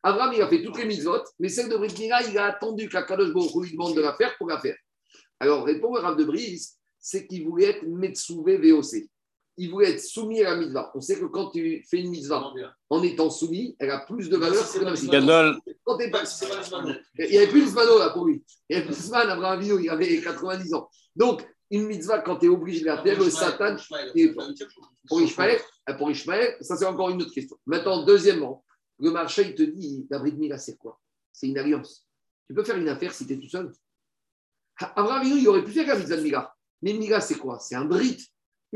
[0.02, 2.88] Abraham, il a fait toutes les mitzvot, mais celle de bride Mira, il a attendu
[2.88, 4.76] qu'Akadosh Baruch lui demande de la faire pour la faire.
[5.40, 9.08] Alors, répond le Rav de Brice, c'est qu'il voulait être Metsouvé VOC
[9.58, 10.90] il voulait être soumis à la mitzvah.
[10.94, 12.52] On sait que quand tu fais une mitzvah
[12.90, 15.58] en étant soumis, elle a plus de valeur que la mitzvah.
[15.84, 16.24] Quand pas...
[17.18, 18.44] Il n'y avait plus de Zvano là pour lui.
[18.68, 20.90] Il n'y avait plus de Abraham Avinu, il avait 90 ans.
[21.14, 23.76] Donc, une mitzvah, quand tu es obligé de la faire, le Satan,
[25.08, 25.60] pour Ishmael,
[25.98, 27.56] pour Ishmael, ça c'est encore une autre question.
[27.66, 28.64] Maintenant, deuxièmement,
[28.98, 31.00] le marché, il te dit, la bride Mila, c'est quoi?
[31.32, 32.06] C'est une alliance.
[32.46, 33.72] Tu peux faire une affaire si tu es tout seul.
[34.78, 36.54] Abraham Avinu, il aurait pu faire la mitzvah de Mila.
[36.82, 37.58] Mais Mila, c'est quoi?
[37.58, 38.20] C'est un bride.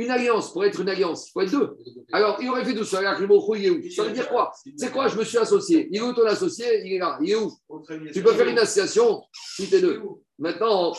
[0.00, 1.76] Une alliance, pour être une alliance, il faut être deux.
[2.10, 3.02] Alors, il aurait fait tout ça.
[3.02, 3.90] il est où?
[3.90, 4.50] Ça veut dire quoi?
[4.74, 5.08] C'est quoi?
[5.08, 5.88] Je me suis associé.
[5.90, 6.86] Il est où ton associé?
[6.86, 7.18] Il est là.
[7.20, 7.52] Il est où?
[8.10, 9.22] Tu peux faire une association
[9.54, 10.00] si tu es deux.
[10.38, 10.94] Maintenant,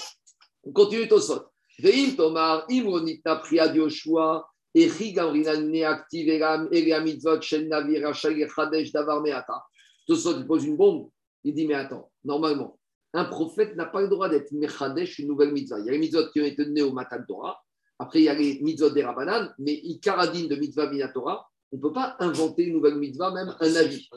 [0.63, 1.47] on continue ton sot.
[1.79, 4.45] Veim Tomar, Imronitna Priad Yoshua,
[4.75, 6.29] Echi Gamrinan Neaktiv
[6.71, 8.47] Elia Mitzvot Shen Rachel
[8.93, 9.63] Davar Meata.
[10.07, 11.09] Tosot, il pose une bombe.
[11.43, 12.77] Il dit Mais attends, normalement,
[13.13, 15.79] un prophète n'a pas le droit d'être Mechadesh, une nouvelle mitzvah.
[15.79, 17.59] Il y a les mitzvot qui ont été données au Matan Torah.
[18.01, 21.81] Après, il y a les mitzvot des Rabbanan, mais Ikaradine de mitzvah Minatora, on ne
[21.83, 24.09] peut pas inventer une nouvelle mitzvah, même un avis.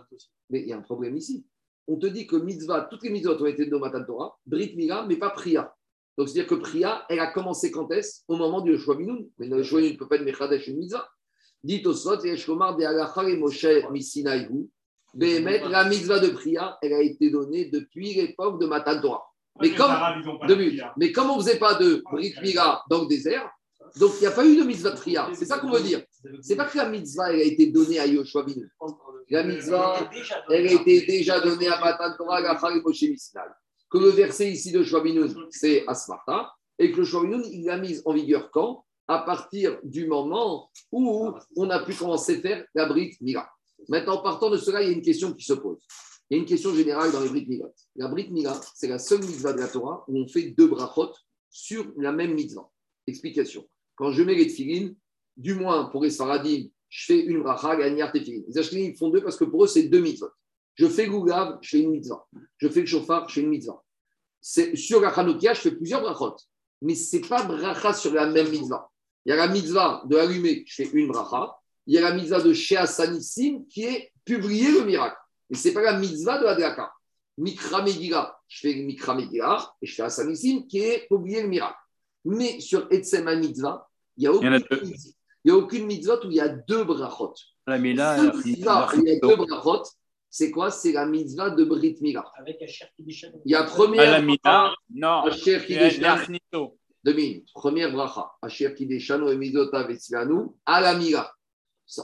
[0.49, 1.45] Mais il y a un problème ici.
[1.87, 4.75] On te dit que mitzvah, toutes les mitzvot ont été données au Matan Torah, Brit
[4.75, 5.75] Mila, mais pas Priya.
[6.17, 8.23] Donc, c'est-à-dire que Priya, elle a commencé quand est-ce?
[8.27, 9.29] Au moment du Yoshua Binoun.
[9.37, 11.07] Mais le Yoshua ne peut pas être Mechadesh une mitzvah.
[11.63, 14.67] Dit au Sot, Yeshkomar de Alachar et Moshe Misinaïhu.
[15.13, 19.25] la mitzvah de Priya, elle a été donnée depuis l'époque de Matan Torah.
[19.61, 19.93] Mais comme,
[20.97, 23.51] mais comme on ne faisait pas de Brit Mila dans le désert,
[23.97, 25.31] donc il n'y a pas eu de mitzvah prière.
[25.35, 26.03] C'est ça qu'on veut dire.
[26.43, 28.69] C'est pas que la mitzvah a été donnée à Yoshua Binu.
[29.31, 30.11] La mitzvah,
[30.51, 33.05] elle a été déjà donnée à Matan Torah, Gachar et Moshe.
[33.91, 38.03] Que le verset ici de Shwabinoun, c'est Asmarta, et que le Shwabinoun, il l'a mise
[38.05, 38.85] en vigueur quand?
[39.07, 43.49] À partir du moment où on a pu commencer à faire la Brit Mila.
[43.89, 45.87] Maintenant, partant de cela, il y a une question qui se pose.
[46.29, 47.67] Il y a une question générale dans les Brit Mila.
[47.97, 51.13] La Brit Mila, c'est la seule mitzvah de la Torah où on fait deux brachot
[51.51, 52.69] sur la même mitzvah.
[53.07, 53.69] Explication.
[53.97, 54.97] Quand je mets les tefilines,
[55.37, 58.43] du moins pour les Sfaradim, je fais une bracha, gagnard tefilin.
[58.49, 60.31] Les Ashkenazi, ils font deux parce que pour eux, c'est deux mitzvot.
[60.75, 62.27] Je fais Gougav, je fais une mitzvah.
[62.59, 63.83] Je fais le chauffard, je fais une mitzvah.
[64.41, 66.37] Sur la Hanoukia, je fais plusieurs brachot.
[66.83, 68.91] Mais ce n'est pas bracha sur la même mitzvah.
[69.25, 71.57] Il y a la mitzvah de allumer, je fais une bracha.
[71.87, 75.17] Il y a la mitzvah de Shea Sanissim qui est publier le miracle.
[75.49, 76.93] Mais ce n'est pas la mitzvah de Hadlaka.
[77.37, 81.79] Mikra Megillah, je fais Mikra Megillah et je fais Sanissim qui est publier le miracle.
[82.25, 85.13] Mais sur Etzema mitzvah, il n'y a, a aucune mitzvah-
[85.45, 87.35] il y a aucune mitzvah où il y a deux brachot.
[87.67, 89.83] La Mila, La a il y a deux brachot,
[90.31, 90.71] c'est quoi?
[90.71, 92.25] C'est la mitzvah de Brit Mila.
[92.37, 92.87] Avec Asher.
[92.99, 93.15] Il
[93.45, 95.23] y a À la première Mila, non.
[95.25, 96.79] Asher a l'Achnito.
[97.05, 97.49] deux minutes.
[97.55, 101.31] Première bracha, Asher Kideshanu et Mizota Vetzilanu, à la Mila.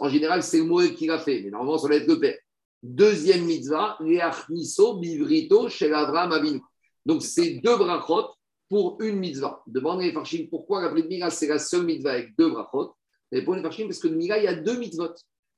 [0.01, 2.37] En général, c'est le Moed qui l'a fait, mais normalement, ça va être le père.
[2.83, 6.61] Deuxième mitzvah, Leachniso Bivrito chez Abraham Avinu.
[7.07, 8.29] Donc, c'est deux brachot
[8.71, 9.63] pour une mitzvah.
[9.67, 12.95] Demandez les Farshim pourquoi la Brit Mila, c'est la seule mitzvah avec deux brachot?
[13.33, 15.13] Mais pour les Farshim, parce que le Mila, il y a deux mitzvot.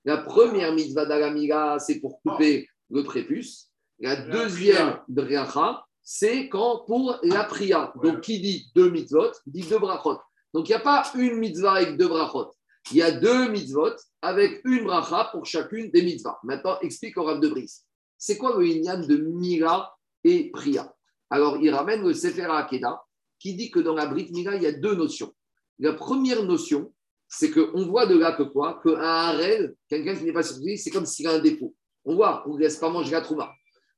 [0.05, 3.69] La première mitzvah de la Mila, c'est pour couper le prépuce.
[4.01, 7.93] La La deuxième bracha, c'est quand pour la priya.
[8.03, 10.19] Donc, qui dit deux mitzvot, dit deux brachot.
[10.55, 12.51] Donc, il n'y a pas une mitzvah avec deux brachot.
[12.91, 16.39] Il y a deux mitzvot avec une bracha pour chacune des mitzvahs.
[16.45, 17.85] Maintenant, explique au Rav de Brice.
[18.17, 19.95] C'est quoi le de Mila
[20.25, 20.93] et Priya
[21.33, 23.03] Alors, il ramène le Sefer Akeda
[23.39, 25.33] qui dit que dans la Brit Mila, il y a deux notions.
[25.79, 26.93] La première notion,
[27.27, 28.83] c'est qu'on voit de là que quoi?
[28.85, 31.75] Qu'un harel, quelqu'un qui n'est pas circoncis, c'est comme s'il a un défaut.
[32.05, 33.51] On voit, on ne laisse pas manger la trouma.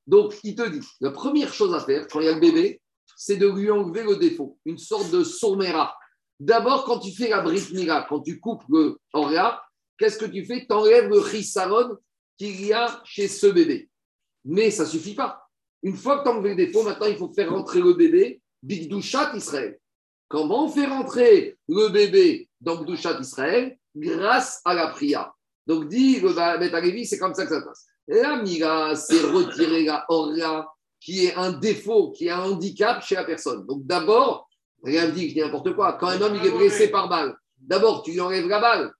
[0.06, 2.80] Donc, il te dit, la première chose à faire quand il y a le bébé,
[3.16, 5.92] c'est de lui enlever le défaut, une sorte de sourmera.
[6.38, 9.60] D'abord, quand tu fais la Brit Mila, quand tu coupes le Oria,
[9.98, 10.66] qu'est-ce que tu fais?
[10.68, 11.96] Tu enlèves le chisaron
[12.38, 13.90] qu'il y a chez ce bébé.
[14.44, 15.43] Mais ça ne suffit pas.
[15.84, 18.40] Une fois que tu as enlevé le défaut, maintenant, il faut faire rentrer le bébé,
[18.62, 19.78] Bigdushat Israël.
[20.28, 23.78] Comment on fait rentrer le bébé dans Bigdushat Israël?
[23.94, 25.32] Grâce à la prière.
[25.66, 27.86] Donc, dit le Beth Alevi, c'est comme ça que ça se passe.
[28.08, 30.66] Et la Mira, c'est retirer la Oria
[31.00, 33.66] qui est un défaut, qui est un handicap chez la personne.
[33.66, 34.48] Donc, d'abord,
[34.82, 35.98] rien ne dit que je dis n'importe quoi.
[36.00, 38.90] Quand un homme il est blessé par balle, d'abord, tu lui enlèves la balle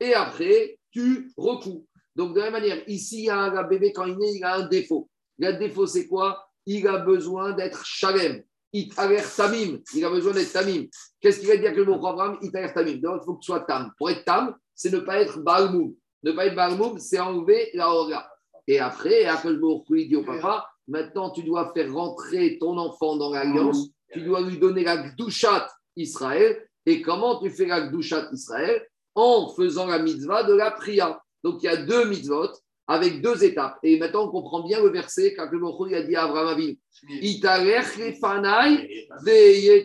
[0.00, 1.86] et après, tu recouds.
[2.16, 4.42] Donc, de la même manière, ici, il y a un bébé, quand il naît, il
[4.44, 5.09] a un défaut.
[5.40, 6.46] Le défaut, c'est quoi?
[6.66, 8.42] Il a besoin d'être chalem.
[8.72, 9.78] Il tamim.
[9.94, 10.84] Il a besoin d'être tamim.
[11.18, 12.38] Qu'est-ce qu'il va dire que le mot Abraham?
[12.42, 12.98] Il tamim.
[12.98, 13.90] Donc, il faut que tu sois tam.
[13.96, 15.94] Pour être tam, c'est ne pas être balmoum.
[16.22, 18.28] Ne pas être balmoum, c'est enlever la aura.
[18.66, 19.60] Et après, après le
[19.96, 23.88] il dit au papa, maintenant, tu dois faire rentrer ton enfant dans l'alliance.
[24.12, 26.68] Tu dois lui donner la Gdushat Israël.
[26.84, 28.86] Et comment tu fais la Gdushat Israël?
[29.14, 31.20] En faisant la mitzvah de la priya.
[31.42, 32.50] Donc, il y a deux mitzvot
[32.90, 33.78] avec deux étapes.
[33.84, 36.60] Et maintenant, on comprend bien le verset quand le a dit à Abraham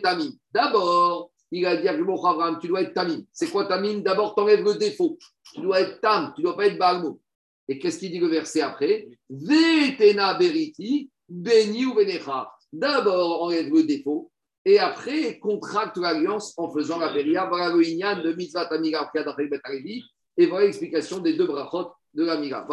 [0.02, 0.32] tamim.
[0.52, 3.22] D'abord, il a dit à Abraham Tu dois être tamim.
[3.32, 4.00] C'est quoi tamim?
[4.00, 5.16] D'abord, tu enlèves le défaut.
[5.54, 6.32] Tu dois être tam.
[6.34, 7.20] Tu ne dois pas être balmo.
[7.68, 9.06] Et qu'est-ce qu'il dit le verset après?
[9.30, 11.94] Vetena beriti beni ou.
[12.72, 14.32] D'abord, enlève le défaut.
[14.64, 17.46] Et après, contracte l'alliance en faisant la péria.
[17.46, 18.68] Voilà le de mitzvah
[20.38, 22.66] et voilà l'explication des deux brachot de la Mira.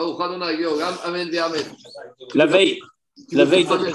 [2.34, 2.80] La veille,
[3.32, 3.94] la veille de.